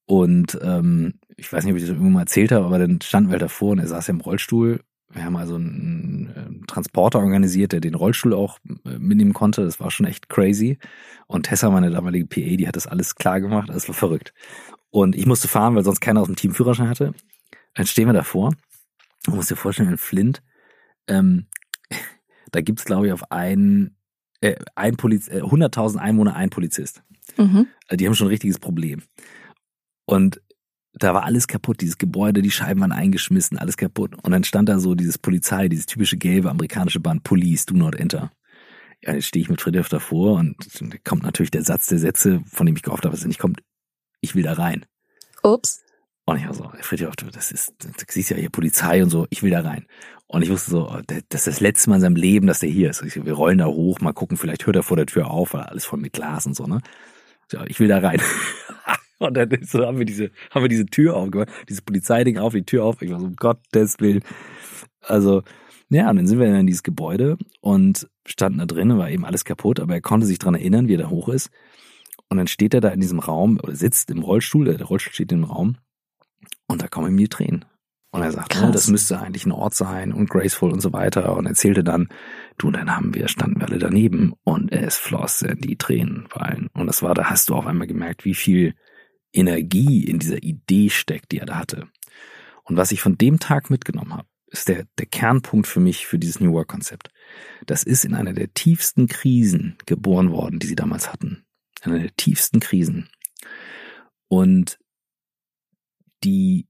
Und 0.07 0.59
ähm, 0.63 1.15
ich 1.37 1.53
weiß 1.53 1.65
nicht, 1.65 1.73
ob 1.73 1.77
ich 1.77 1.85
das 1.85 1.91
irgendwann 1.91 2.13
mal 2.13 2.21
erzählt 2.21 2.53
habe, 2.53 2.67
aber 2.67 2.79
dann 2.79 3.01
standen 3.01 3.31
wir 3.31 3.35
halt 3.35 3.43
davor 3.43 3.73
und 3.73 3.79
er 3.79 3.89
saß 3.89 4.07
ja 4.07 4.15
im 4.15 4.21
Rollstuhl. 4.21 4.81
Wir 5.11 5.25
haben 5.25 5.37
also 5.37 5.55
einen, 5.55 6.33
einen 6.35 6.67
Transporter 6.67 7.21
organisiert, 7.21 7.73
der 7.73 7.81
den 7.81 7.95
Rollstuhl 7.95 8.35
auch 8.35 8.59
äh, 8.85 8.99
mitnehmen 8.99 9.33
konnte. 9.33 9.65
Das 9.65 9.81
war 9.81 9.91
schon 9.91 10.07
echt 10.07 10.29
crazy. 10.29 10.79
Und 11.27 11.47
Tessa, 11.47 11.71
meine 11.71 11.91
damalige 11.91 12.27
PA, 12.27 12.57
die 12.57 12.69
hat 12.69 12.77
das 12.77 12.87
alles 12.87 13.15
klar 13.15 13.41
gemacht. 13.41 13.69
Das 13.73 13.89
war 13.89 13.95
verrückt. 13.95 14.35
Und 14.91 15.17
ich 15.17 15.27
musste 15.27 15.49
fahren, 15.49 15.75
weil 15.75 15.85
sonst 15.85 16.01
keiner 16.01 16.21
aus 16.21 16.27
dem 16.27 16.37
Team 16.37 16.53
Führerschein 16.53 16.89
hatte. 16.89 17.15
Dann 17.75 17.87
stehen 17.87 18.07
wir 18.07 18.13
davor. 18.13 18.53
Du 19.25 19.35
musst 19.35 19.51
dir 19.51 19.57
vorstellen, 19.57 19.89
in 19.89 19.97
Flint, 19.97 20.43
ähm, 21.09 21.47
da 22.53 22.61
gibt's 22.61 22.85
glaube 22.85 23.07
ich, 23.07 23.13
auf 23.13 23.31
einen, 23.31 23.97
äh, 24.41 24.57
ein 24.75 24.97
Poliz 24.97 25.29
äh, 25.29 25.43
100.000 25.43 25.97
Einwohner 25.97 26.37
ein 26.37 26.51
Polizist. 26.51 27.03
Mhm. 27.37 27.69
Also 27.89 27.97
die 27.97 28.07
haben 28.07 28.15
schon 28.15 28.27
ein 28.27 28.31
richtiges 28.31 28.59
Problem. 28.59 29.03
Und 30.05 30.41
da 30.93 31.13
war 31.13 31.25
alles 31.25 31.49
kaputt, 31.49 31.81
dieses 31.81 31.99
Gebäude, 31.99 32.41
die 32.41 32.51
Scheiben 32.51 32.81
waren 32.81 32.93
eingeschmissen, 32.93 33.59
alles 33.59 33.77
kaputt. 33.77 34.15
Und 34.23 34.31
dann 34.31 34.45
stand 34.45 34.69
da 34.69 34.79
so 34.79 34.95
dieses 34.95 35.19
Polizei, 35.19 35.69
dieses 35.69 35.87
typische 35.87 36.17
gelbe 36.17 36.51
amerikanische 36.51 37.01
Band, 37.01 37.25
Police, 37.25 37.67
do 37.67 37.75
not 37.75 37.97
enter. 37.97 38.31
Ja, 39.03 39.13
jetzt 39.13 39.27
stehe 39.27 39.43
ich 39.43 39.51
mit 39.51 39.61
Friedhof 39.61 39.89
davor 39.89 40.39
und 40.39 40.57
dann 40.81 40.93
kommt 41.05 41.25
natürlich 41.25 41.51
der 41.51 41.63
Satz 41.63 41.87
der 41.87 41.99
Sätze, 41.99 42.43
von 42.47 42.67
dem 42.67 42.77
ich 42.77 42.83
gehofft 42.83 43.05
habe, 43.05 43.15
dass 43.15 43.23
er 43.23 43.29
nicht 43.29 43.41
kommt 43.41 43.61
ich 44.25 44.35
will 44.35 44.43
da 44.43 44.55
rein. 44.55 44.85
Ups. 45.43 45.85
Und 46.25 46.39
ich 46.39 46.47
war 46.47 46.55
so, 46.55 46.71
Friedhof, 46.81 47.15
das 47.17 47.53
ist, 47.53 47.75
du 47.79 47.91
siehst 48.09 48.31
ja 48.31 48.37
hier 48.37 48.49
Polizei 48.49 49.03
und 49.03 49.11
so, 49.11 49.27
ich 49.29 49.43
will 49.43 49.51
da 49.51 49.61
rein. 49.61 49.87
Und 50.27 50.41
ich 50.41 50.49
wusste 50.49 50.71
so, 50.71 50.99
das 51.07 51.19
ist 51.41 51.47
das 51.47 51.61
letzte 51.61 51.91
Mal 51.91 51.97
in 51.97 52.01
seinem 52.01 52.17
Leben, 52.17 52.47
dass 52.47 52.61
der 52.61 52.71
hier 52.71 52.89
ist. 52.89 53.05
Wir 53.05 53.35
rollen 53.35 53.59
da 53.59 53.67
hoch, 53.67 54.01
mal 54.01 54.15
gucken, 54.15 54.39
vielleicht 54.39 54.67
hört 54.67 54.77
er 54.77 54.83
vor 54.83 54.97
der 54.97 55.05
Tür 55.05 55.31
auf, 55.31 55.53
weil 55.53 55.65
alles 55.65 55.85
voll 55.85 56.01
mit 56.01 56.15
Glas 56.15 56.47
und 56.47 56.57
so, 56.57 56.67
ne? 56.67 56.81
So, 57.49 57.61
ich 57.67 57.79
will 57.79 57.89
da 57.89 57.99
rein. 57.99 58.23
und 59.19 59.35
dann 59.35 59.51
so 59.63 59.85
haben 59.85 59.99
wir 59.99 60.07
diese, 60.07 60.31
haben 60.51 60.63
wir 60.63 60.69
diese 60.69 60.87
Tür 60.87 61.17
aufgemacht, 61.17 61.51
dieses 61.69 61.83
Polizeiding 61.83 62.39
auf, 62.39 62.53
die 62.53 62.65
Tür 62.65 62.85
auf. 62.85 63.03
Ich 63.03 63.11
war 63.11 63.21
so, 63.21 63.27
um 63.27 63.37
Gottes 63.37 64.01
Willen. 64.01 64.23
Also, 65.01 65.43
ja, 65.91 66.11
und 66.11 66.17
dann 66.17 66.27
sind 66.27 66.39
wir 66.39 66.47
dann 66.47 66.61
in 66.61 66.67
dieses 66.67 66.83
Gebäude 66.83 67.37
und 67.61 68.09
standen 68.27 68.59
da 68.59 68.67
drin, 68.67 68.97
war 68.97 69.11
eben 69.11 69.25
alles 69.25 69.45
kaputt, 69.45 69.81
aber 69.81 69.95
er 69.95 70.01
konnte 70.01 70.27
sich 70.27 70.39
dran 70.39 70.55
erinnern, 70.55 70.89
wie 70.89 70.95
er 70.95 70.99
da 70.99 71.11
hoch 71.11 71.29
ist. 71.29 71.51
Und 72.29 72.39
dann 72.39 72.47
steht 72.47 72.75
er 72.75 72.81
da 72.81 72.89
in 72.89 73.01
diesem 73.01 73.19
Raum 73.19 73.61
oder 73.63 73.75
sitzt 73.75 74.11
im 74.11 74.23
Rollstuhl, 74.23 74.65
der 74.65 74.83
Rollstuhl 74.83 75.13
steht 75.13 75.33
im 75.33 75.45
Raum 75.45 75.77
und 76.67 76.83
da 76.83 76.89
kommen 76.89 77.09
ihm 77.09 77.17
die 77.17 77.29
Tränen. 77.29 77.65
Und 78.11 78.23
er 78.23 78.31
sagt, 78.31 78.57
oh, 78.63 78.71
das 78.71 78.89
müsste 78.89 79.21
eigentlich 79.21 79.45
ein 79.45 79.51
Ort 79.51 79.75
sein 79.75 80.13
und 80.13 80.31
graceful 80.31 80.71
und 80.71 80.81
so 80.81 80.93
weiter. 80.93 81.37
Und 81.37 81.47
erzählte 81.47 81.83
dann, 81.83 82.09
du, 82.59 82.71
dann 82.71 82.95
haben 82.97 83.13
wir, 83.13 83.27
standen 83.27 83.61
wir 83.61 83.67
alle 83.67 83.81
daneben 83.81 84.35
und 84.45 84.71
es 84.71 84.97
flossen 84.97 85.59
die 85.59 85.77
Tränen 85.77 86.29
fallen. 86.29 86.69
Und 86.75 86.87
das 86.87 87.03
war, 87.03 87.15
da 87.15 87.25
hast 87.25 87.49
du 87.49 87.57
auf 87.57 87.67
einmal 87.67 87.89
gemerkt, 87.89 88.25
wie 88.25 88.35
viel 88.35 88.77
Energie 89.35 90.05
in 90.05 90.19
dieser 90.19 90.43
Idee 90.43 90.91
steckt, 90.91 91.33
die 91.33 91.39
er 91.39 91.47
da 91.47 91.59
hatte. 91.59 91.89
Und 92.63 92.77
was 92.77 92.93
ich 92.93 93.01
von 93.01 93.19
dem 93.19 93.39
Tag 93.41 93.69
mitgenommen 93.71 94.15
habe, 94.15 94.29
ist 94.47 94.69
der, 94.69 94.87
der 94.99 95.07
Kernpunkt 95.07 95.67
für 95.67 95.81
mich 95.81 96.07
für 96.07 96.19
dieses 96.19 96.41
New 96.41 96.53
Work 96.53 96.69
Konzept. 96.69 97.11
Das 97.67 97.83
ist 97.83 98.05
in 98.05 98.15
einer 98.15 98.33
der 98.33 98.55
tiefsten 98.55 99.09
Krisen 99.09 99.77
geboren 99.87 100.31
worden, 100.31 100.61
die 100.61 100.67
sie 100.67 100.77
damals 100.77 101.13
hatten 101.13 101.45
einer 101.87 101.99
der 101.99 102.17
tiefsten 102.17 102.61
Krisen. 102.61 103.09
Und 104.29 104.79
die 106.23 106.67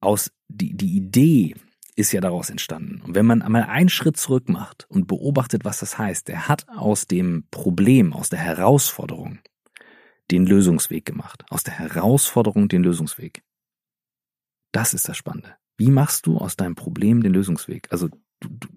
aus, 0.00 0.30
die, 0.48 0.76
die 0.76 0.96
Idee 0.96 1.54
ist 1.96 2.12
ja 2.12 2.20
daraus 2.20 2.50
entstanden. 2.50 3.00
Und 3.02 3.14
wenn 3.14 3.26
man 3.26 3.40
einmal 3.40 3.64
einen 3.64 3.88
Schritt 3.88 4.16
zurück 4.16 4.48
macht 4.48 4.86
und 4.90 5.06
beobachtet, 5.06 5.64
was 5.64 5.78
das 5.78 5.96
heißt, 5.96 6.28
er 6.28 6.48
hat 6.48 6.68
aus 6.68 7.06
dem 7.06 7.46
Problem, 7.50 8.12
aus 8.12 8.28
der 8.28 8.40
Herausforderung 8.40 9.38
den 10.30 10.46
Lösungsweg 10.46 11.04
gemacht. 11.04 11.44
Aus 11.50 11.62
der 11.62 11.78
Herausforderung 11.78 12.68
den 12.68 12.82
Lösungsweg. 12.82 13.42
Das 14.72 14.94
ist 14.94 15.08
das 15.08 15.16
Spannende. 15.16 15.56
Wie 15.76 15.90
machst 15.90 16.26
du 16.26 16.38
aus 16.38 16.56
deinem 16.56 16.74
Problem 16.74 17.22
den 17.22 17.32
Lösungsweg? 17.32 17.88
Also 17.90 18.08
du, 18.40 18.48
du, 18.48 18.68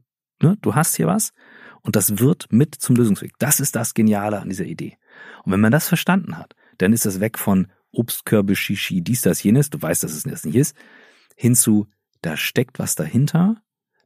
ne, 0.41 0.57
du 0.61 0.75
hast 0.75 0.95
hier 0.95 1.07
was 1.07 1.33
und 1.81 1.95
das 1.95 2.19
wird 2.19 2.51
mit 2.51 2.75
zum 2.75 2.95
Lösungsweg. 2.95 3.33
Das 3.39 3.59
ist 3.59 3.75
das 3.75 3.93
Geniale 3.93 4.39
an 4.39 4.49
dieser 4.49 4.65
Idee. 4.65 4.97
Und 5.43 5.51
wenn 5.51 5.59
man 5.61 5.71
das 5.71 5.87
verstanden 5.87 6.37
hat, 6.37 6.55
dann 6.77 6.93
ist 6.93 7.05
das 7.05 7.19
weg 7.19 7.37
von 7.37 7.67
Obstkörbe, 7.91 8.55
Shishi, 8.55 9.01
dies, 9.01 9.21
das, 9.21 9.41
jenes, 9.41 9.69
du 9.69 9.81
weißt, 9.81 10.03
dass 10.03 10.13
es 10.13 10.23
das 10.23 10.43
nicht 10.43 10.55
ist, 10.55 10.75
hinzu, 11.35 11.87
da 12.21 12.35
steckt 12.35 12.79
was 12.79 12.95
dahinter, 12.95 13.61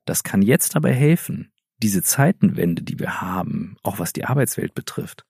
das 0.05 0.23
kann 0.23 0.41
jetzt 0.41 0.75
dabei 0.75 0.93
helfen, 0.93 1.51
diese 1.81 2.03
Zeitenwende, 2.03 2.83
die 2.83 2.99
wir 2.99 3.21
haben, 3.21 3.77
auch 3.83 3.99
was 3.99 4.13
die 4.13 4.25
Arbeitswelt 4.25 4.73
betrifft, 4.73 5.25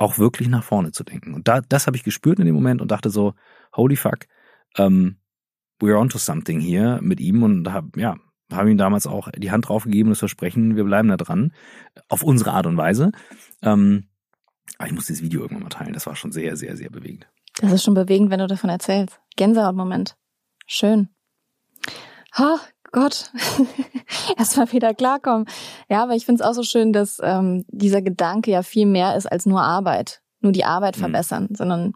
auch 0.00 0.18
wirklich 0.18 0.48
nach 0.48 0.64
vorne 0.64 0.92
zu 0.92 1.04
denken. 1.04 1.34
Und 1.34 1.46
da, 1.46 1.60
das 1.60 1.86
habe 1.86 1.96
ich 1.96 2.04
gespürt 2.04 2.38
in 2.38 2.46
dem 2.46 2.54
Moment 2.54 2.80
und 2.80 2.90
dachte 2.90 3.10
so, 3.10 3.34
holy 3.76 3.96
fuck, 3.96 4.20
um, 4.78 5.16
we're 5.78 5.98
onto 5.98 6.16
something 6.16 6.58
hier 6.58 7.00
mit 7.02 7.20
ihm 7.20 7.42
und 7.42 7.70
habe 7.70 8.00
ja, 8.00 8.16
habe 8.50 8.70
ihm 8.70 8.78
damals 8.78 9.06
auch 9.06 9.30
die 9.30 9.50
Hand 9.50 9.68
draufgegeben, 9.68 10.10
das 10.10 10.18
Versprechen, 10.20 10.74
wir 10.74 10.84
bleiben 10.84 11.08
da 11.08 11.18
dran, 11.18 11.52
auf 12.08 12.22
unsere 12.22 12.52
Art 12.52 12.66
und 12.66 12.78
Weise. 12.78 13.12
Ähm, 13.62 14.08
aber 14.78 14.88
ich 14.88 14.94
muss 14.94 15.06
dieses 15.06 15.22
Video 15.22 15.42
irgendwann 15.42 15.64
mal 15.64 15.68
teilen, 15.68 15.92
das 15.92 16.06
war 16.06 16.16
schon 16.16 16.32
sehr, 16.32 16.56
sehr, 16.56 16.76
sehr 16.78 16.88
bewegend. 16.88 17.28
Das 17.60 17.70
ist 17.70 17.84
schon 17.84 17.94
bewegend, 17.94 18.30
wenn 18.30 18.40
du 18.40 18.46
davon 18.46 18.70
erzählst. 18.70 19.20
Gänsehaut-Moment. 19.36 20.16
Schön. 20.66 21.10
Ha, 22.38 22.58
Gott, 22.92 23.30
erstmal 24.38 24.70
wieder 24.72 24.94
klarkommen. 24.94 25.46
Ja, 25.88 26.02
aber 26.02 26.14
ich 26.14 26.26
finde 26.26 26.42
es 26.42 26.48
auch 26.48 26.54
so 26.54 26.62
schön, 26.62 26.92
dass 26.92 27.18
ähm, 27.22 27.64
dieser 27.68 28.02
Gedanke 28.02 28.50
ja 28.50 28.62
viel 28.62 28.86
mehr 28.86 29.16
ist 29.16 29.30
als 29.30 29.46
nur 29.46 29.62
Arbeit, 29.62 30.22
nur 30.40 30.52
die 30.52 30.64
Arbeit 30.64 30.96
mhm. 30.96 31.00
verbessern, 31.00 31.48
sondern 31.52 31.92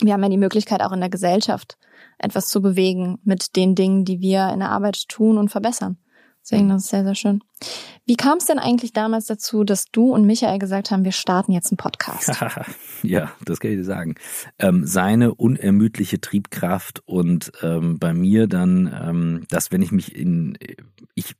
wir 0.00 0.12
haben 0.12 0.22
ja 0.22 0.28
die 0.28 0.36
Möglichkeit 0.36 0.82
auch 0.82 0.92
in 0.92 1.00
der 1.00 1.10
Gesellschaft 1.10 1.78
etwas 2.18 2.48
zu 2.48 2.62
bewegen 2.62 3.18
mit 3.24 3.56
den 3.56 3.74
Dingen, 3.74 4.04
die 4.04 4.20
wir 4.20 4.50
in 4.52 4.60
der 4.60 4.70
Arbeit 4.70 5.08
tun 5.08 5.38
und 5.38 5.48
verbessern. 5.48 5.98
Deswegen, 6.42 6.68
das 6.68 6.84
ist 6.84 6.90
sehr, 6.90 7.04
sehr 7.04 7.14
schön. 7.14 7.42
Wie 8.06 8.16
kam 8.16 8.38
es 8.38 8.46
denn 8.46 8.58
eigentlich 8.58 8.92
damals 8.92 9.26
dazu, 9.26 9.62
dass 9.62 9.84
du 9.92 10.12
und 10.12 10.26
Michael 10.26 10.58
gesagt 10.58 10.90
haben, 10.90 11.04
wir 11.04 11.12
starten 11.12 11.52
jetzt 11.52 11.70
einen 11.70 11.76
Podcast? 11.76 12.32
ja, 13.02 13.30
das 13.44 13.60
kann 13.60 13.70
ich 13.70 13.76
dir 13.76 13.84
sagen. 13.84 14.14
Ähm, 14.58 14.86
seine 14.86 15.34
unermüdliche 15.34 16.20
Triebkraft 16.20 17.02
und 17.04 17.52
ähm, 17.62 17.98
bei 17.98 18.14
mir 18.14 18.46
dann, 18.48 18.92
ähm, 18.92 19.44
dass 19.48 19.70
wenn 19.70 19.82
ich 19.82 19.92
mich 19.92 20.16
in, 20.16 20.58
ich 21.14 21.34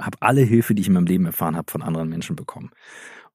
habe 0.00 0.16
alle 0.20 0.40
Hilfe, 0.40 0.74
die 0.74 0.80
ich 0.80 0.88
in 0.88 0.94
meinem 0.94 1.06
Leben 1.06 1.26
erfahren 1.26 1.56
habe, 1.56 1.70
von 1.70 1.82
anderen 1.82 2.08
Menschen 2.08 2.34
bekommen. 2.34 2.70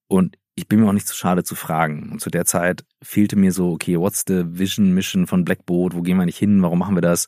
Und 0.07 0.37
ich 0.55 0.67
bin 0.67 0.79
mir 0.79 0.89
auch 0.89 0.93
nicht 0.93 1.07
zu 1.07 1.15
schade 1.15 1.43
zu 1.43 1.55
fragen. 1.55 2.09
Und 2.11 2.19
zu 2.19 2.29
der 2.31 2.45
Zeit 2.45 2.83
fehlte 3.01 3.35
mir 3.35 3.51
so, 3.51 3.71
okay, 3.71 3.99
what's 3.99 4.23
the 4.27 4.43
vision, 4.45 4.93
mission 4.93 5.27
von 5.27 5.45
Blackboard? 5.45 5.93
Wo 5.93 6.01
gehen 6.01 6.17
wir 6.17 6.25
nicht 6.25 6.37
hin? 6.37 6.61
Warum 6.63 6.79
machen 6.79 6.95
wir 6.95 7.01
das? 7.01 7.27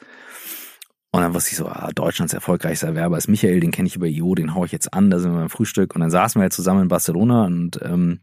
Und 1.12 1.22
dann 1.22 1.34
wusste 1.34 1.52
ich 1.52 1.58
so, 1.58 1.67
ah, 1.67 1.89
Deutschlands 1.93 2.34
erfolgreichster 2.34 2.93
Werber 2.93 3.17
ist 3.17 3.28
Michael, 3.28 3.60
den 3.60 3.72
kenne 3.72 3.88
ich 3.88 3.95
über 3.95 4.06
IO, 4.06 4.36
den 4.36 4.54
hau 4.54 4.65
ich 4.65 4.72
jetzt 4.72 4.93
an, 4.93 5.10
da 5.10 5.19
sind 5.19 5.32
wir 5.32 5.39
beim 5.39 5.50
Frühstück. 5.50 5.95
Und 5.95 6.02
dann 6.02 6.12
saßen 6.12 6.39
wir 6.39 6.43
halt 6.43 6.54
zusammen 6.54 6.84
in 6.84 6.88
Barcelona 6.88 7.45
und 7.45 7.80
ähm, 7.82 8.19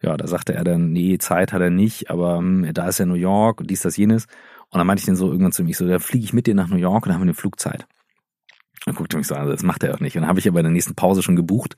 ja, 0.00 0.16
da 0.16 0.26
sagte 0.26 0.54
er 0.54 0.64
dann, 0.64 0.92
nee, 0.92 1.18
Zeit 1.18 1.52
hat 1.52 1.60
er 1.60 1.70
nicht, 1.70 2.10
aber 2.10 2.36
ähm, 2.36 2.68
da 2.72 2.88
ist 2.88 2.98
ja 2.98 3.06
New 3.06 3.14
York 3.14 3.60
und 3.60 3.70
dies, 3.70 3.82
das, 3.82 3.96
jenes. 3.96 4.26
Und 4.70 4.78
dann 4.78 4.86
meinte 4.86 5.00
ich 5.00 5.06
dann 5.06 5.16
so 5.16 5.30
irgendwann 5.30 5.52
zu 5.52 5.64
mir, 5.64 5.74
so, 5.74 5.86
da 5.86 5.98
fliege 5.98 6.24
ich 6.24 6.32
mit 6.32 6.46
dir 6.46 6.54
nach 6.54 6.68
New 6.68 6.76
York 6.76 7.04
und 7.04 7.08
dann 7.08 7.14
haben 7.14 7.22
wir 7.22 7.26
eine 7.26 7.34
Flugzeit. 7.34 7.86
Dann 8.84 8.94
guckte 8.94 9.16
mich 9.16 9.26
so 9.26 9.34
an, 9.34 9.48
das 9.48 9.62
macht 9.62 9.82
er 9.82 9.94
auch 9.94 10.00
nicht. 10.00 10.16
Und 10.16 10.22
dann 10.22 10.28
habe 10.28 10.40
ich 10.40 10.48
aber 10.48 10.60
in 10.60 10.64
der 10.64 10.72
nächsten 10.72 10.94
Pause 10.94 11.22
schon 11.22 11.36
gebucht. 11.36 11.76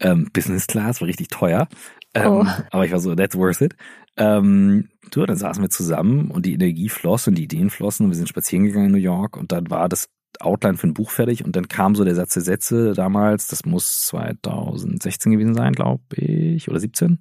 Ähm, 0.00 0.30
Business 0.32 0.66
Class 0.66 1.00
war 1.00 1.08
richtig 1.08 1.28
teuer. 1.28 1.68
Ähm, 2.14 2.32
oh. 2.32 2.46
Aber 2.70 2.84
ich 2.84 2.92
war 2.92 2.98
so, 2.98 3.14
that's 3.14 3.36
worth 3.36 3.60
it. 3.60 3.76
Ähm, 4.20 4.90
du, 5.10 5.24
dann 5.24 5.38
saßen 5.38 5.62
wir 5.62 5.70
zusammen 5.70 6.30
und 6.30 6.44
die 6.44 6.52
Energie 6.52 6.90
floss 6.90 7.26
und 7.26 7.36
die 7.36 7.44
Ideen 7.44 7.70
flossen 7.70 8.04
und 8.04 8.10
wir 8.10 8.16
sind 8.16 8.28
spazieren 8.28 8.66
gegangen 8.66 8.86
in 8.86 8.92
New 8.92 8.98
York 8.98 9.38
und 9.38 9.50
dann 9.50 9.70
war 9.70 9.88
das 9.88 10.10
Outline 10.38 10.76
für 10.76 10.88
ein 10.88 10.94
Buch 10.94 11.10
fertig 11.10 11.42
und 11.42 11.56
dann 11.56 11.68
kam 11.68 11.94
so 11.94 12.04
der 12.04 12.14
Satz 12.14 12.34
der 12.34 12.42
Sätze 12.42 12.92
damals, 12.92 13.46
das 13.46 13.64
muss 13.64 14.06
2016 14.08 15.32
gewesen 15.32 15.54
sein, 15.54 15.72
glaube 15.72 16.02
ich, 16.16 16.68
oder 16.68 16.78
17. 16.78 17.18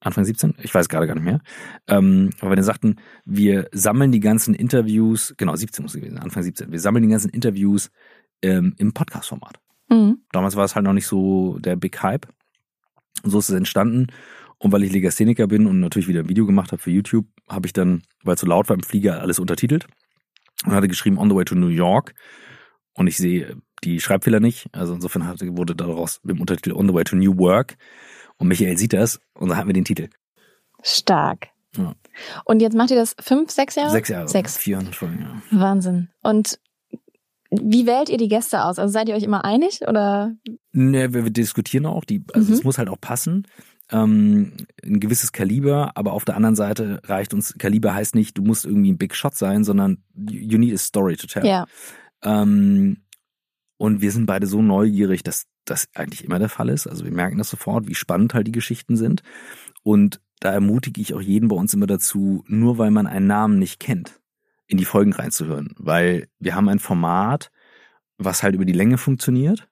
Anfang 0.00 0.24
17, 0.24 0.54
ich 0.62 0.74
weiß 0.74 0.90
gerade 0.90 1.06
gar 1.06 1.14
nicht 1.14 1.24
mehr. 1.24 1.40
Ähm, 1.86 2.30
aber 2.40 2.50
wenn 2.50 2.58
wir 2.58 2.64
sagten, 2.64 2.96
wir 3.24 3.68
sammeln 3.72 4.12
die 4.12 4.20
ganzen 4.20 4.54
Interviews, 4.54 5.32
genau, 5.38 5.56
17 5.56 5.82
muss 5.82 5.94
es 5.94 6.00
gewesen 6.00 6.16
sein, 6.16 6.24
Anfang 6.24 6.42
17, 6.42 6.70
wir 6.70 6.80
sammeln 6.80 7.04
die 7.04 7.10
ganzen 7.10 7.30
Interviews 7.30 7.90
ähm, 8.42 8.74
im 8.76 8.92
Podcast-Format. 8.92 9.58
Mhm. 9.88 10.18
Damals 10.32 10.56
war 10.56 10.64
es 10.64 10.74
halt 10.74 10.84
noch 10.84 10.92
nicht 10.92 11.06
so 11.06 11.58
der 11.60 11.76
Big 11.76 12.02
Hype. 12.02 12.26
Und 13.22 13.30
so 13.30 13.38
ist 13.38 13.48
es 13.48 13.56
entstanden. 13.56 14.08
Und 14.62 14.70
weil 14.70 14.84
ich 14.84 14.92
Legastheniker 14.92 15.48
bin 15.48 15.66
und 15.66 15.80
natürlich 15.80 16.06
wieder 16.06 16.20
ein 16.20 16.28
Video 16.28 16.46
gemacht 16.46 16.70
habe 16.70 16.80
für 16.80 16.92
YouTube, 16.92 17.26
habe 17.48 17.66
ich 17.66 17.72
dann, 17.72 18.02
weil 18.22 18.36
es 18.36 18.40
so 18.40 18.46
laut 18.46 18.68
war 18.68 18.76
im 18.76 18.82
Flieger, 18.84 19.20
alles 19.20 19.40
untertitelt 19.40 19.88
und 20.64 20.70
hatte 20.70 20.86
geschrieben 20.86 21.18
On 21.18 21.28
the 21.28 21.34
way 21.34 21.44
to 21.44 21.56
New 21.56 21.66
York. 21.66 22.14
Und 22.94 23.08
ich 23.08 23.16
sehe 23.16 23.56
die 23.82 23.98
Schreibfehler 23.98 24.38
nicht. 24.38 24.68
Also 24.70 24.94
insofern 24.94 25.26
hatte, 25.26 25.56
wurde 25.56 25.74
daraus 25.74 26.20
mit 26.22 26.36
dem 26.36 26.40
Untertitel 26.40 26.76
On 26.76 26.86
the 26.86 26.94
way 26.94 27.02
to 27.02 27.16
New 27.16 27.36
Work. 27.38 27.76
Und 28.36 28.46
Michael 28.46 28.78
sieht 28.78 28.92
das 28.92 29.18
und 29.34 29.48
dann 29.48 29.58
hatten 29.58 29.68
wir 29.68 29.74
den 29.74 29.84
Titel. 29.84 30.08
Stark. 30.84 31.48
Ja. 31.76 31.96
Und 32.44 32.62
jetzt 32.62 32.76
macht 32.76 32.92
ihr 32.92 32.96
das 32.96 33.16
fünf, 33.18 33.50
sechs 33.50 33.74
Jahre? 33.74 33.90
Sechs 33.90 34.10
Jahre. 34.10 34.28
Sechs. 34.28 34.56
400 34.58 34.94
Folgen, 34.94 35.22
ja. 35.22 35.58
Wahnsinn. 35.58 36.08
Und 36.22 36.60
wie 37.50 37.84
wählt 37.86 38.10
ihr 38.10 38.18
die 38.18 38.28
Gäste 38.28 38.62
aus? 38.62 38.78
Also 38.78 38.92
seid 38.92 39.08
ihr 39.08 39.16
euch 39.16 39.24
immer 39.24 39.44
einig 39.44 39.80
oder? 39.88 40.36
Ne, 40.70 41.12
wir, 41.12 41.24
wir 41.24 41.32
diskutieren 41.32 41.86
auch. 41.86 42.04
Die, 42.04 42.22
also 42.32 42.46
mhm. 42.46 42.54
es 42.54 42.62
muss 42.62 42.78
halt 42.78 42.88
auch 42.88 43.00
passen 43.00 43.48
ähm, 43.92 44.52
ein 44.84 45.00
gewisses 45.00 45.32
Kaliber, 45.32 45.92
aber 45.96 46.12
auf 46.12 46.24
der 46.24 46.36
anderen 46.36 46.56
Seite 46.56 47.00
reicht 47.04 47.34
uns, 47.34 47.54
Kaliber 47.58 47.94
heißt 47.94 48.14
nicht, 48.14 48.36
du 48.38 48.42
musst 48.42 48.64
irgendwie 48.64 48.92
ein 48.92 48.98
Big 48.98 49.14
Shot 49.14 49.34
sein, 49.34 49.64
sondern 49.64 50.02
you 50.14 50.58
need 50.58 50.74
a 50.74 50.78
story 50.78 51.16
to 51.16 51.26
tell. 51.26 51.46
Ja. 51.46 51.66
Ähm, 52.22 52.98
und 53.76 54.00
wir 54.00 54.12
sind 54.12 54.26
beide 54.26 54.46
so 54.46 54.62
neugierig, 54.62 55.22
dass 55.22 55.46
das 55.64 55.88
eigentlich 55.94 56.24
immer 56.24 56.38
der 56.38 56.48
Fall 56.48 56.68
ist. 56.68 56.86
Also 56.86 57.04
wir 57.04 57.12
merken 57.12 57.38
das 57.38 57.50
sofort, 57.50 57.86
wie 57.86 57.94
spannend 57.94 58.34
halt 58.34 58.46
die 58.46 58.52
Geschichten 58.52 58.96
sind. 58.96 59.22
Und 59.82 60.20
da 60.40 60.52
ermutige 60.52 61.00
ich 61.00 61.14
auch 61.14 61.20
jeden 61.20 61.48
bei 61.48 61.56
uns 61.56 61.74
immer 61.74 61.86
dazu, 61.86 62.44
nur 62.46 62.78
weil 62.78 62.90
man 62.90 63.06
einen 63.06 63.26
Namen 63.26 63.58
nicht 63.58 63.78
kennt, 63.78 64.20
in 64.66 64.78
die 64.78 64.84
Folgen 64.84 65.12
reinzuhören. 65.12 65.74
Weil 65.78 66.28
wir 66.38 66.54
haben 66.54 66.68
ein 66.68 66.78
Format, 66.78 67.50
was 68.18 68.42
halt 68.42 68.54
über 68.54 68.64
die 68.64 68.72
Länge 68.72 68.98
funktioniert 68.98 69.68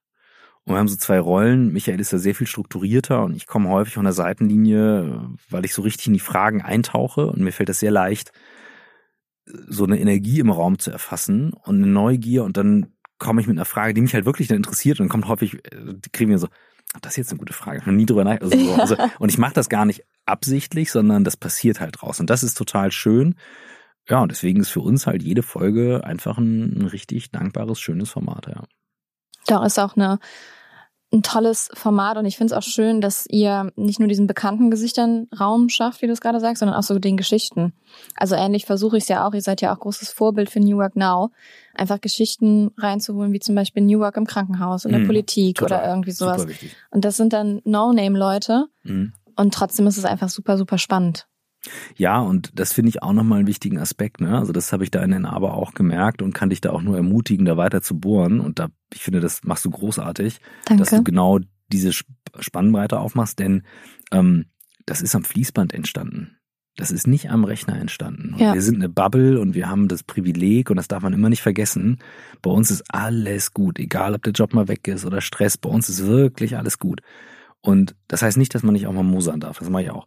und 0.64 0.74
wir 0.74 0.78
haben 0.78 0.88
so 0.88 0.96
zwei 0.96 1.18
Rollen. 1.18 1.72
Michael 1.72 2.00
ist 2.00 2.12
ja 2.12 2.18
sehr 2.18 2.34
viel 2.34 2.46
strukturierter 2.46 3.24
und 3.24 3.34
ich 3.34 3.46
komme 3.46 3.68
häufig 3.70 3.94
von 3.94 4.04
der 4.04 4.12
Seitenlinie, 4.12 5.30
weil 5.48 5.64
ich 5.64 5.74
so 5.74 5.82
richtig 5.82 6.08
in 6.08 6.12
die 6.12 6.20
Fragen 6.20 6.62
eintauche 6.62 7.26
und 7.26 7.40
mir 7.40 7.52
fällt 7.52 7.68
das 7.68 7.80
sehr 7.80 7.90
leicht, 7.90 8.32
so 9.46 9.84
eine 9.84 9.98
Energie 9.98 10.38
im 10.38 10.50
Raum 10.50 10.78
zu 10.78 10.90
erfassen 10.90 11.52
und 11.52 11.76
eine 11.76 11.86
Neugier 11.86 12.44
und 12.44 12.56
dann 12.56 12.92
komme 13.18 13.40
ich 13.40 13.46
mit 13.46 13.56
einer 13.56 13.64
Frage, 13.64 13.94
die 13.94 14.00
mich 14.00 14.14
halt 14.14 14.26
wirklich 14.26 14.48
dann 14.48 14.56
interessiert 14.56 15.00
und 15.00 15.04
dann 15.04 15.10
kommt 15.10 15.28
häufig, 15.28 15.58
die 15.72 16.10
kriegen 16.10 16.30
wir 16.30 16.38
so, 16.38 16.48
das 17.00 17.12
ist 17.12 17.16
jetzt 17.16 17.30
eine 17.30 17.38
gute 17.38 17.52
Frage, 17.52 17.78
ich 17.78 17.82
habe 17.82 17.94
nie 17.94 18.06
drüber 18.06 18.24
nachgedacht. 18.24 18.54
Also, 18.54 18.96
also, 18.96 18.96
und 19.18 19.28
ich 19.28 19.38
mache 19.38 19.54
das 19.54 19.68
gar 19.68 19.84
nicht 19.84 20.04
absichtlich, 20.26 20.90
sondern 20.90 21.24
das 21.24 21.36
passiert 21.36 21.80
halt 21.80 22.00
draus 22.00 22.20
und 22.20 22.30
das 22.30 22.42
ist 22.42 22.56
total 22.56 22.92
schön. 22.92 23.34
Ja, 24.08 24.20
und 24.20 24.32
deswegen 24.32 24.60
ist 24.60 24.70
für 24.70 24.80
uns 24.80 25.06
halt 25.06 25.22
jede 25.22 25.42
Folge 25.42 26.04
einfach 26.04 26.38
ein, 26.38 26.78
ein 26.78 26.86
richtig 26.86 27.30
dankbares, 27.30 27.80
schönes 27.80 28.10
Format, 28.10 28.46
ja. 28.48 28.64
Da 29.50 29.64
ist 29.66 29.78
auch 29.80 29.96
eine, 29.96 30.20
ein 31.12 31.22
tolles 31.22 31.70
Format 31.74 32.16
und 32.16 32.24
ich 32.24 32.36
finde 32.36 32.54
es 32.54 32.56
auch 32.56 32.68
schön, 32.68 33.00
dass 33.00 33.26
ihr 33.28 33.72
nicht 33.74 33.98
nur 33.98 34.08
diesen 34.08 34.28
bekannten 34.28 34.70
Gesichtern 34.70 35.26
Raum 35.38 35.68
schafft, 35.68 36.02
wie 36.02 36.06
du 36.06 36.12
es 36.12 36.20
gerade 36.20 36.38
sagst, 36.38 36.60
sondern 36.60 36.76
auch 36.76 36.84
so 36.84 37.00
den 37.00 37.16
Geschichten. 37.16 37.72
Also 38.14 38.36
ähnlich 38.36 38.64
versuche 38.64 38.96
ich 38.96 39.04
es 39.04 39.08
ja 39.08 39.26
auch, 39.26 39.34
ihr 39.34 39.42
seid 39.42 39.60
ja 39.60 39.74
auch 39.74 39.80
großes 39.80 40.10
Vorbild 40.10 40.50
für 40.50 40.60
New 40.60 40.76
Work 40.76 40.94
Now, 40.94 41.32
einfach 41.74 42.00
Geschichten 42.00 42.70
reinzuholen, 42.78 43.32
wie 43.32 43.40
zum 43.40 43.56
Beispiel 43.56 43.82
New 43.82 43.98
Work 43.98 44.16
im 44.16 44.26
Krankenhaus, 44.26 44.84
in 44.84 44.92
der 44.92 45.00
mhm, 45.00 45.06
Politik 45.06 45.56
total, 45.56 45.80
oder 45.80 45.88
irgendwie 45.88 46.12
sowas. 46.12 46.46
Und 46.90 47.04
das 47.04 47.16
sind 47.16 47.32
dann 47.32 47.60
No-Name-Leute 47.64 48.66
mhm. 48.84 49.12
und 49.34 49.52
trotzdem 49.52 49.88
ist 49.88 49.98
es 49.98 50.04
einfach 50.04 50.28
super, 50.28 50.56
super 50.56 50.78
spannend. 50.78 51.26
Ja, 51.96 52.20
und 52.20 52.50
das 52.54 52.72
finde 52.72 52.88
ich 52.88 53.02
auch 53.02 53.12
nochmal 53.12 53.38
einen 53.38 53.48
wichtigen 53.48 53.78
Aspekt. 53.78 54.20
Ne? 54.20 54.38
Also 54.38 54.52
das 54.52 54.72
habe 54.72 54.84
ich 54.84 54.90
da 54.90 55.02
in 55.02 55.10
den 55.10 55.26
Aber 55.26 55.54
auch 55.54 55.74
gemerkt 55.74 56.22
und 56.22 56.34
kann 56.34 56.50
dich 56.50 56.60
da 56.60 56.70
auch 56.70 56.82
nur 56.82 56.96
ermutigen, 56.96 57.44
da 57.44 57.56
weiter 57.56 57.82
zu 57.82 57.98
bohren. 57.98 58.40
Und 58.40 58.58
da, 58.58 58.68
ich 58.92 59.02
finde, 59.02 59.20
das 59.20 59.44
machst 59.44 59.64
du 59.64 59.70
großartig, 59.70 60.40
Danke. 60.64 60.82
dass 60.82 60.90
du 60.90 61.04
genau 61.04 61.40
diese 61.70 61.92
Spannbreite 62.38 62.98
aufmachst, 62.98 63.38
denn 63.38 63.62
ähm, 64.12 64.46
das 64.86 65.02
ist 65.02 65.14
am 65.14 65.24
Fließband 65.24 65.72
entstanden. 65.72 66.36
Das 66.76 66.90
ist 66.90 67.06
nicht 67.06 67.30
am 67.30 67.44
Rechner 67.44 67.78
entstanden. 67.78 68.36
Ja. 68.38 68.54
Wir 68.54 68.62
sind 68.62 68.76
eine 68.76 68.88
Bubble 68.88 69.38
und 69.38 69.54
wir 69.54 69.68
haben 69.68 69.88
das 69.88 70.02
Privileg, 70.02 70.70
und 70.70 70.76
das 70.76 70.88
darf 70.88 71.02
man 71.02 71.12
immer 71.12 71.28
nicht 71.28 71.42
vergessen, 71.42 71.98
bei 72.42 72.50
uns 72.50 72.70
ist 72.70 72.84
alles 72.88 73.52
gut, 73.52 73.78
egal 73.78 74.14
ob 74.14 74.22
der 74.22 74.32
Job 74.32 74.54
mal 74.54 74.68
weg 74.68 74.88
ist 74.88 75.04
oder 75.04 75.20
Stress, 75.20 75.58
bei 75.58 75.68
uns 75.68 75.88
ist 75.88 76.06
wirklich 76.06 76.56
alles 76.56 76.78
gut. 76.78 77.02
Und 77.60 77.94
das 78.08 78.22
heißt 78.22 78.38
nicht, 78.38 78.54
dass 78.54 78.62
man 78.62 78.72
nicht 78.72 78.86
auch 78.86 78.92
mal 78.92 79.02
mosern 79.02 79.40
darf, 79.40 79.58
das 79.58 79.68
mache 79.68 79.82
ich 79.82 79.90
auch. 79.90 80.06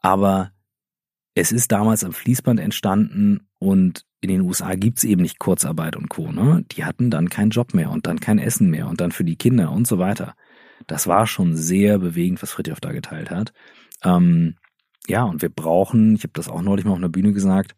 Aber 0.00 0.50
es 1.34 1.52
ist 1.52 1.72
damals 1.72 2.04
am 2.04 2.12
Fließband 2.12 2.60
entstanden 2.60 3.48
und 3.58 4.04
in 4.20 4.28
den 4.28 4.40
USA 4.40 4.74
gibt's 4.74 5.04
eben 5.04 5.22
nicht 5.22 5.38
Kurzarbeit 5.38 5.96
und 5.96 6.08
Co. 6.08 6.32
Ne? 6.32 6.64
Die 6.72 6.84
hatten 6.84 7.10
dann 7.10 7.28
keinen 7.28 7.50
Job 7.50 7.74
mehr 7.74 7.90
und 7.90 8.06
dann 8.06 8.18
kein 8.18 8.38
Essen 8.38 8.70
mehr 8.70 8.88
und 8.88 9.00
dann 9.00 9.12
für 9.12 9.24
die 9.24 9.36
Kinder 9.36 9.70
und 9.70 9.86
so 9.86 9.98
weiter. 9.98 10.34
Das 10.86 11.06
war 11.06 11.26
schon 11.26 11.56
sehr 11.56 11.98
bewegend, 11.98 12.42
was 12.42 12.50
Fritjof 12.50 12.80
da 12.80 12.92
geteilt 12.92 13.30
hat. 13.30 13.52
Ähm, 14.02 14.56
ja, 15.06 15.24
und 15.24 15.42
wir 15.42 15.48
brauchen, 15.48 16.14
ich 16.14 16.22
habe 16.22 16.32
das 16.34 16.48
auch 16.48 16.62
neulich 16.62 16.84
mal 16.84 16.92
auf 16.92 16.98
einer 16.98 17.08
Bühne 17.08 17.32
gesagt, 17.32 17.74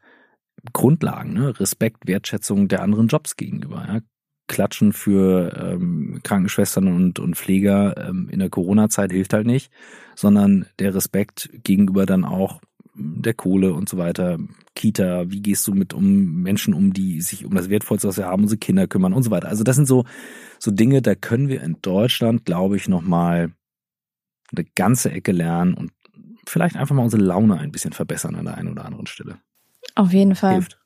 Grundlagen, 0.73 1.33
ne? 1.33 1.59
Respekt, 1.59 2.07
Wertschätzung 2.07 2.69
der 2.69 2.83
anderen 2.83 3.09
Jobs 3.09 3.37
gegenüber. 3.37 3.87
Ja? 3.87 4.01
Klatschen 4.47 4.93
für 4.93 5.57
ähm, 5.57 6.21
Krankenschwestern 6.25 6.89
und, 6.89 7.19
und 7.19 7.37
Pfleger 7.37 8.09
ähm, 8.09 8.29
in 8.31 8.41
der 8.41 8.51
Corona-Zeit 8.51 9.13
hilft 9.13 9.33
halt 9.33 9.47
nicht, 9.47 9.71
sondern 10.17 10.67
der 10.81 10.95
Respekt 10.95 11.51
gegenüber 11.63 12.05
dann 12.05 12.25
auch 12.25 12.61
der 13.01 13.35
Kohle 13.35 13.73
und 13.73 13.89
so 13.89 13.99
weiter, 13.99 14.39
Kita, 14.75 15.31
wie 15.31 15.43
gehst 15.43 15.67
du 15.67 15.75
mit 15.75 15.95
um 15.95 16.43
Menschen 16.43 16.75
um, 16.75 16.93
die 16.93 17.21
sich 17.21 17.45
um 17.45 17.55
das 17.55 17.69
Wertvollste, 17.71 18.09
was 18.09 18.17
wir 18.17 18.27
haben, 18.27 18.43
unsere 18.43 18.59
Kinder 18.59 18.87
kümmern 18.87 19.13
und 19.13 19.23
so 19.23 19.31
weiter. 19.31 19.49
Also 19.49 19.65
das 19.65 19.77
sind 19.77 19.87
so, 19.87 20.05
so 20.59 20.71
Dinge, 20.71 21.03
da 21.03 21.15
können 21.15 21.49
wir 21.49 21.63
in 21.63 21.77
Deutschland, 21.83 22.45
glaube 22.45 22.77
ich, 22.77 22.89
nochmal 22.89 23.53
eine 24.53 24.65
ganze 24.75 25.11
Ecke 25.11 25.33
lernen 25.33 25.75
und 25.75 25.93
vielleicht 26.47 26.77
einfach 26.77 26.95
mal 26.95 27.03
unsere 27.03 27.23
Laune 27.23 27.59
ein 27.59 27.73
bisschen 27.73 27.93
verbessern 27.93 28.35
an 28.35 28.45
der 28.45 28.57
einen 28.57 28.71
oder 28.71 28.85
anderen 28.85 29.07
Stelle. 29.07 29.39
Auf 29.95 30.13
jeden 30.13 30.35
Fall. 30.35 30.55
Hilft. 30.55 30.79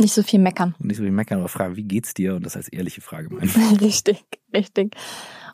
Nicht 0.00 0.14
so 0.14 0.22
viel 0.22 0.38
meckern. 0.38 0.74
Und 0.78 0.86
nicht 0.86 0.98
so 0.98 1.02
viel 1.02 1.12
meckern, 1.12 1.40
aber 1.40 1.48
fragen, 1.48 1.76
wie 1.76 1.82
geht's 1.82 2.14
dir? 2.14 2.36
Und 2.36 2.46
das 2.46 2.56
als 2.56 2.68
ehrliche 2.68 3.00
Frage 3.00 3.34
meinen. 3.34 3.50
richtig, 3.80 4.24
richtig. 4.54 4.94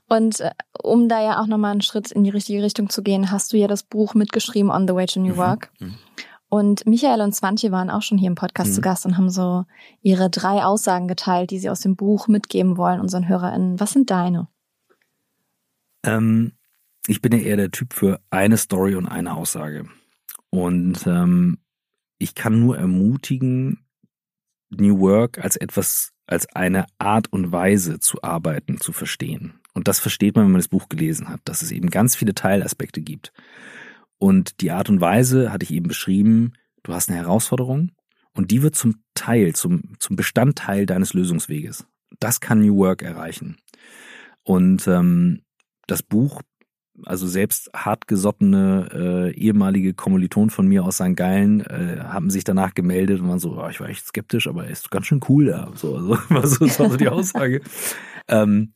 Und 0.09 0.40
äh, 0.40 0.50
um 0.82 1.09
da 1.09 1.22
ja 1.22 1.40
auch 1.40 1.46
nochmal 1.46 1.72
einen 1.72 1.80
Schritt 1.80 2.12
in 2.12 2.24
die 2.24 2.30
richtige 2.30 2.62
Richtung 2.62 2.90
zu 2.90 3.02
gehen, 3.02 3.30
hast 3.30 3.52
du 3.52 3.57
ja 3.57 3.66
das 3.66 3.82
Buch 3.82 4.14
mitgeschrieben 4.14 4.70
On 4.70 4.86
the 4.86 4.94
Way 4.94 5.07
to 5.07 5.20
New 5.20 5.34
mhm. 5.34 5.38
Work. 5.38 5.72
Mhm. 5.80 5.94
Und 6.48 6.86
Michael 6.86 7.20
und 7.20 7.34
Swantje 7.34 7.72
waren 7.72 7.90
auch 7.90 8.02
schon 8.02 8.18
hier 8.18 8.28
im 8.28 8.36
Podcast 8.36 8.70
mhm. 8.70 8.74
zu 8.74 8.80
Gast 8.80 9.07
und 9.07 9.16
haben 9.16 9.30
so 9.30 9.64
ihre 10.02 10.30
drei 10.30 10.64
Aussagen 10.64 11.09
geteilt, 11.09 11.50
die 11.50 11.59
sie 11.59 11.70
aus 11.70 11.80
dem 11.80 11.96
Buch 11.96 12.28
mitgeben 12.28 12.76
wollen, 12.76 13.00
unseren 13.00 13.28
HörerInnen. 13.28 13.80
Was 13.80 13.92
sind 13.92 14.11
deine? 14.11 14.48
Ähm, 16.05 16.52
ich 17.07 17.20
bin 17.20 17.32
ja 17.32 17.38
eher 17.38 17.57
der 17.57 17.70
Typ 17.70 17.92
für 17.92 18.20
eine 18.30 18.57
Story 18.57 18.94
und 18.94 19.09
eine 19.09 19.34
Aussage. 19.34 19.88
Und 20.50 21.07
ähm, 21.07 21.59
ich 22.18 22.34
kann 22.34 22.61
nur 22.61 22.78
ermutigen, 22.78 23.84
New 24.70 25.00
Work 25.00 25.38
als 25.38 25.57
etwas, 25.57 26.12
als 26.26 26.46
eine 26.55 26.86
Art 26.98 27.32
und 27.32 27.52
Weise 27.52 27.98
zu 28.00 28.22
arbeiten, 28.22 28.80
zu 28.80 28.92
verstehen. 28.92 29.61
Und 29.75 29.89
das 29.89 30.01
versteht 30.01 30.37
man, 30.37 30.47
wenn 30.47 30.53
man 30.53 30.61
das 30.61 30.68
Buch 30.68 30.89
gelesen 30.89 31.29
hat, 31.29 31.41
dass 31.45 31.62
es 31.62 31.72
eben 31.72 31.91
ganz 31.91 32.16
viele 32.16 32.35
Teilaspekte 32.35 33.03
gibt. 33.03 33.33
Und 34.18 34.61
die 34.61 34.70
Art 34.70 34.89
und 34.89 35.01
Weise 35.01 35.53
hatte 35.53 35.64
ich 35.64 35.72
eben 35.72 35.89
beschrieben, 35.89 36.53
du 36.85 36.95
hast 36.95 37.11
eine 37.11 37.18
Herausforderung 37.18 37.91
und 38.33 38.51
die 38.51 38.62
wird 38.62 38.77
zum 38.77 39.03
Teil, 39.14 39.55
zum, 39.55 39.95
zum 39.99 40.16
Bestandteil 40.16 40.87
deines 40.87 41.12
Lösungsweges. 41.12 41.87
Das 42.20 42.41
kann 42.41 42.61
New 42.61 42.77
Work 42.77 43.03
erreichen. 43.03 43.59
Und 44.45 44.87
ähm, 44.87 45.43
das 45.87 46.03
Buch 46.03 46.41
also 47.05 47.27
selbst 47.27 47.70
hartgesottene 47.75 48.89
äh, 48.93 49.35
ehemalige 49.35 49.95
Kommilitonen 49.95 50.51
von 50.51 50.66
mir 50.68 50.85
aus 50.85 50.97
St. 50.97 51.16
Gallen 51.16 51.61
äh, 51.62 51.99
haben 52.01 52.31
sich 52.31 52.45
danach 52.45 52.75
gemeldet 52.75 53.20
und 53.20 53.29
waren 53.29 53.41
so, 53.41 53.61
oh, 53.61 53.68
ich 53.68 53.81
war 53.81 53.89
echt 53.89 54.07
skeptisch, 54.07 54.47
aber 54.47 54.64
er 54.64 54.70
ist 54.70 54.91
ganz 54.91 55.07
schön 55.07 55.20
cool 55.29 55.47
da. 55.47 55.72
So, 55.75 55.97
also, 55.97 56.11
war 56.29 56.47
so, 56.47 56.64
das 56.64 56.79
war 56.79 56.91
so 56.91 56.97
die 56.97 57.09
Aussage. 57.09 57.62
ähm, 58.29 58.72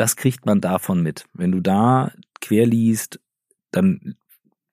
das 0.00 0.16
kriegt 0.16 0.46
man 0.46 0.60
davon 0.60 1.02
mit. 1.02 1.26
Wenn 1.32 1.52
du 1.52 1.60
da 1.60 2.12
quer 2.40 2.66
liest, 2.66 3.20
dann 3.70 4.16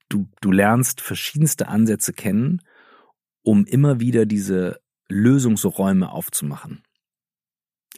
du, 0.10 0.28
du 0.42 0.52
lernst 0.52 1.02
verschiedenste 1.02 1.68
Ansätze 1.68 2.14
kennen, 2.14 2.62
um 3.44 3.66
immer 3.66 4.00
wieder 4.00 4.26
diese 4.26 4.80
Lösungsräume 5.10 6.12
aufzumachen 6.12 6.84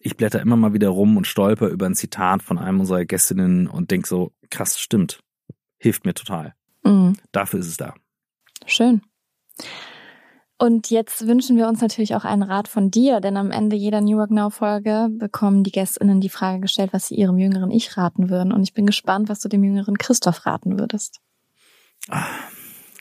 ich 0.01 0.15
blätter 0.15 0.41
immer 0.41 0.55
mal 0.55 0.73
wieder 0.73 0.89
rum 0.89 1.17
und 1.17 1.27
stolper 1.27 1.67
über 1.67 1.85
ein 1.85 1.95
Zitat 1.95 2.43
von 2.43 2.57
einem 2.57 2.79
unserer 2.79 3.05
Gästinnen 3.05 3.67
und 3.67 3.91
denk 3.91 4.07
so, 4.07 4.31
krass, 4.49 4.79
stimmt. 4.79 5.21
Hilft 5.77 6.05
mir 6.05 6.13
total. 6.13 6.55
Mhm. 6.83 7.17
Dafür 7.31 7.59
ist 7.59 7.67
es 7.67 7.77
da. 7.77 7.93
Schön. 8.65 9.01
Und 10.59 10.89
jetzt 10.89 11.25
wünschen 11.25 11.55
wir 11.55 11.67
uns 11.67 11.79
natürlich 11.79 12.15
auch 12.15 12.25
einen 12.25 12.43
Rat 12.43 12.67
von 12.67 12.91
dir, 12.91 13.21
denn 13.21 13.37
am 13.37 13.49
Ende 13.49 13.77
jeder 13.77 14.01
New 14.01 14.17
York 14.17 14.29
Now 14.29 14.49
Folge 14.49 15.07
bekommen 15.09 15.63
die 15.63 15.71
Gästinnen 15.71 16.19
die 16.19 16.29
Frage 16.29 16.59
gestellt, 16.59 16.91
was 16.91 17.07
sie 17.07 17.15
ihrem 17.15 17.37
jüngeren 17.37 17.71
Ich 17.71 17.95
raten 17.95 18.29
würden. 18.29 18.51
Und 18.51 18.63
ich 18.63 18.73
bin 18.73 18.85
gespannt, 18.85 19.29
was 19.29 19.39
du 19.39 19.47
dem 19.47 19.63
jüngeren 19.63 19.97
Christoph 19.97 20.45
raten 20.45 20.77
würdest. 20.77 21.21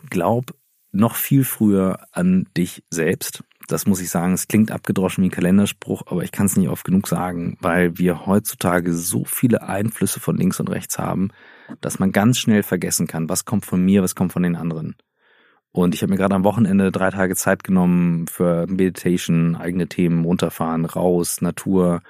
Glaub 0.09 0.55
noch 0.93 1.17
viel 1.17 1.45
früher 1.45 1.99
an 2.13 2.47
dich 2.57 2.85
selbst 2.91 3.43
das 3.69 3.87
muss 3.87 4.01
ich 4.01 4.11
sagen, 4.11 4.33
es 4.33 4.49
klingt 4.49 4.73
abgedroschen 4.73 5.23
wie 5.23 5.29
ein 5.29 5.33
Kalenderspruch, 5.33 6.03
aber 6.07 6.25
ich 6.25 6.33
kann 6.33 6.47
es 6.47 6.57
nicht 6.57 6.69
oft 6.69 6.85
genug 6.85 7.07
sagen, 7.07 7.57
weil 7.61 7.99
wir 7.99 8.27
heutzutage 8.27 8.95
so 8.95 9.25
viele 9.25 9.63
Einflüsse 9.63 10.21
von 10.21 10.37
links 10.37 10.59
und 10.59 10.71
rechts 10.71 10.99
haben, 10.99 11.31
dass 11.81 11.99
man 11.99 12.11
ganz 12.11 12.39
schnell 12.39 12.63
vergessen 12.63 13.07
kann, 13.07 13.29
was 13.29 13.45
kommt 13.45 13.67
von 13.67 13.85
mir, 13.85 14.03
was 14.03 14.15
kommt 14.15 14.33
von 14.33 14.43
den 14.43 14.57
anderen. 14.57 14.97
Und 15.73 15.95
ich 15.95 16.03
habe 16.03 16.11
mir 16.11 16.17
gerade 16.17 16.35
am 16.35 16.45
Wochenende 16.45 16.91
drei 16.91 17.11
Tage 17.11 17.37
Zeit 17.37 17.63
genommen 17.63 18.27
für 18.27 18.67
Meditation, 18.67 19.55
eigene 19.55 19.87
Themen, 19.87 20.25
runterfahren, 20.25 20.85
raus, 20.85 21.41
Natur, 21.41 22.03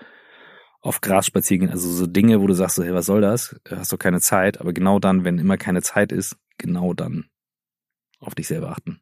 auf 0.81 1.01
Gras 1.01 1.27
spazieren 1.27 1.61
gehen, 1.67 1.71
also 1.71 1.91
so 1.91 2.07
Dinge, 2.07 2.41
wo 2.41 2.47
du 2.47 2.55
sagst, 2.55 2.79
hey, 2.79 2.95
was 2.95 3.07
soll 3.07 3.21
das? 3.21 3.57
Hast 3.69 3.93
du 3.93 3.97
keine 3.97 4.21
Zeit, 4.21 4.61
aber 4.61 4.73
genau 4.73 4.99
dann, 4.99 5.25
wenn 5.25 5.39
immer 5.39 5.57
keine 5.57 5.83
Zeit 5.83 6.13
ist, 6.13 6.37
genau 6.57 6.95
dann 6.95 7.27
auf 8.21 8.35
dich 8.35 8.47
selber 8.47 8.71
achten. 8.71 9.01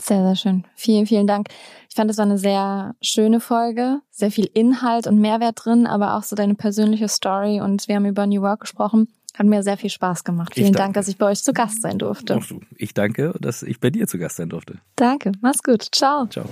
Sehr, 0.00 0.22
sehr 0.22 0.36
schön. 0.36 0.66
Vielen, 0.74 1.06
vielen 1.06 1.26
Dank. 1.26 1.48
Ich 1.88 1.94
fand, 1.94 2.10
es 2.10 2.18
war 2.18 2.24
eine 2.24 2.38
sehr 2.38 2.94
schöne 3.02 3.40
Folge, 3.40 4.00
sehr 4.10 4.30
viel 4.30 4.48
Inhalt 4.52 5.06
und 5.06 5.20
Mehrwert 5.20 5.64
drin, 5.64 5.86
aber 5.86 6.16
auch 6.16 6.22
so 6.22 6.34
deine 6.34 6.54
persönliche 6.54 7.08
Story 7.08 7.60
und 7.60 7.86
wir 7.88 7.96
haben 7.96 8.06
über 8.06 8.26
New 8.26 8.42
Work 8.42 8.60
gesprochen. 8.60 9.08
Hat 9.34 9.46
mir 9.46 9.62
sehr 9.62 9.78
viel 9.78 9.90
Spaß 9.90 10.24
gemacht. 10.24 10.52
Vielen 10.54 10.74
Dank, 10.74 10.94
dass 10.94 11.08
ich 11.08 11.16
bei 11.16 11.26
euch 11.26 11.42
zu 11.42 11.52
Gast 11.52 11.80
sein 11.80 11.98
durfte. 11.98 12.38
Ich 12.76 12.92
danke, 12.92 13.34
dass 13.40 13.62
ich 13.62 13.80
bei 13.80 13.90
dir 13.90 14.06
zu 14.06 14.18
Gast 14.18 14.36
sein 14.36 14.50
durfte. 14.50 14.78
Danke. 14.96 15.32
Mach's 15.40 15.62
gut. 15.62 15.86
Ciao. 15.90 16.26
Ciao. 16.26 16.44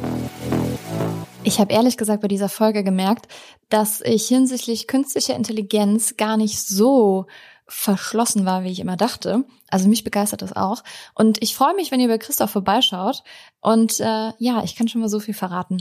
Ich 1.42 1.58
habe 1.58 1.72
ehrlich 1.72 1.96
gesagt 1.96 2.22
bei 2.22 2.28
dieser 2.28 2.48
Folge 2.48 2.82
gemerkt, 2.82 3.28
dass 3.68 4.00
ich 4.00 4.26
hinsichtlich 4.28 4.86
künstlicher 4.86 5.36
Intelligenz 5.36 6.16
gar 6.16 6.36
nicht 6.36 6.60
so 6.60 7.26
verschlossen 7.66 8.44
war, 8.44 8.64
wie 8.64 8.70
ich 8.70 8.80
immer 8.80 8.96
dachte. 8.96 9.44
Also 9.68 9.88
mich 9.88 10.02
begeistert 10.02 10.42
das 10.42 10.54
auch. 10.54 10.82
Und 11.14 11.42
ich 11.42 11.54
freue 11.54 11.74
mich, 11.74 11.90
wenn 11.90 12.00
ihr 12.00 12.08
bei 12.08 12.18
Christoph 12.18 12.50
vorbeischaut. 12.50 13.22
Und 13.60 14.00
äh, 14.00 14.32
ja, 14.38 14.62
ich 14.64 14.74
kann 14.74 14.88
schon 14.88 15.00
mal 15.00 15.08
so 15.08 15.20
viel 15.20 15.34
verraten. 15.34 15.78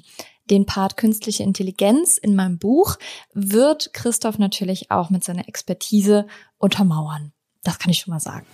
Den 0.50 0.66
Part 0.66 0.97
künstliche 0.97 1.43
Intelligenz 1.43 2.18
in 2.18 2.36
meinem 2.36 2.58
Buch 2.58 2.97
wird 3.34 3.93
Christoph 3.93 4.39
natürlich 4.39 4.89
auch 4.89 5.10
mit 5.10 5.24
seiner 5.24 5.47
Expertise 5.47 6.26
untermauern. 6.58 7.34
Das 7.64 7.78
kann 7.78 7.91
ich 7.91 8.00
schon 8.00 8.14
mal 8.14 8.20
sagen. 8.20 8.45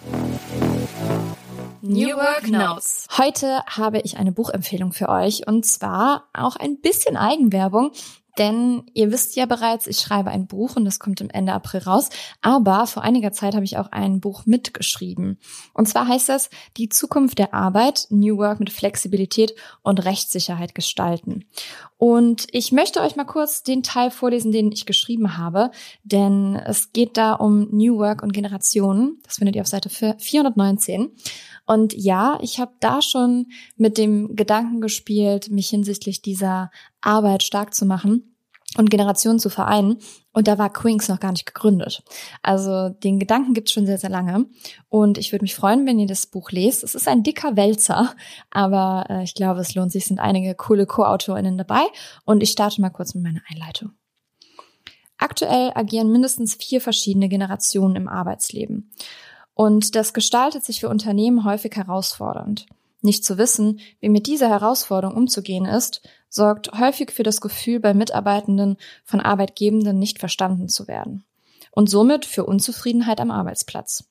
New 1.82 2.10
Work 2.10 2.48
Notes. 2.50 3.08
Heute 3.18 3.64
habe 3.68 4.00
ich 4.00 4.18
eine 4.18 4.32
Buchempfehlung 4.32 4.91
für 4.91 5.08
euch 5.08 5.48
und 5.48 5.66
zwar 5.66 6.28
auch 6.34 6.56
ein 6.56 6.82
bisschen 6.82 7.16
Eigenwerbung, 7.16 7.91
denn 8.38 8.83
ihr 8.93 9.11
wisst 9.11 9.36
ja 9.36 9.45
bereits, 9.45 9.88
ich 9.88 9.99
schreibe 9.99 10.29
ein 10.29 10.47
Buch 10.47 10.75
und 10.75 10.86
das 10.86 10.99
kommt 10.99 11.21
im 11.21 11.29
Ende 11.29 11.53
April 11.53 11.81
raus. 11.81 12.09
Aber 12.41 12.88
vor 12.88 13.03
einiger 13.03 13.31
Zeit 13.31 13.55
habe 13.55 13.65
ich 13.65 13.77
auch 13.77 13.91
ein 13.91 14.19
Buch 14.19 14.45
mitgeschrieben. 14.45 15.39
Und 15.73 15.88
zwar 15.88 16.07
heißt 16.07 16.29
das 16.29 16.49
Die 16.77 16.89
Zukunft 16.89 17.39
der 17.39 17.53
Arbeit, 17.53 18.07
New 18.09 18.38
Work 18.38 18.59
mit 18.59 18.71
Flexibilität 18.71 19.55
und 19.83 20.03
Rechtssicherheit 20.05 20.75
gestalten. 20.75 21.45
Und 21.97 22.47
ich 22.51 22.71
möchte 22.71 23.01
euch 23.01 23.15
mal 23.15 23.23
kurz 23.23 23.63
den 23.63 23.81
Teil 23.81 24.11
vorlesen, 24.11 24.51
den 24.51 24.71
ich 24.71 24.86
geschrieben 24.86 25.38
habe, 25.38 25.71
denn 26.03 26.55
es 26.55 26.91
geht 26.91 27.15
da 27.15 27.33
um 27.33 27.69
New 27.71 27.97
Work 27.97 28.21
und 28.21 28.33
Generationen. 28.33 29.19
Das 29.23 29.38
findet 29.38 29.55
ihr 29.55 29.61
auf 29.61 29.67
Seite 29.67 29.89
419. 29.89 31.11
Und 31.65 31.93
ja, 31.93 32.38
ich 32.41 32.59
habe 32.59 32.73
da 32.79 33.01
schon 33.01 33.47
mit 33.75 33.97
dem 33.97 34.36
Gedanken 34.36 34.81
gespielt, 34.81 35.49
mich 35.49 35.69
hinsichtlich 35.69 36.21
dieser 36.21 36.69
Arbeit 37.06 37.43
stark 37.43 37.74
zu 37.74 37.86
machen 37.86 38.36
und 38.78 38.89
Generationen 38.89 39.39
zu 39.39 39.49
vereinen. 39.49 39.97
Und 40.34 40.47
da 40.47 40.58
war 40.58 40.72
Quinks 40.72 41.08
noch 41.08 41.20
gar 41.20 41.32
nicht 41.32 41.45
gegründet. 41.45 42.03
Also 42.41 42.89
den 42.89 43.20
Gedanken 43.20 43.53
gibt's 43.53 43.72
schon 43.72 43.86
sehr, 43.86 43.97
sehr 43.97 44.10
lange. 44.10 44.45
Und 44.89 45.18
ich 45.18 45.32
würde 45.32 45.43
mich 45.43 45.56
freuen, 45.56 45.86
wenn 45.86 45.99
ihr 45.99 46.08
das 46.08 46.26
Buch 46.26 46.51
lest. 46.51 46.84
Es 46.84 46.95
ist 46.95 47.08
ein 47.08 47.24
dicker 47.24 47.56
Wälzer, 47.56 48.14
aber 48.51 49.06
äh, 49.10 49.24
ich 49.24 49.34
glaube, 49.34 49.62
es 49.62 49.76
lohnt 49.76 49.91
sich. 49.91 50.03
Es 50.03 50.10
sind 50.10 50.20
einige 50.20 50.56
coole 50.56 50.86
Co-AutorInnen 50.86 51.58
dabei. 51.58 51.84
Und 52.26 52.43
ich 52.43 52.51
starte 52.51 52.82
mal 52.82 52.89
kurz 52.89 53.14
mit 53.14 53.24
meiner 53.24 53.41
Einleitung. 53.49 53.91
Aktuell 55.18 55.72
agieren 55.74 56.12
mindestens 56.12 56.56
vier 56.56 56.82
verschiedene 56.82 57.30
Generationen 57.30 57.95
im 57.95 58.08
Arbeitsleben. 58.10 58.91
Und 59.53 59.95
das 59.95 60.14
gestaltet 60.14 60.66
sich 60.66 60.82
für 60.82 60.89
Unternehmen 60.89 61.45
häufig 61.45 61.74
herausfordernd. 61.76 62.66
Nicht 63.02 63.24
zu 63.24 63.38
wissen, 63.38 63.80
wie 64.00 64.10
mit 64.10 64.28
dieser 64.28 64.50
Herausforderung 64.50 65.16
umzugehen 65.16 65.66
ist, 65.66 66.02
sorgt 66.30 66.72
häufig 66.80 67.12
für 67.12 67.24
das 67.24 67.41
Gefühl 67.41 67.80
bei 67.80 67.93
Mitarbeitenden 67.93 68.78
von 69.04 69.22
Arbeitgebenden 69.22 70.00
nicht 70.00 70.20
verstanden 70.20 70.70
zu 70.70 70.88
werden. 70.88 71.24
Und 71.72 71.89
somit 71.89 72.26
für 72.26 72.46
Unzufriedenheit 72.46 73.20
am 73.20 73.32
Arbeitsplatz. 73.32 74.06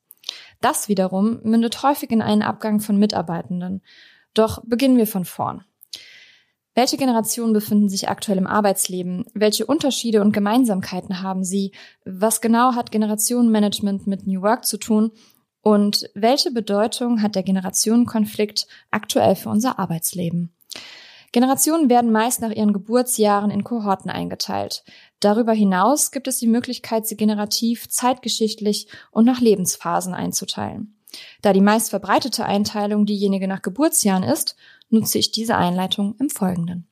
Das 0.60 0.88
wiederum 0.88 1.40
mündet 1.42 1.82
häufig 1.82 2.10
in 2.10 2.22
einen 2.22 2.42
Abgang 2.42 2.80
von 2.80 2.98
Mitarbeitenden. 2.98 3.82
Doch 4.32 4.62
beginnen 4.64 4.96
wir 4.96 5.06
von 5.06 5.24
vorn. 5.24 5.64
Welche 6.74 6.96
Generationen 6.96 7.52
befinden 7.52 7.88
sich 7.88 8.08
aktuell 8.08 8.38
im 8.38 8.48
Arbeitsleben? 8.48 9.26
Welche 9.32 9.64
Unterschiede 9.64 10.20
und 10.20 10.32
Gemeinsamkeiten 10.32 11.22
haben 11.22 11.44
sie? 11.44 11.70
Was 12.04 12.40
genau 12.40 12.74
hat 12.74 12.90
Generationenmanagement 12.90 14.08
mit 14.08 14.26
New 14.26 14.42
Work 14.42 14.64
zu 14.64 14.78
tun? 14.78 15.12
Und 15.64 16.10
welche 16.12 16.50
Bedeutung 16.50 17.22
hat 17.22 17.36
der 17.36 17.42
Generationenkonflikt 17.42 18.66
aktuell 18.90 19.34
für 19.34 19.48
unser 19.48 19.78
Arbeitsleben? 19.78 20.54
Generationen 21.32 21.88
werden 21.88 22.12
meist 22.12 22.42
nach 22.42 22.50
ihren 22.50 22.74
Geburtsjahren 22.74 23.50
in 23.50 23.64
Kohorten 23.64 24.10
eingeteilt. 24.10 24.84
Darüber 25.20 25.54
hinaus 25.54 26.10
gibt 26.10 26.28
es 26.28 26.36
die 26.36 26.48
Möglichkeit, 26.48 27.06
sie 27.06 27.16
generativ, 27.16 27.88
zeitgeschichtlich 27.88 28.88
und 29.10 29.24
nach 29.24 29.40
Lebensphasen 29.40 30.12
einzuteilen. 30.12 31.00
Da 31.40 31.54
die 31.54 31.62
meist 31.62 31.88
verbreitete 31.88 32.44
Einteilung 32.44 33.06
diejenige 33.06 33.48
nach 33.48 33.62
Geburtsjahren 33.62 34.22
ist, 34.22 34.56
nutze 34.90 35.16
ich 35.16 35.32
diese 35.32 35.56
Einleitung 35.56 36.14
im 36.20 36.28
Folgenden. 36.28 36.88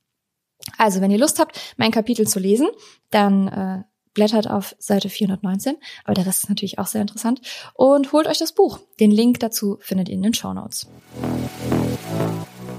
Also, 0.79 0.99
wenn 0.99 1.11
ihr 1.11 1.19
Lust 1.19 1.37
habt, 1.37 1.59
mein 1.77 1.91
Kapitel 1.91 2.27
zu 2.27 2.39
lesen, 2.39 2.69
dann 3.11 3.47
äh, 3.49 3.83
blättert 4.13 4.49
auf 4.49 4.75
Seite 4.79 5.09
419, 5.09 5.75
aber 6.03 6.13
der 6.13 6.25
Rest 6.25 6.43
ist 6.43 6.49
natürlich 6.49 6.79
auch 6.79 6.87
sehr 6.87 7.01
interessant 7.01 7.41
und 7.73 8.11
holt 8.11 8.27
euch 8.27 8.39
das 8.39 8.53
Buch. 8.53 8.79
Den 8.99 9.11
Link 9.11 9.39
dazu 9.39 9.77
findet 9.81 10.09
ihr 10.09 10.15
in 10.15 10.23
den 10.23 10.33
Show 10.33 10.53
Notes. 10.53 10.87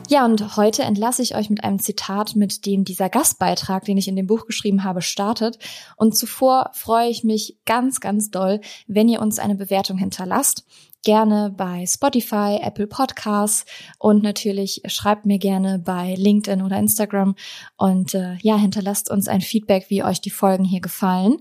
Ja, 0.09 0.27
und 0.27 0.57
heute 0.57 0.83
entlasse 0.83 1.23
ich 1.23 1.35
euch 1.35 1.49
mit 1.49 1.65
einem 1.65 1.79
Zitat, 1.79 2.37
mit 2.37 2.67
dem 2.67 2.85
dieser 2.85 3.09
Gastbeitrag, 3.09 3.85
den 3.85 3.97
ich 3.97 4.07
in 4.07 4.17
dem 4.17 4.27
Buch 4.27 4.47
geschrieben 4.47 4.85
habe, 4.85 5.01
startet. 5.01 5.59
Und 5.97 6.15
zuvor 6.15 6.71
freue 6.75 7.09
ich 7.09 7.25
mich 7.25 7.57
ganz, 7.65 8.01
ganz 8.01 8.31
doll, 8.31 8.61
wenn 8.87 9.09
ihr 9.09 9.23
uns 9.23 9.39
eine 9.39 9.55
Bewertung 9.55 9.97
hinterlasst. 9.97 10.65
Gerne 11.05 11.55
bei 11.55 11.85
Spotify, 11.87 12.59
Apple 12.63 12.87
Podcasts 12.87 13.67
und 13.99 14.23
natürlich 14.23 14.81
schreibt 14.87 15.27
mir 15.27 15.39
gerne 15.39 15.79
bei 15.79 16.15
LinkedIn 16.17 16.63
oder 16.63 16.79
Instagram 16.79 17.35
und 17.77 18.15
äh, 18.15 18.37
ja, 18.41 18.57
hinterlasst 18.57 19.11
uns 19.11 19.29
ein 19.29 19.43
Feedback, 19.43 19.91
wie 19.91 20.03
euch 20.03 20.23
die 20.23 20.31
Folgen 20.31 20.65
hier 20.65 20.81
gefallen 20.81 21.37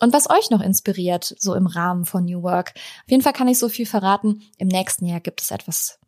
und 0.00 0.12
was 0.12 0.28
euch 0.28 0.50
noch 0.50 0.60
inspiriert, 0.60 1.34
so 1.38 1.54
im 1.54 1.66
Rahmen 1.66 2.04
von 2.04 2.26
New 2.26 2.42
Work. 2.42 2.74
Auf 2.76 3.10
jeden 3.10 3.22
Fall 3.22 3.32
kann 3.32 3.48
ich 3.48 3.58
so 3.58 3.70
viel 3.70 3.86
verraten. 3.86 4.42
Im 4.58 4.68
nächsten 4.68 5.06
Jahr 5.06 5.20
gibt 5.20 5.40
es 5.40 5.50
etwas 5.50 5.98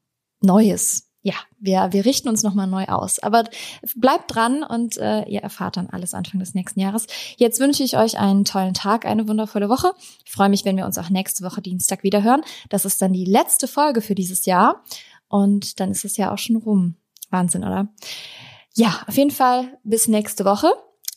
Neues, 0.40 1.07
ja, 1.22 1.34
wir, 1.58 1.88
wir 1.90 2.04
richten 2.04 2.28
uns 2.28 2.42
nochmal 2.42 2.66
neu 2.66 2.84
aus. 2.86 3.18
Aber 3.18 3.44
bleibt 3.96 4.34
dran 4.34 4.62
und 4.62 4.96
äh, 4.98 5.24
ihr 5.24 5.40
erfahrt 5.40 5.76
dann 5.76 5.90
alles 5.90 6.14
Anfang 6.14 6.38
des 6.38 6.54
nächsten 6.54 6.80
Jahres. 6.80 7.06
Jetzt 7.36 7.58
wünsche 7.60 7.82
ich 7.82 7.96
euch 7.96 8.18
einen 8.18 8.44
tollen 8.44 8.74
Tag, 8.74 9.04
eine 9.04 9.26
wundervolle 9.26 9.68
Woche. 9.68 9.92
Ich 10.24 10.32
freue 10.32 10.48
mich, 10.48 10.64
wenn 10.64 10.76
wir 10.76 10.86
uns 10.86 10.96
auch 10.96 11.10
nächste 11.10 11.44
Woche 11.44 11.60
Dienstag 11.60 12.02
wieder 12.04 12.22
hören. 12.22 12.42
Das 12.68 12.84
ist 12.84 13.02
dann 13.02 13.12
die 13.12 13.24
letzte 13.24 13.66
Folge 13.66 14.00
für 14.00 14.14
dieses 14.14 14.46
Jahr. 14.46 14.84
Und 15.28 15.80
dann 15.80 15.90
ist 15.90 16.04
es 16.04 16.16
ja 16.16 16.32
auch 16.32 16.38
schon 16.38 16.56
rum. 16.56 16.96
Wahnsinn, 17.30 17.64
oder? 17.64 17.88
Ja, 18.74 19.02
auf 19.06 19.16
jeden 19.16 19.32
Fall 19.32 19.78
bis 19.82 20.06
nächste 20.08 20.44
Woche. 20.44 20.70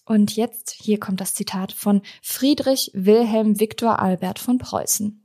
Und 0.06 0.36
jetzt, 0.36 0.72
hier 0.72 1.00
kommt 1.00 1.22
das 1.22 1.36
Zitat 1.36 1.72
von 1.72 2.02
Friedrich 2.24 2.92
Wilhelm 2.94 3.60
Viktor 3.60 4.00
Albert 4.00 4.40
von 4.40 4.58
Preußen. 4.58 5.24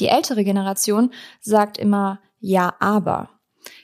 Die 0.00 0.08
ältere 0.08 0.44
Generation 0.44 1.12
sagt 1.40 1.78
immer 1.78 2.20
ja, 2.40 2.74
aber. 2.80 3.35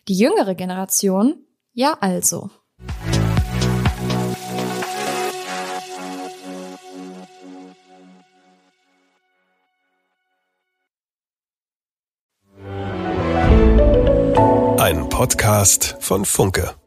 Die 0.08 0.16
jüngere 0.16 0.54
Generation, 0.54 1.44
ja 1.72 1.96
also. 2.00 2.50
Ein 14.78 15.08
Podcast 15.08 15.96
von 16.00 16.24
Funke. 16.24 16.81